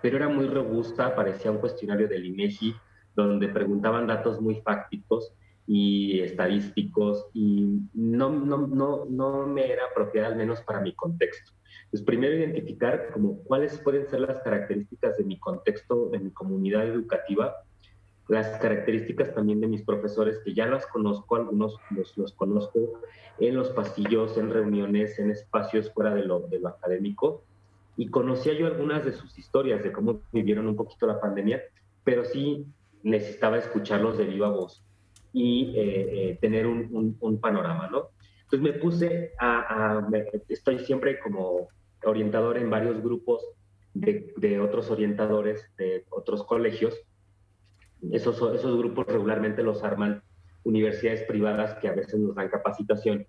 pero 0.00 0.16
era 0.16 0.28
muy 0.28 0.46
robusta, 0.46 1.14
parecía 1.16 1.50
un 1.50 1.58
cuestionario 1.58 2.06
del 2.06 2.24
INEGI, 2.24 2.74
donde 3.16 3.48
preguntaban 3.48 4.06
datos 4.06 4.40
muy 4.40 4.60
fácticos 4.60 5.32
y 5.72 6.18
estadísticos 6.18 7.28
y 7.32 7.78
no, 7.94 8.28
no, 8.28 8.66
no, 8.66 9.04
no 9.08 9.46
me 9.46 9.70
era 9.70 9.84
apropiada 9.84 10.26
al 10.26 10.34
menos 10.34 10.60
para 10.62 10.80
mi 10.80 10.92
contexto. 10.96 11.52
Pues 11.92 12.02
primero 12.02 12.34
identificar 12.34 13.12
como 13.12 13.38
cuáles 13.44 13.78
pueden 13.78 14.04
ser 14.08 14.18
las 14.22 14.42
características 14.42 15.16
de 15.16 15.22
mi 15.22 15.38
contexto, 15.38 16.08
de 16.08 16.18
mi 16.18 16.32
comunidad 16.32 16.88
educativa, 16.88 17.54
las 18.26 18.58
características 18.58 19.32
también 19.32 19.60
de 19.60 19.68
mis 19.68 19.82
profesores, 19.82 20.40
que 20.44 20.54
ya 20.54 20.66
las 20.66 20.88
conozco, 20.88 21.36
algunos 21.36 21.76
los, 21.90 22.18
los 22.18 22.32
conozco 22.32 23.00
en 23.38 23.54
los 23.54 23.70
pasillos, 23.70 24.36
en 24.38 24.50
reuniones, 24.50 25.20
en 25.20 25.30
espacios 25.30 25.92
fuera 25.92 26.12
de 26.12 26.24
lo, 26.24 26.40
de 26.48 26.58
lo 26.58 26.66
académico, 26.66 27.44
y 27.96 28.08
conocía 28.08 28.54
yo 28.54 28.66
algunas 28.66 29.04
de 29.04 29.12
sus 29.12 29.38
historias, 29.38 29.84
de 29.84 29.92
cómo 29.92 30.20
vivieron 30.32 30.66
un 30.66 30.74
poquito 30.74 31.06
la 31.06 31.20
pandemia, 31.20 31.62
pero 32.02 32.24
sí 32.24 32.66
necesitaba 33.04 33.58
escucharlos 33.58 34.18
de 34.18 34.24
viva 34.24 34.48
voz 34.48 34.82
y 35.32 35.72
eh, 35.76 36.38
tener 36.40 36.66
un, 36.66 37.16
un, 37.20 37.40
panorama, 37.40 37.88
¿no? 37.90 38.08
Entonces 38.42 38.60
me 38.60 38.72
puse 38.72 39.32
a, 39.38 40.08
estoy 40.48 40.80
siempre 40.80 41.20
como 41.20 41.68
orientador 42.04 42.58
en 42.58 42.68
varios 42.68 43.00
grupos 43.02 43.44
de, 43.94 44.32
de, 44.36 44.60
otros 44.60 44.90
orientadores 44.90 45.70
de 45.76 46.04
otros 46.10 46.42
colegios. 46.44 46.98
Esos, 48.10 48.36
esos 48.54 48.78
grupos 48.78 49.06
regularmente 49.06 49.62
los 49.62 49.84
arman 49.84 50.22
universidades 50.64 51.22
privadas 51.24 51.74
que 51.80 51.88
a 51.88 51.92
veces 51.92 52.18
nos 52.18 52.34
dan 52.34 52.48
capacitación. 52.48 53.26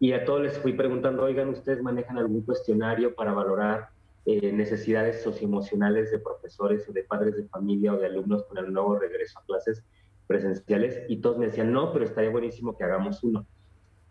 Y 0.00 0.12
a 0.12 0.24
todos 0.24 0.42
les 0.42 0.58
fui 0.58 0.72
preguntando, 0.72 1.24
oigan, 1.24 1.48
¿ustedes 1.50 1.82
manejan 1.82 2.18
algún 2.18 2.42
cuestionario 2.42 3.14
para 3.14 3.32
valorar 3.32 3.90
eh, 4.24 4.52
necesidades 4.52 5.22
socioemocionales 5.22 6.10
de 6.10 6.18
profesores 6.18 6.88
o 6.88 6.92
de 6.92 7.02
padres 7.02 7.36
de 7.36 7.44
familia 7.48 7.94
o 7.94 7.98
de 7.98 8.06
alumnos 8.06 8.44
con 8.44 8.58
el 8.58 8.72
nuevo 8.72 8.98
regreso 8.98 9.38
a 9.38 9.44
clases 9.44 9.82
presenciales? 10.28 11.02
Y 11.08 11.16
todos 11.16 11.38
me 11.38 11.46
decían, 11.46 11.72
no, 11.72 11.92
pero 11.92 12.04
estaría 12.04 12.30
buenísimo 12.30 12.76
que 12.76 12.84
hagamos 12.84 13.24
uno. 13.24 13.44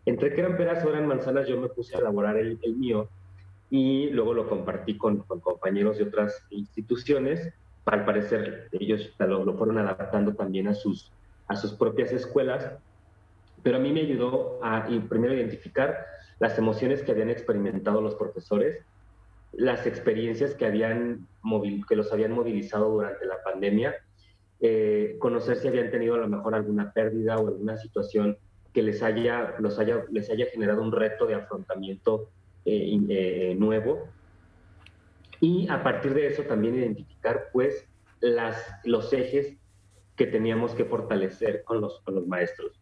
Entre 0.06 0.34
que 0.34 0.42
eran 0.42 0.58
peras 0.58 0.84
o 0.84 0.90
eran 0.90 1.08
manzanas, 1.08 1.48
yo 1.48 1.60
me 1.60 1.70
puse 1.70 1.96
a 1.96 2.00
elaborar 2.00 2.38
el, 2.38 2.60
mío 2.76 3.10
y 3.70 4.10
luego 4.10 4.34
lo 4.34 4.50
compartí 4.50 4.98
con, 4.98 5.20
compañeros 5.20 5.98
de 5.98 6.06
otras 6.06 6.44
instituciones. 6.50 7.54
Al 7.86 8.04
parecer, 8.04 8.68
ellos 8.72 9.14
lo, 9.20 9.54
fueron 9.54 9.78
adaptando 9.78 10.34
también 10.34 10.68
a 10.68 10.74
sus, 10.74 11.12
a 11.48 11.56
sus 11.56 11.74
propias 11.74 12.12
escuelas, 12.12 12.74
pero 13.64 13.78
a 13.78 13.80
mí 13.80 13.92
me 13.92 14.02
ayudó 14.02 14.60
a 14.64 14.88
primero 15.10 15.34
identificar 15.34 16.06
las 16.40 16.58
emociones 16.58 17.04
que 17.04 17.12
habían 17.12 17.30
experimentado 17.30 18.02
los 18.02 18.16
profesores, 18.16 18.78
las 19.54 19.86
experiencias 19.88 20.54
que, 20.54 20.66
habían 20.66 21.28
que 21.88 21.96
los 21.96 22.12
habían 22.12 22.32
movilizado 22.32 22.92
durante 22.92 23.26
la 23.26 23.42
pandemia, 23.44 23.96
eh, 24.60 25.18
conocer 25.20 25.58
si 25.58 25.68
habían 25.68 25.92
tenido 25.92 26.16
a 26.16 26.18
lo 26.18 26.28
mejor 26.28 26.56
alguna 26.56 26.92
pérdida 26.92 27.38
o 27.38 27.48
alguna 27.48 27.78
situación 27.78 28.38
que 28.74 28.82
les 28.82 29.04
haya, 29.04 29.56
los 29.60 29.78
haya, 29.78 30.04
les 30.12 30.30
haya 30.30 30.48
generado 30.48 30.82
un 30.82 30.92
reto 30.92 31.28
de 31.28 31.36
afrontamiento 31.36 32.30
eh, 32.66 33.00
eh, 33.10 33.56
nuevo. 33.58 34.08
Y 35.40 35.68
a 35.70 35.84
partir 35.84 36.14
de 36.16 36.28
eso 36.28 36.44
también 36.44 36.76
identificar 36.76 37.50
pues 37.54 37.88
las, 38.20 38.58
los 38.84 39.14
ejes 39.14 39.56
que 40.16 40.26
teníamos 40.26 40.74
que 40.74 40.86
fortalecer 40.86 41.64
con 41.64 41.80
los, 41.80 42.00
con 42.02 42.16
los 42.16 42.28
maestros. 42.28 42.80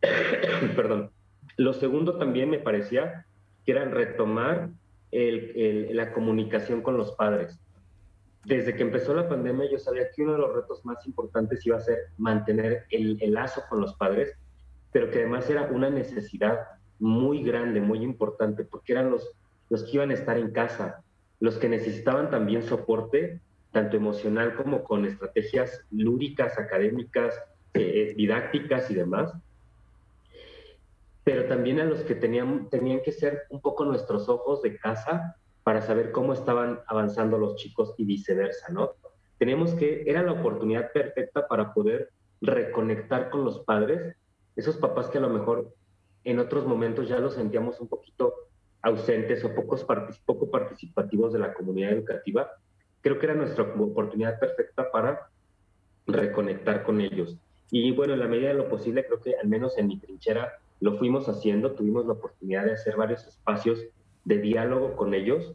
Perdón. 0.76 1.10
Lo 1.56 1.72
segundo 1.74 2.18
también 2.18 2.50
me 2.50 2.58
parecía 2.58 3.26
que 3.64 3.72
era 3.72 3.84
retomar 3.84 4.70
el, 5.12 5.94
la 5.96 6.12
comunicación 6.12 6.82
con 6.82 6.96
los 6.96 7.12
padres. 7.12 7.60
Desde 8.44 8.74
que 8.74 8.82
empezó 8.82 9.14
la 9.14 9.28
pandemia 9.28 9.70
yo 9.70 9.78
sabía 9.78 10.10
que 10.10 10.22
uno 10.22 10.32
de 10.32 10.38
los 10.38 10.54
retos 10.54 10.84
más 10.84 11.06
importantes 11.06 11.64
iba 11.66 11.76
a 11.76 11.80
ser 11.80 11.98
mantener 12.16 12.86
el, 12.90 13.18
lazo 13.32 13.62
con 13.68 13.80
los 13.80 13.94
padres 13.94 14.36
pero 14.92 15.10
que 15.10 15.20
además 15.20 15.48
era 15.48 15.68
una 15.70 15.90
necesidad 15.90 16.58
muy 16.98 17.42
grande, 17.42 17.80
muy 17.80 18.02
importante, 18.02 18.64
porque 18.64 18.92
eran 18.92 19.10
los, 19.10 19.30
los 19.68 19.84
que 19.84 19.92
iban 19.92 20.10
a 20.10 20.14
estar 20.14 20.36
en 20.36 20.50
casa, 20.50 21.02
los 21.38 21.58
que 21.58 21.68
necesitaban 21.68 22.30
también 22.30 22.62
soporte, 22.62 23.40
tanto 23.72 23.96
emocional 23.96 24.56
como 24.56 24.82
con 24.82 25.06
estrategias 25.06 25.84
lúdicas, 25.90 26.58
académicas, 26.58 27.40
eh, 27.74 28.14
didácticas 28.16 28.90
y 28.90 28.94
demás, 28.94 29.32
pero 31.22 31.44
también 31.46 31.80
a 31.80 31.84
los 31.84 32.00
que 32.00 32.14
tenían, 32.14 32.68
tenían 32.68 33.00
que 33.02 33.12
ser 33.12 33.42
un 33.50 33.60
poco 33.60 33.84
nuestros 33.84 34.28
ojos 34.28 34.62
de 34.62 34.76
casa 34.78 35.36
para 35.62 35.82
saber 35.82 36.12
cómo 36.12 36.32
estaban 36.32 36.80
avanzando 36.86 37.38
los 37.38 37.56
chicos 37.56 37.94
y 37.98 38.04
viceversa, 38.04 38.72
¿no? 38.72 38.92
Teníamos 39.38 39.74
que, 39.74 40.04
era 40.06 40.22
la 40.22 40.32
oportunidad 40.32 40.92
perfecta 40.92 41.46
para 41.48 41.72
poder 41.72 42.10
reconectar 42.40 43.30
con 43.30 43.44
los 43.44 43.60
padres 43.60 44.16
esos 44.56 44.76
papás 44.76 45.08
que 45.08 45.18
a 45.18 45.22
lo 45.22 45.30
mejor 45.30 45.72
en 46.24 46.38
otros 46.38 46.66
momentos 46.66 47.08
ya 47.08 47.18
los 47.18 47.34
sentíamos 47.34 47.80
un 47.80 47.88
poquito 47.88 48.34
ausentes 48.82 49.44
o 49.44 49.54
poco 49.54 50.50
participativos 50.50 51.32
de 51.32 51.38
la 51.38 51.54
comunidad 51.54 51.92
educativa, 51.92 52.50
creo 53.00 53.18
que 53.18 53.26
era 53.26 53.34
nuestra 53.34 53.64
oportunidad 53.64 54.38
perfecta 54.38 54.90
para 54.90 55.28
reconectar 56.06 56.82
con 56.82 57.00
ellos. 57.00 57.36
Y 57.70 57.92
bueno, 57.92 58.14
en 58.14 58.20
la 58.20 58.26
medida 58.26 58.48
de 58.48 58.54
lo 58.54 58.68
posible, 58.68 59.06
creo 59.06 59.20
que 59.20 59.36
al 59.36 59.48
menos 59.48 59.78
en 59.78 59.86
mi 59.86 59.98
trinchera 59.98 60.58
lo 60.80 60.98
fuimos 60.98 61.28
haciendo, 61.28 61.72
tuvimos 61.72 62.06
la 62.06 62.14
oportunidad 62.14 62.64
de 62.64 62.72
hacer 62.72 62.96
varios 62.96 63.26
espacios 63.26 63.84
de 64.24 64.38
diálogo 64.38 64.96
con 64.96 65.14
ellos 65.14 65.54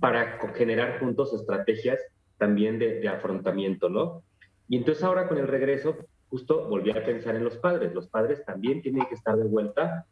para 0.00 0.38
generar 0.54 0.98
juntos 0.98 1.32
estrategias 1.32 2.00
también 2.38 2.78
de, 2.78 3.06
afrontamiento, 3.08 3.88
¿no? 3.88 4.22
Y 4.68 4.76
entonces 4.76 5.04
ahora 5.04 5.28
con 5.28 5.38
el 5.38 5.46
regreso, 5.46 5.96
justo 6.28 6.68
volví 6.68 6.90
a 6.90 7.04
pensar 7.04 7.36
en 7.36 7.44
los 7.44 7.56
padres. 7.56 7.94
Los 7.94 8.08
padres 8.08 8.44
también 8.44 8.82
tienen 8.82 9.06
que 9.06 9.14
estar 9.14 9.36
de 9.36 9.44
vuelta 9.44 10.06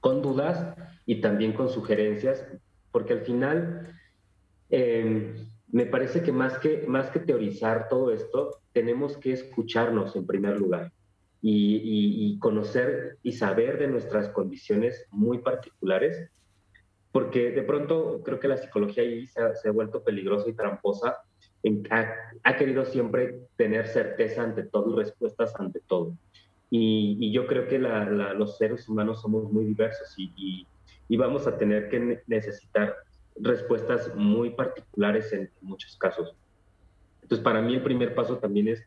con 0.00 0.22
dudas 0.22 0.74
y 1.04 1.20
también 1.20 1.52
con 1.52 1.68
sugerencias, 1.68 2.46
porque 2.90 3.12
al 3.12 3.20
final 3.20 3.94
em, 4.70 5.34
me 5.68 5.86
parece 5.86 6.22
que 6.22 6.32
más, 6.32 6.58
que 6.58 6.84
más 6.86 7.10
que 7.10 7.20
teorizar 7.20 7.88
todo 7.88 8.12
esto, 8.12 8.60
tenemos 8.72 9.16
que 9.18 9.32
escucharnos 9.32 10.16
en 10.16 10.26
primer 10.26 10.58
lugar 10.58 10.92
y, 11.42 12.38
conocer 12.38 13.18
y 13.22 13.32
saber 13.32 13.78
de 13.78 13.88
nuestras 13.88 14.28
condiciones 14.28 15.06
muy 15.10 15.38
particulares, 15.38 16.30
porque 17.12 17.50
de 17.50 17.62
pronto 17.62 18.22
creo 18.24 18.38
que 18.38 18.48
la 18.48 18.56
psicología 18.56 19.02
ahí 19.02 19.26
se 19.26 19.68
ha 19.68 19.72
vuelto 19.72 20.02
peligrosa 20.02 20.48
y 20.48 20.54
tramposa 20.54 21.18
ha, 22.44 22.56
querido 22.56 22.84
siempre 22.84 23.40
tener 23.56 23.86
certeza 23.88 24.42
ante 24.42 24.64
todo 24.64 24.92
y 24.92 25.02
respuestas 25.02 25.54
ante 25.58 25.80
todo. 25.80 26.16
Y, 26.70 27.32
yo 27.32 27.46
creo 27.46 27.66
que 27.66 27.78
los 27.78 28.56
seres 28.56 28.88
humanos 28.88 29.20
somos 29.20 29.52
muy 29.52 29.64
diversos 29.64 30.14
y, 30.16 30.66
vamos 31.16 31.46
a 31.46 31.58
tener 31.58 31.88
que 31.88 32.22
necesitar 32.26 32.94
respuestas 33.36 34.14
muy 34.14 34.50
particulares 34.50 35.32
en 35.32 35.50
muchos 35.60 35.96
casos. 35.96 36.34
Entonces, 37.22 37.42
para 37.44 37.60
mí 37.60 37.74
el 37.74 37.82
primer 37.82 38.14
paso 38.14 38.38
también 38.38 38.68
es 38.68 38.86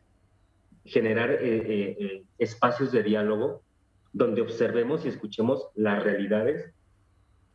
generar 0.84 1.30
eh, 1.30 1.38
eh, 1.42 1.96
eh, 1.98 2.24
espacios 2.38 2.92
de 2.92 3.02
diálogo 3.02 3.62
donde 4.12 4.42
observemos 4.42 5.04
y 5.04 5.08
escuchemos 5.08 5.68
las 5.74 6.02
realidades 6.02 6.72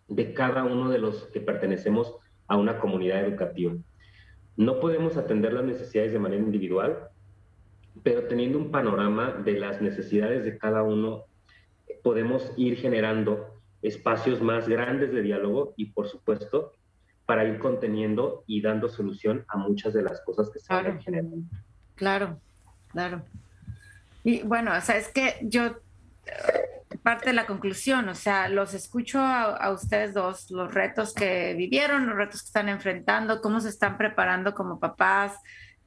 de 0.10 0.34
cada 0.34 0.64
uno 0.64 0.89
de 0.89 0.99
los 0.99 1.28
que 1.28 1.39
pertenecemos 1.39 2.16
a 2.47 2.57
una 2.57 2.80
comunidad 2.80 3.24
educativa. 3.24 3.74
No 4.57 4.80
podemos 4.80 5.16
atender 5.18 5.53
las 5.53 5.64
necesidades 5.64 6.12
de 6.12 6.20
manera 6.20 6.41
individual, 6.41 7.10
pero 8.03 8.24
teniendo 8.28 8.57
un 8.57 8.72
panorama 8.72 9.32
de 9.32 9.53
las 9.53 9.82
necesidades 9.82 10.43
de 10.43 10.57
cada 10.57 10.84
uno, 10.84 11.26
podemos 12.03 12.51
ir 12.57 12.78
generando 12.78 13.62
espacios 13.82 14.41
más 14.41 14.68
grandes 14.68 15.14
de 15.14 15.22
diálogo 15.22 15.74
y, 15.78 15.88
por 15.88 16.07
supuesto, 16.07 16.74
para 17.26 17.45
ir 17.45 17.60
conteniendo 17.60 18.43
y 18.47 18.62
dando 18.62 18.89
solución 18.89 19.45
a 19.47 19.57
muchas 19.57 19.93
de 19.93 20.01
las 20.01 20.20
cosas 20.22 20.49
que 20.49 20.60
se 20.60 20.74
van 20.74 20.99
generando. 20.99 21.38
Claro, 21.95 22.39
claro. 22.88 23.22
Y 24.24 24.41
bueno, 24.41 24.72
o 24.76 24.82
sea, 24.82 24.97
es 24.97 25.10
que 25.10 25.36
yo 25.43 25.76
parte 26.98 27.28
de 27.28 27.34
la 27.34 27.46
conclusión, 27.46 28.10
o 28.10 28.16
sea, 28.16 28.50
los 28.50 28.74
escucho 28.74 29.20
a, 29.20 29.72
ustedes 29.72 30.14
dos, 30.14 30.50
los 30.50 30.74
retos 30.74 31.14
que 31.14 31.54
vivieron, 31.54 32.08
los 32.08 32.16
retos 32.16 32.42
que 32.42 32.48
están 32.48 32.68
enfrentando, 32.68 33.42
cómo 33.42 33.62
se 33.62 33.70
están 33.70 33.98
preparando 33.98 34.54
como 34.56 34.80
papás 34.80 35.38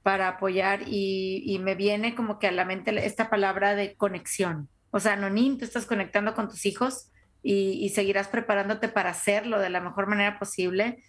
para 0.02 0.28
apoyar 0.28 0.82
y, 0.86 1.58
me 1.62 1.74
viene 1.74 2.14
como 2.14 2.38
que 2.38 2.48
a 2.48 2.52
la 2.52 2.64
mente 2.64 3.04
esta 3.04 3.30
palabra 3.30 3.74
de 3.74 3.96
conexión. 3.96 4.68
O 4.90 5.00
sea, 5.00 5.16
Nonín, 5.16 5.58
tú 5.58 5.64
estás 5.64 5.86
conectando 5.86 6.34
con 6.34 6.48
tus 6.48 6.66
hijos 6.66 7.10
y, 7.42 7.88
seguirás 7.90 8.28
preparándote 8.28 8.88
para 8.88 9.10
hacerlo 9.10 9.58
de 9.58 9.70
la 9.70 9.80
mejor 9.80 10.06
manera 10.06 10.38
posible 10.38 11.02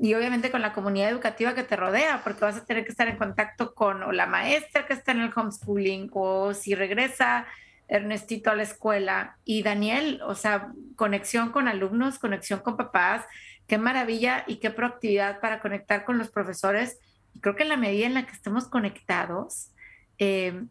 y 0.00 0.14
obviamente 0.14 0.52
con 0.52 0.62
la 0.62 0.72
comunidad 0.72 1.10
educativa 1.10 1.54
que 1.54 1.64
te 1.64 1.74
rodea, 1.74 2.22
porque 2.22 2.42
vas 2.42 2.56
a 2.56 2.64
tener 2.64 2.84
que 2.84 2.92
estar 2.92 3.08
en 3.08 3.16
contacto 3.16 3.74
con 3.74 4.16
la 4.16 4.26
maestra 4.26 4.86
que 4.86 4.92
está 4.92 5.10
en 5.10 5.22
el 5.22 5.32
homeschooling 5.34 6.08
o 6.12 6.54
si 6.54 6.76
regresa 6.76 7.46
Ernestito 7.90 8.50
a 8.50 8.54
la 8.54 8.62
escuela 8.62 9.36
y 9.44 9.62
Daniel, 9.62 10.20
o 10.24 10.36
sea, 10.36 10.72
conexión 10.94 11.50
con 11.50 11.66
alumnos, 11.66 12.20
conexión 12.20 12.60
con 12.60 12.76
papás, 12.76 13.24
qué 13.66 13.78
maravilla 13.78 14.44
y 14.46 14.56
qué 14.56 14.70
proactividad 14.70 15.40
para 15.40 15.60
conectar 15.60 16.04
con 16.04 16.16
los 16.16 16.30
profesores. 16.30 16.98
Y 17.34 17.40
creo 17.40 17.56
que 17.56 17.64
en 17.64 17.68
la 17.68 17.76
medida 17.76 18.06
en 18.06 18.14
la 18.14 18.26
que 18.26 18.32
estemos 18.32 18.68
conectados, 18.68 19.72
eh, 20.18 20.64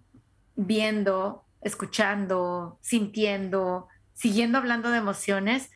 viendo, 0.55 1.43
escuchando, 1.61 2.79
sintiendo, 2.81 3.89
siguiendo 4.13 4.57
hablando 4.57 4.89
de 4.89 4.97
emociones, 4.97 5.69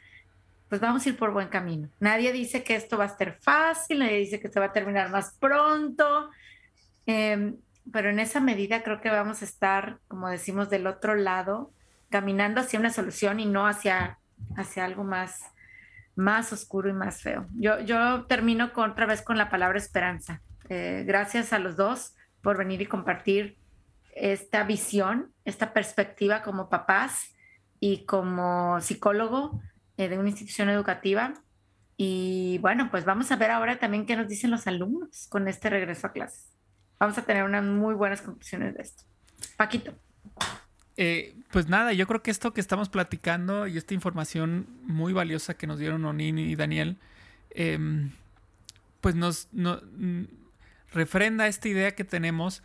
pues 0.70 0.80
vamos 0.80 1.06
a 1.06 1.10
ir 1.10 1.18
por 1.18 1.34
buen 1.34 1.50
camino. 1.50 1.90
Nadie 2.00 2.32
dice 2.32 2.64
que 2.64 2.76
esto 2.76 2.98
va 2.98 3.06
a 3.06 3.18
ser 3.18 3.38
fácil, 3.42 4.00
nadie 4.00 4.20
dice 4.20 4.40
que 4.40 4.50
se 4.50 4.60
va 4.62 4.68
a 4.68 4.74
terminar 4.74 5.10
más 5.10 5.38
pronto. 5.40 6.30
Eh, 7.06 7.54
pero 7.92 8.10
en 8.10 8.20
esa 8.20 8.40
medida 8.40 8.84
creo 8.84 9.02
que 9.02 9.10
vamos 9.10 9.42
a 9.42 9.46
estar, 9.46 10.00
como 10.08 10.30
decimos, 10.30 10.70
del 10.70 10.88
otro 10.88 11.16
lado, 11.16 11.72
caminando 12.10 12.62
hacia 12.62 12.80
una 12.80 12.92
solución 12.92 13.40
y 13.40 13.46
no 13.46 13.68
hacia, 13.68 14.20
hacia 14.56 14.86
algo 14.86 15.04
más, 15.04 15.42
más 16.16 16.54
oscuro 16.54 16.90
y 16.90 16.94
más 16.94 17.22
feo. 17.22 17.48
Yo, 17.56 17.80
yo 17.82 18.26
termino 18.26 18.72
con, 18.74 18.92
otra 18.92 19.06
vez 19.06 19.22
con 19.22 19.38
la 19.38 19.50
palabra 19.50 19.78
esperanza. 19.78 20.42
Eh, 20.70 21.04
gracias 21.06 21.54
a 21.54 21.60
los 21.60 21.76
dos 21.76 22.16
por 22.42 22.58
venir 22.58 22.82
y 22.82 22.86
compartir 22.86 23.58
esta 24.16 24.64
visión, 24.64 25.34
esta 25.44 25.74
perspectiva 25.74 26.42
como 26.42 26.70
papás 26.70 27.34
y 27.80 28.06
como 28.06 28.80
psicólogo 28.80 29.62
eh, 29.98 30.08
de 30.08 30.18
una 30.18 30.30
institución 30.30 30.70
educativa. 30.70 31.34
Y 31.98 32.58
bueno, 32.60 32.90
pues 32.92 33.06
vamos 33.06 33.32
a 33.32 33.36
ver 33.36 33.52
ahora 33.52 33.80
también 33.80 34.06
qué 34.06 34.16
nos 34.16 34.28
dicen 34.28 34.52
los 34.52 34.68
alumnos 34.68 35.28
con 35.30 35.48
este 35.48 35.70
regreso 35.70 36.08
a 36.08 36.12
clases. 36.12 36.53
Vamos 37.00 37.18
a 37.18 37.24
tener 37.24 37.44
unas 37.44 37.64
muy 37.64 37.96
buenas 37.96 38.22
conclusiones 38.22 38.76
de 38.76 38.84
esto. 38.84 39.04
Paquito. 39.58 39.94
Eh, 40.96 41.36
pues 41.52 41.68
nada, 41.68 41.94
yo 41.94 42.06
creo 42.08 42.22
que 42.22 42.32
esto 42.32 42.54
que 42.54 42.62
estamos 42.62 42.90
platicando 42.90 43.68
y 43.68 43.78
esta 43.78 43.94
información 43.94 44.68
muy 44.84 45.12
valiosa 45.12 45.56
que 45.56 45.68
nos 45.68 45.80
dieron 45.80 46.06
Onin 46.06 46.38
y 46.38 46.56
Daniel, 46.56 46.98
em, 47.52 48.12
pues 49.02 49.16
nos, 49.16 49.48
mm, 49.52 50.24
refrenda 50.92 51.48
esta 51.48 51.68
idea 51.68 51.96
que 51.96 52.04
tenemos 52.04 52.64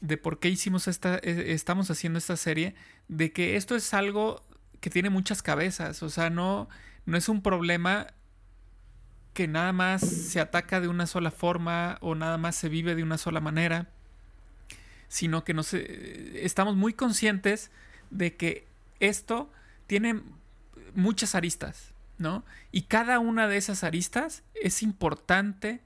de 0.00 0.16
por 0.18 0.38
qué 0.38 0.48
hicimos 0.48 0.88
esta, 0.88 1.18
e, 1.22 1.52
estamos 1.52 1.90
haciendo 1.90 2.18
esta 2.18 2.36
serie, 2.36 2.74
de 3.08 3.32
que 3.32 3.56
esto 3.56 3.76
es 3.76 3.92
algo 3.94 4.42
que 4.80 4.90
tiene 4.90 5.10
muchas 5.10 5.42
cabezas, 5.42 6.02
o 6.02 6.10
sea, 6.10 6.30
no, 6.30 6.68
no 7.06 7.16
es 7.16 7.28
un 7.28 7.42
problema 7.42 8.06
que 9.40 9.48
nada 9.48 9.72
más 9.72 10.02
se 10.02 10.38
ataca 10.38 10.82
de 10.82 10.88
una 10.88 11.06
sola 11.06 11.30
forma 11.30 11.96
o 12.02 12.14
nada 12.14 12.36
más 12.36 12.56
se 12.56 12.68
vive 12.68 12.94
de 12.94 13.02
una 13.02 13.16
sola 13.16 13.40
manera 13.40 13.88
sino 15.08 15.44
que 15.44 15.56
eh, 15.72 16.40
estamos 16.42 16.76
muy 16.76 16.92
conscientes 16.92 17.70
de 18.10 18.36
que 18.36 18.66
esto 18.98 19.50
tiene 19.86 20.20
muchas 20.94 21.34
aristas, 21.34 21.94
¿no? 22.18 22.44
Y 22.70 22.82
cada 22.82 23.18
una 23.18 23.48
de 23.48 23.56
esas 23.56 23.82
aristas 23.82 24.42
es 24.52 24.82
importante 24.82 25.80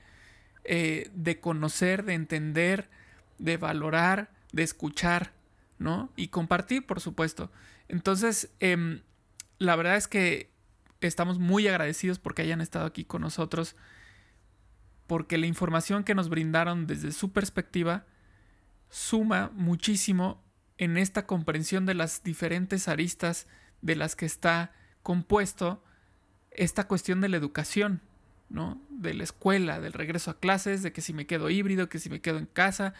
eh, 0.64 1.12
de 1.14 1.38
conocer, 1.38 2.04
de 2.04 2.14
entender, 2.14 2.90
de 3.38 3.56
valorar, 3.56 4.32
de 4.50 4.64
escuchar, 4.64 5.30
¿no? 5.78 6.10
Y 6.16 6.26
compartir, 6.26 6.84
por 6.84 6.98
supuesto. 6.98 7.52
Entonces, 7.86 8.50
em, 8.58 9.02
la 9.58 9.76
verdad 9.76 9.94
es 9.94 10.08
que 10.08 10.50
estamos 11.06 11.38
muy 11.38 11.66
agradecidos 11.68 12.18
porque 12.18 12.42
hayan 12.42 12.60
estado 12.60 12.86
aquí 12.86 13.04
con 13.04 13.22
nosotros, 13.22 13.76
porque 15.06 15.38
la 15.38 15.46
información 15.46 16.04
que 16.04 16.14
nos 16.14 16.28
brindaron 16.28 16.86
desde 16.86 17.12
su 17.12 17.32
perspectiva 17.32 18.06
suma 18.88 19.50
muchísimo 19.54 20.42
en 20.78 20.96
esta 20.96 21.26
comprensión 21.26 21.86
de 21.86 21.94
las 21.94 22.22
diferentes 22.22 22.88
aristas 22.88 23.46
de 23.82 23.96
las 23.96 24.16
que 24.16 24.26
está 24.26 24.72
compuesto 25.02 25.82
esta 26.50 26.86
cuestión 26.86 27.20
de 27.20 27.28
la 27.28 27.36
educación, 27.36 28.00
¿no? 28.48 28.80
De 28.88 29.14
la 29.14 29.24
escuela, 29.24 29.80
del 29.80 29.92
regreso 29.92 30.30
a 30.30 30.38
clases, 30.38 30.82
de 30.82 30.92
que 30.92 31.00
si 31.00 31.12
me 31.12 31.26
quedo 31.26 31.50
híbrido, 31.50 31.88
que 31.88 31.98
si 31.98 32.08
me 32.08 32.20
quedo 32.20 32.38
en 32.38 32.46
casa, 32.46 32.94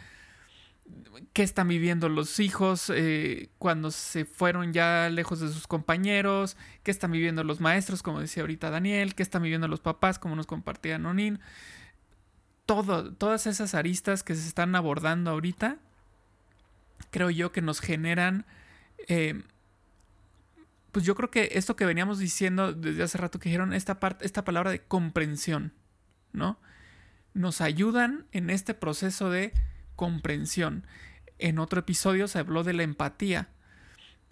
qué 1.32 1.42
están 1.42 1.68
viviendo 1.68 2.08
los 2.08 2.40
hijos 2.40 2.90
eh, 2.94 3.48
cuando 3.58 3.90
se 3.90 4.24
fueron 4.24 4.72
ya 4.72 5.08
lejos 5.10 5.40
de 5.40 5.48
sus 5.48 5.66
compañeros, 5.66 6.56
qué 6.82 6.90
están 6.90 7.12
viviendo 7.12 7.44
los 7.44 7.60
maestros, 7.60 8.02
como 8.02 8.20
decía 8.20 8.42
ahorita 8.42 8.70
Daniel, 8.70 9.14
qué 9.14 9.22
están 9.22 9.42
viviendo 9.42 9.68
los 9.68 9.80
papás, 9.80 10.18
como 10.18 10.36
nos 10.36 10.46
compartía 10.46 10.98
Nonin 10.98 11.40
todo, 12.66 13.12
todas 13.12 13.46
esas 13.46 13.74
aristas 13.74 14.22
que 14.22 14.34
se 14.34 14.46
están 14.46 14.74
abordando 14.74 15.30
ahorita, 15.30 15.78
creo 17.10 17.30
yo 17.30 17.52
que 17.52 17.62
nos 17.62 17.80
generan, 17.80 18.46
eh, 19.08 19.42
pues 20.92 21.04
yo 21.04 21.14
creo 21.14 21.30
que 21.30 21.50
esto 21.52 21.76
que 21.76 21.84
veníamos 21.84 22.18
diciendo 22.18 22.72
desde 22.72 23.02
hace 23.02 23.18
rato 23.18 23.38
que 23.38 23.48
dijeron, 23.48 23.72
esta, 23.72 23.98
esta 24.20 24.44
palabra 24.44 24.70
de 24.70 24.80
comprensión, 24.80 25.72
¿no? 26.32 26.58
Nos 27.34 27.60
ayudan 27.60 28.26
en 28.32 28.48
este 28.48 28.74
proceso 28.74 29.28
de 29.28 29.52
comprensión. 29.96 30.86
En 31.38 31.58
otro 31.58 31.80
episodio 31.80 32.28
se 32.28 32.38
habló 32.38 32.64
de 32.64 32.72
la 32.72 32.82
empatía. 32.82 33.48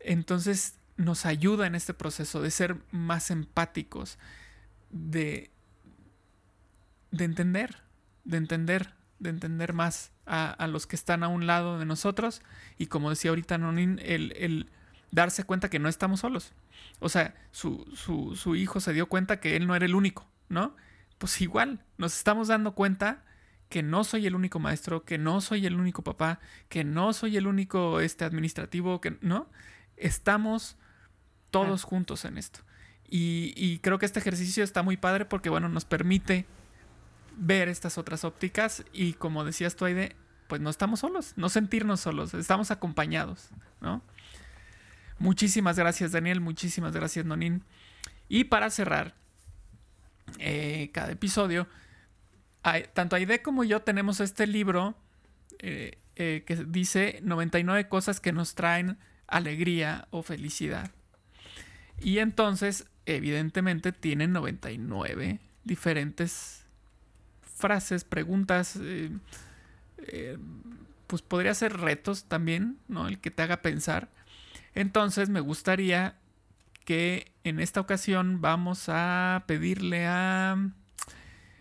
Entonces 0.01 0.79
nos 0.97 1.27
ayuda 1.27 1.67
en 1.67 1.75
este 1.75 1.95
proceso 1.95 2.41
de 2.43 2.51
ser 2.51 2.77
más 2.91 3.31
empáticos, 3.31 4.19
de, 4.91 5.51
de 7.11 7.25
entender, 7.25 7.83
de 8.25 8.37
entender, 8.37 8.95
de 9.19 9.31
entender 9.31 9.73
más 9.73 10.13
a, 10.27 10.67
los 10.69 10.87
que 10.87 10.97
están 10.97 11.23
a 11.23 11.29
un 11.29 11.47
lado 11.47 11.79
de 11.79 11.85
nosotros 11.85 12.43
y 12.79 12.87
como 12.87 13.11
decía 13.11 13.31
ahorita 13.31 13.59
Nonin, 13.59 14.01
el, 14.03 14.33
el 14.37 14.71
darse 15.11 15.45
cuenta 15.45 15.71
que 15.71 15.79
no 15.79 15.89
estamos 15.89 16.21
solos. 16.21 16.53
O 17.01 17.09
sea, 17.09 17.35
su, 17.51 17.87
su, 17.95 18.37
su, 18.37 18.55
hijo 18.57 18.81
se 18.81 18.93
dio 18.93 19.09
cuenta 19.09 19.41
que 19.41 19.57
él 19.57 19.67
no 19.67 19.75
era 19.75 19.85
el 19.85 19.95
único, 19.95 20.29
¿no? 20.49 20.77
Pues 21.19 21.41
igual, 21.41 21.85
nos 21.99 22.17
estamos 22.17 22.49
dando 22.49 22.75
cuenta 22.75 23.25
que 23.73 23.83
no 23.83 24.05
soy 24.05 24.27
el 24.27 24.35
único 24.35 24.59
maestro, 24.59 25.03
que 25.03 25.17
no 25.17 25.41
soy 25.41 25.65
el 25.65 25.81
único 25.81 26.03
papá, 26.03 26.41
que 26.69 26.85
no 26.85 27.15
soy 27.15 27.39
el 27.39 27.47
único 27.47 28.01
este, 28.01 28.27
administrativo, 28.27 29.01
que 29.01 29.17
no. 29.23 29.47
Estamos 29.97 30.77
todos 31.51 31.83
juntos 31.83 32.27
en 32.27 32.37
esto. 32.37 32.61
Y, 33.09 33.55
y 33.57 33.79
creo 33.79 33.99
que 33.99 34.05
este 34.05 34.19
ejercicio 34.19 34.63
está 34.63 34.83
muy 34.83 34.99
padre 34.99 35.25
porque, 35.25 35.49
bueno, 35.49 35.71
nos 35.71 35.87
permite 35.87 36.45
ver 37.39 37.69
estas 37.69 37.97
otras 37.97 38.25
ópticas 38.25 38.85
y 38.93 39.15
como 39.15 39.43
decías 39.43 39.75
tú, 39.75 39.87
Aide, 39.87 40.17
pues 40.49 40.61
no 40.61 40.69
estamos 40.69 41.01
solos, 41.01 41.33
no 41.37 41.49
sentirnos 41.49 42.01
solos, 42.01 42.35
estamos 42.35 42.71
acompañados, 42.71 43.49
¿no? 43.81 44.03
Muchísimas 45.19 45.79
gracias, 45.79 46.13
Daniel, 46.13 46.43
muchísimas 46.43 46.93
gracias, 46.93 47.25
Nonin. 47.25 47.65
Y 48.29 48.45
para 48.45 48.69
cerrar 48.69 49.15
eh, 50.39 50.91
cada 50.93 51.13
episodio, 51.13 51.67
tanto 52.93 53.17
Aide 53.17 53.43
como 53.43 53.65
yo 53.65 53.83
tenemos 53.83 54.21
este 54.21 54.47
libro 54.47 54.95
eh, 55.59 55.99
eh, 56.17 56.45
que 56.47 56.57
dice 56.57 57.21
99 57.23 57.89
cosas 57.89 58.21
que 58.21 58.33
nos 58.33 58.55
traen 58.55 58.99
alegría 59.27 60.07
o 60.11 60.23
felicidad. 60.23 60.91
Y 62.01 62.19
entonces, 62.19 62.87
evidentemente, 63.07 63.93
tienen 63.93 64.33
99 64.33 65.39
diferentes 65.65 66.65
frases, 67.43 68.05
preguntas, 68.05 68.79
eh, 68.81 69.11
pues 71.07 71.23
podría 71.23 71.55
ser 71.55 71.79
retos 71.79 72.25
también, 72.25 72.79
¿no? 72.89 73.07
El 73.09 73.21
que 73.21 73.31
te 73.31 73.43
haga 73.43 73.63
pensar. 73.63 74.09
Entonces 74.75 75.29
me 75.29 75.41
gustaría 75.41 76.17
que 76.85 77.31
en 77.45 77.61
esta 77.61 77.81
ocasión 77.81 78.41
vamos 78.41 78.87
a 78.89 79.45
pedirle 79.47 80.07
a... 80.07 80.57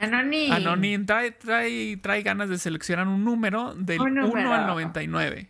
Anonim. 0.02 0.52
Anonim 0.52 1.06
trae, 1.06 1.32
trae, 1.32 1.98
trae 1.98 2.22
ganas 2.24 2.50
de 2.50 2.58
seleccionar 2.58 3.08
un 3.08 3.24
número 3.24 3.74
del 3.76 4.02
1 4.02 4.54
al 4.54 4.68
99. 4.68 5.50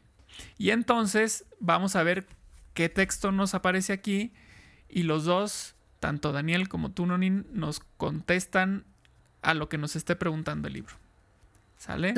Y 0.58 0.70
entonces 0.72 1.46
vamos 1.60 1.96
a 1.96 2.04
ver 2.04 2.26
qué 2.74 2.90
texto 2.90 3.32
nos 3.32 3.54
aparece 3.54 3.94
aquí 3.94 4.34
y 4.90 5.04
los 5.04 5.26
dos, 5.26 5.76
tanto 6.00 6.32
Daniel 6.32 6.68
como 6.68 6.92
tú, 6.92 7.06
Nonin, 7.06 7.48
nos 7.52 7.80
contestan 7.98 8.86
a 9.42 9.54
lo 9.54 9.70
que 9.70 9.78
nos 9.78 9.96
esté 9.96 10.16
preguntando 10.16 10.68
el 10.68 10.76
libro. 10.76 10.96
¿Sale? 11.78 12.14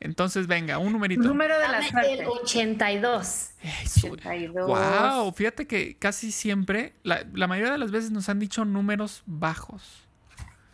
Entonces, 0.00 0.46
venga, 0.46 0.78
un 0.78 0.92
numerito. 0.92 1.22
Número 1.22 1.58
de 1.58 1.68
la 1.68 1.82
suerte. 1.82 2.14
El 2.14 2.26
82. 2.26 3.50
82. 3.84 4.66
Wow, 4.66 5.32
fíjate 5.32 5.66
que 5.66 5.96
casi 5.98 6.30
siempre, 6.30 6.94
la, 7.02 7.24
mayoría 7.48 7.72
de 7.72 7.78
las 7.78 7.90
veces 7.90 8.10
nos 8.10 8.28
han 8.28 8.38
dicho 8.38 8.64
números 8.64 9.22
bajos. 9.26 10.07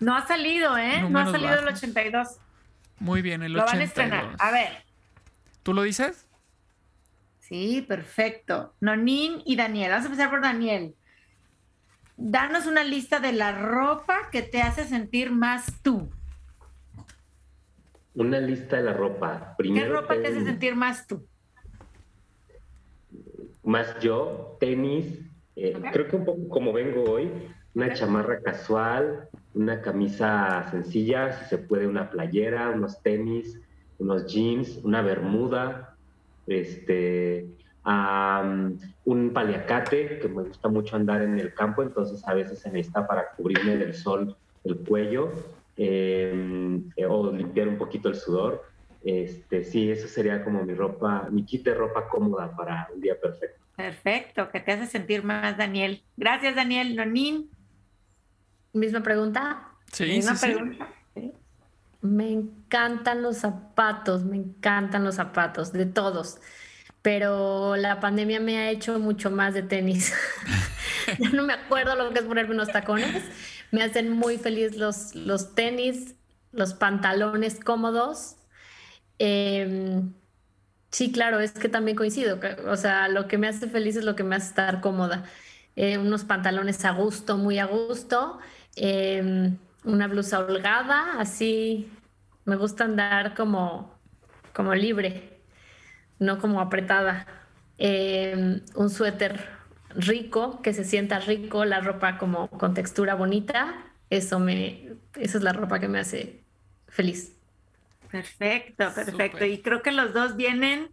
No 0.00 0.16
ha 0.16 0.26
salido, 0.26 0.76
¿eh? 0.76 1.02
no 1.08 1.18
ha 1.18 1.30
salido 1.30 1.58
el 1.58 1.68
82. 1.68 2.38
Muy 2.98 3.22
bien, 3.22 3.42
el 3.42 3.52
lo 3.52 3.62
82. 3.62 3.72
Van 3.72 3.80
a 3.80 3.84
estrenar. 3.84 4.36
A 4.38 4.50
ver. 4.50 4.84
¿Tú 5.62 5.74
lo 5.74 5.82
dices? 5.82 6.26
Sí, 7.40 7.84
perfecto. 7.86 8.74
Nonin 8.80 9.42
y 9.44 9.56
Daniel. 9.56 9.90
Vamos 9.90 10.04
a 10.04 10.08
empezar 10.08 10.30
por 10.30 10.40
Daniel 10.42 10.94
danos 12.16 12.66
una 12.66 12.84
lista 12.84 13.20
de 13.20 13.32
la 13.32 13.52
ropa 13.52 14.28
que 14.30 14.42
te 14.42 14.62
hace 14.62 14.84
sentir 14.84 15.30
más 15.30 15.82
tú. 15.82 16.10
Una 18.14 18.38
lista 18.38 18.76
de 18.76 18.82
la 18.82 18.92
ropa. 18.92 19.56
¿Qué 19.58 19.84
ropa 19.86 20.14
te 20.20 20.28
hace 20.28 20.44
sentir 20.44 20.76
más 20.76 21.06
tú? 21.06 21.26
Más 23.64 23.98
yo, 23.98 24.56
tenis. 24.60 25.20
Eh, 25.56 25.74
creo 25.92 26.08
que 26.08 26.16
un 26.16 26.24
poco 26.24 26.48
como 26.48 26.72
vengo 26.72 27.04
hoy, 27.04 27.30
una 27.74 27.92
chamarra 27.92 28.40
casual, 28.40 29.28
una 29.54 29.80
camisa 29.80 30.68
sencilla, 30.70 31.32
si 31.32 31.44
se 31.46 31.58
puede, 31.58 31.86
una 31.86 32.10
playera, 32.10 32.70
unos 32.70 33.00
tenis, 33.02 33.60
unos 33.98 34.26
jeans, 34.26 34.80
una 34.82 35.00
bermuda, 35.02 35.96
este, 36.46 37.46
un 37.84 39.30
paliacate, 39.32 40.18
que 40.18 40.28
me 40.28 40.42
gusta 40.42 40.68
mucho 40.68 40.96
andar 40.96 41.22
en 41.22 41.38
el 41.38 41.54
campo, 41.54 41.82
entonces 41.82 42.26
a 42.26 42.34
veces 42.34 42.58
se 42.58 42.70
necesita 42.70 43.06
para 43.06 43.30
cubrirme 43.32 43.76
del 43.76 43.94
sol 43.94 44.36
el 44.64 44.76
cuello 44.78 45.32
em, 45.76 46.88
eh, 46.96 47.06
o 47.06 47.30
limpiar 47.30 47.68
un 47.68 47.76
poquito 47.76 48.08
el 48.08 48.16
sudor. 48.16 48.64
Este, 49.04 49.64
sí, 49.64 49.90
eso 49.90 50.08
sería 50.08 50.42
como 50.42 50.64
mi 50.64 50.72
ropa, 50.74 51.28
mi 51.30 51.44
kit 51.44 51.64
de 51.64 51.74
ropa 51.74 52.08
cómoda 52.08 52.56
para 52.56 52.88
un 52.94 53.00
día 53.00 53.20
perfecto. 53.20 53.62
Perfecto, 53.76 54.50
que 54.50 54.60
te 54.60 54.72
hace 54.72 54.86
sentir 54.86 55.24
más, 55.24 55.58
Daniel. 55.58 56.02
Gracias, 56.16 56.54
Daniel. 56.54 56.96
Nonin. 56.96 57.50
Misma 58.74 59.02
pregunta. 59.02 59.68
Sí, 59.90 60.20
sí, 60.20 60.28
pregunta. 60.40 60.88
Me 62.02 62.30
encantan 62.30 63.22
los 63.22 63.38
zapatos, 63.38 64.24
me 64.24 64.36
encantan 64.36 65.04
los 65.04 65.14
zapatos, 65.14 65.72
de 65.72 65.86
todos. 65.86 66.38
Pero 67.00 67.76
la 67.76 68.00
pandemia 68.00 68.40
me 68.40 68.58
ha 68.58 68.70
hecho 68.70 68.98
mucho 68.98 69.30
más 69.30 69.54
de 69.54 69.62
tenis. 69.62 70.12
ya 71.18 71.30
no 71.30 71.42
me 71.42 71.52
acuerdo 71.52 71.94
lo 71.96 72.12
que 72.12 72.20
es 72.20 72.24
ponerme 72.24 72.54
unos 72.54 72.68
tacones. 72.68 73.22
Me 73.70 73.82
hacen 73.82 74.10
muy 74.10 74.38
feliz 74.38 74.76
los, 74.76 75.14
los 75.14 75.54
tenis, 75.54 76.14
los 76.52 76.74
pantalones 76.74 77.60
cómodos. 77.60 78.36
Em, 79.18 80.12
sí, 80.90 81.12
claro, 81.12 81.40
es 81.40 81.52
que 81.52 81.68
también 81.68 81.96
coincido. 81.96 82.38
O 82.66 82.76
sea, 82.76 83.08
lo 83.08 83.28
que 83.28 83.38
me 83.38 83.48
hace 83.48 83.68
feliz 83.68 83.96
es 83.96 84.04
lo 84.04 84.16
que 84.16 84.24
me 84.24 84.36
hace 84.36 84.48
estar 84.48 84.80
cómoda. 84.80 85.24
Eh, 85.76 85.98
unos 85.98 86.24
pantalones 86.24 86.84
a 86.84 86.92
gusto, 86.92 87.36
muy 87.36 87.58
a 87.58 87.66
gusto. 87.66 88.38
Em, 88.76 89.56
una 89.84 90.08
blusa 90.08 90.40
holgada, 90.40 91.20
así 91.20 91.90
me 92.44 92.56
gusta 92.56 92.84
andar 92.84 93.34
como, 93.34 93.94
como 94.52 94.74
libre, 94.74 95.40
no 96.18 96.38
como 96.38 96.60
apretada. 96.60 97.26
Em, 97.78 98.60
un 98.74 98.90
suéter 98.90 99.44
rico, 99.90 100.62
que 100.62 100.72
se 100.72 100.84
sienta 100.84 101.20
rico, 101.20 101.64
la 101.64 101.80
ropa 101.80 102.18
como 102.18 102.48
con 102.48 102.74
textura 102.74 103.14
bonita, 103.14 103.92
eso 104.10 104.38
me, 104.38 104.92
esa 105.16 105.38
es 105.38 105.44
la 105.44 105.52
ropa 105.52 105.80
que 105.80 105.88
me 105.88 105.98
hace 105.98 106.44
feliz. 106.88 107.36
Perfecto, 108.10 108.92
perfecto. 108.94 109.44
Y 109.44 109.60
creo 109.60 109.82
que 109.82 109.92
los 109.92 110.12
dos 110.14 110.36
vienen 110.36 110.90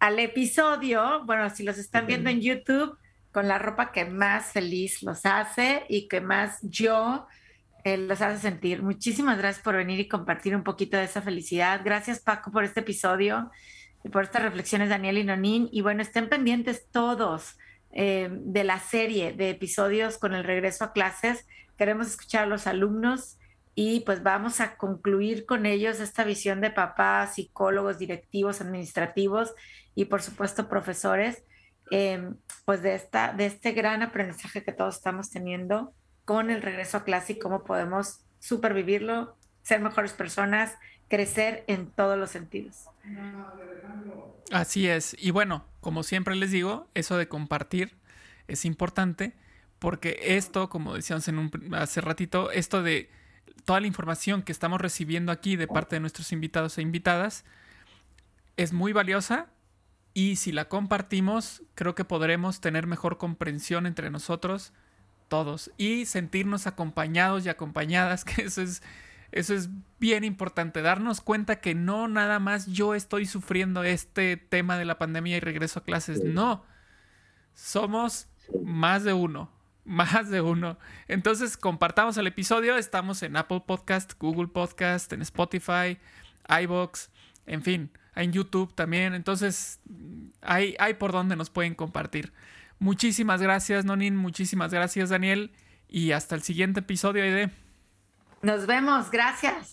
al 0.00 0.18
episodio, 0.18 1.24
bueno, 1.24 1.48
si 1.50 1.62
los 1.62 1.78
están 1.78 2.06
viendo 2.06 2.28
en 2.28 2.40
YouTube, 2.40 2.98
con 3.32 3.48
la 3.48 3.58
ropa 3.58 3.92
que 3.92 4.04
más 4.04 4.52
feliz 4.52 5.02
los 5.02 5.24
hace 5.24 5.84
y 5.88 6.06
que 6.06 6.20
más 6.20 6.58
yo 6.62 7.26
eh, 7.84 7.96
los 7.96 8.20
hace 8.20 8.40
sentir. 8.40 8.82
Muchísimas 8.82 9.38
gracias 9.38 9.64
por 9.64 9.74
venir 9.74 9.98
y 9.98 10.08
compartir 10.08 10.54
un 10.54 10.62
poquito 10.62 10.96
de 10.96 11.04
esa 11.04 11.22
felicidad. 11.22 11.80
Gracias 11.84 12.20
Paco 12.20 12.52
por 12.52 12.62
este 12.62 12.80
episodio 12.80 13.50
y 14.04 14.10
por 14.10 14.24
estas 14.24 14.42
reflexiones, 14.42 14.90
Daniel 14.90 15.18
y 15.18 15.24
Nonín. 15.24 15.68
Y 15.72 15.80
bueno, 15.80 16.02
estén 16.02 16.28
pendientes 16.28 16.86
todos 16.90 17.56
eh, 17.90 18.28
de 18.30 18.64
la 18.64 18.78
serie 18.78 19.32
de 19.32 19.50
episodios 19.50 20.18
con 20.18 20.34
el 20.34 20.44
regreso 20.44 20.84
a 20.84 20.92
clases. 20.92 21.46
Queremos 21.78 22.08
escuchar 22.08 22.44
a 22.44 22.46
los 22.46 22.66
alumnos 22.66 23.38
y 23.74 24.00
pues 24.00 24.22
vamos 24.22 24.60
a 24.60 24.76
concluir 24.76 25.46
con 25.46 25.64
ellos 25.64 25.98
esta 26.00 26.24
visión 26.24 26.60
de 26.60 26.70
papás, 26.70 27.36
psicólogos, 27.36 27.98
directivos, 27.98 28.60
administrativos 28.60 29.54
y 29.94 30.04
por 30.04 30.20
supuesto 30.20 30.68
profesores 30.68 31.42
Em, 31.94 32.36
pues 32.64 32.80
de, 32.80 32.94
esta, 32.94 33.34
de 33.34 33.44
este 33.44 33.72
gran 33.72 34.00
aprendizaje 34.00 34.64
que 34.64 34.72
todos 34.72 34.96
estamos 34.96 35.28
teniendo 35.28 35.92
con 36.24 36.48
el 36.48 36.62
regreso 36.62 36.96
a 36.96 37.04
clase 37.04 37.34
y 37.34 37.38
cómo 37.38 37.64
podemos 37.64 38.20
supervivirlo, 38.38 39.36
ser 39.60 39.82
mejores 39.82 40.14
personas, 40.14 40.74
crecer 41.08 41.64
en 41.66 41.90
todos 41.90 42.18
los 42.18 42.30
sentidos. 42.30 42.86
Así 44.50 44.88
es. 44.88 45.14
Y 45.18 45.32
bueno, 45.32 45.66
como 45.82 46.02
siempre 46.02 46.34
les 46.34 46.50
digo, 46.50 46.88
eso 46.94 47.18
de 47.18 47.28
compartir 47.28 47.94
es 48.48 48.64
importante 48.64 49.34
porque 49.78 50.18
esto, 50.22 50.70
como 50.70 50.94
decíamos 50.94 51.28
en 51.28 51.38
un, 51.38 51.74
hace 51.74 52.00
ratito, 52.00 52.50
esto 52.52 52.82
de 52.82 53.10
toda 53.66 53.80
la 53.80 53.86
información 53.86 54.40
que 54.40 54.52
estamos 54.52 54.80
recibiendo 54.80 55.30
aquí 55.30 55.56
de 55.56 55.68
parte 55.68 55.96
de 55.96 56.00
nuestros 56.00 56.32
invitados 56.32 56.78
e 56.78 56.82
invitadas 56.82 57.44
es 58.56 58.72
muy 58.72 58.94
valiosa 58.94 59.50
y 60.14 60.36
si 60.36 60.52
la 60.52 60.66
compartimos, 60.66 61.62
creo 61.74 61.94
que 61.94 62.04
podremos 62.04 62.60
tener 62.60 62.86
mejor 62.86 63.18
comprensión 63.18 63.86
entre 63.86 64.10
nosotros 64.10 64.72
todos 65.28 65.70
y 65.78 66.04
sentirnos 66.04 66.66
acompañados 66.66 67.46
y 67.46 67.48
acompañadas, 67.48 68.24
que 68.26 68.42
eso 68.42 68.60
es, 68.60 68.82
eso 69.30 69.54
es 69.54 69.70
bien 69.98 70.24
importante, 70.24 70.82
darnos 70.82 71.22
cuenta 71.22 71.60
que 71.60 71.74
no 71.74 72.08
nada 72.08 72.38
más 72.38 72.66
yo 72.66 72.94
estoy 72.94 73.24
sufriendo 73.24 73.82
este 73.82 74.36
tema 74.36 74.76
de 74.76 74.84
la 74.84 74.98
pandemia 74.98 75.38
y 75.38 75.40
regreso 75.40 75.78
a 75.78 75.84
clases, 75.84 76.22
no, 76.22 76.66
somos 77.54 78.28
más 78.62 79.04
de 79.04 79.14
uno, 79.14 79.50
más 79.86 80.28
de 80.28 80.42
uno. 80.42 80.78
Entonces 81.08 81.56
compartamos 81.56 82.18
el 82.18 82.26
episodio, 82.26 82.76
estamos 82.76 83.22
en 83.22 83.36
Apple 83.38 83.62
Podcast, 83.66 84.12
Google 84.18 84.48
Podcast, 84.48 85.10
en 85.14 85.22
Spotify, 85.22 85.98
iBox, 86.46 87.10
en 87.46 87.62
fin 87.62 87.90
en 88.14 88.32
YouTube 88.32 88.74
también. 88.74 89.14
Entonces, 89.14 89.80
hay, 90.40 90.74
hay 90.78 90.94
por 90.94 91.12
donde 91.12 91.36
nos 91.36 91.50
pueden 91.50 91.74
compartir. 91.74 92.32
Muchísimas 92.78 93.40
gracias, 93.40 93.84
Nonin. 93.84 94.16
Muchísimas 94.16 94.72
gracias, 94.72 95.10
Daniel. 95.10 95.52
Y 95.88 96.12
hasta 96.12 96.34
el 96.34 96.42
siguiente 96.42 96.80
episodio, 96.80 97.22
Aide. 97.22 97.50
Nos 98.42 98.66
vemos. 98.66 99.10
Gracias. 99.10 99.70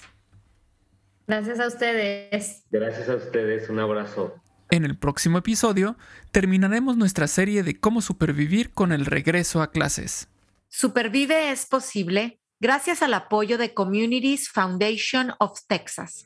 Gracias 1.27 1.59
a 1.59 1.67
ustedes. 1.67 2.63
Gracias 2.71 3.09
a 3.09 3.15
ustedes. 3.15 3.69
Un 3.69 3.79
abrazo. 3.79 4.35
En 4.71 4.85
el 4.85 4.97
próximo 4.97 5.39
episodio 5.39 5.97
terminaremos 6.31 6.97
nuestra 6.97 7.27
serie 7.27 7.63
de 7.63 7.79
cómo 7.79 8.01
supervivir 8.01 8.71
con 8.71 8.91
el 8.91 9.05
regreso 9.05 9.61
a 9.61 9.71
clases. 9.71 10.27
Supervive 10.67 11.51
es 11.51 11.65
posible 11.65 12.39
gracias 12.59 13.01
al 13.01 13.15
apoyo 13.15 13.57
de 13.57 13.73
Communities 13.73 14.49
Foundation 14.49 15.31
of 15.39 15.59
Texas. 15.67 16.25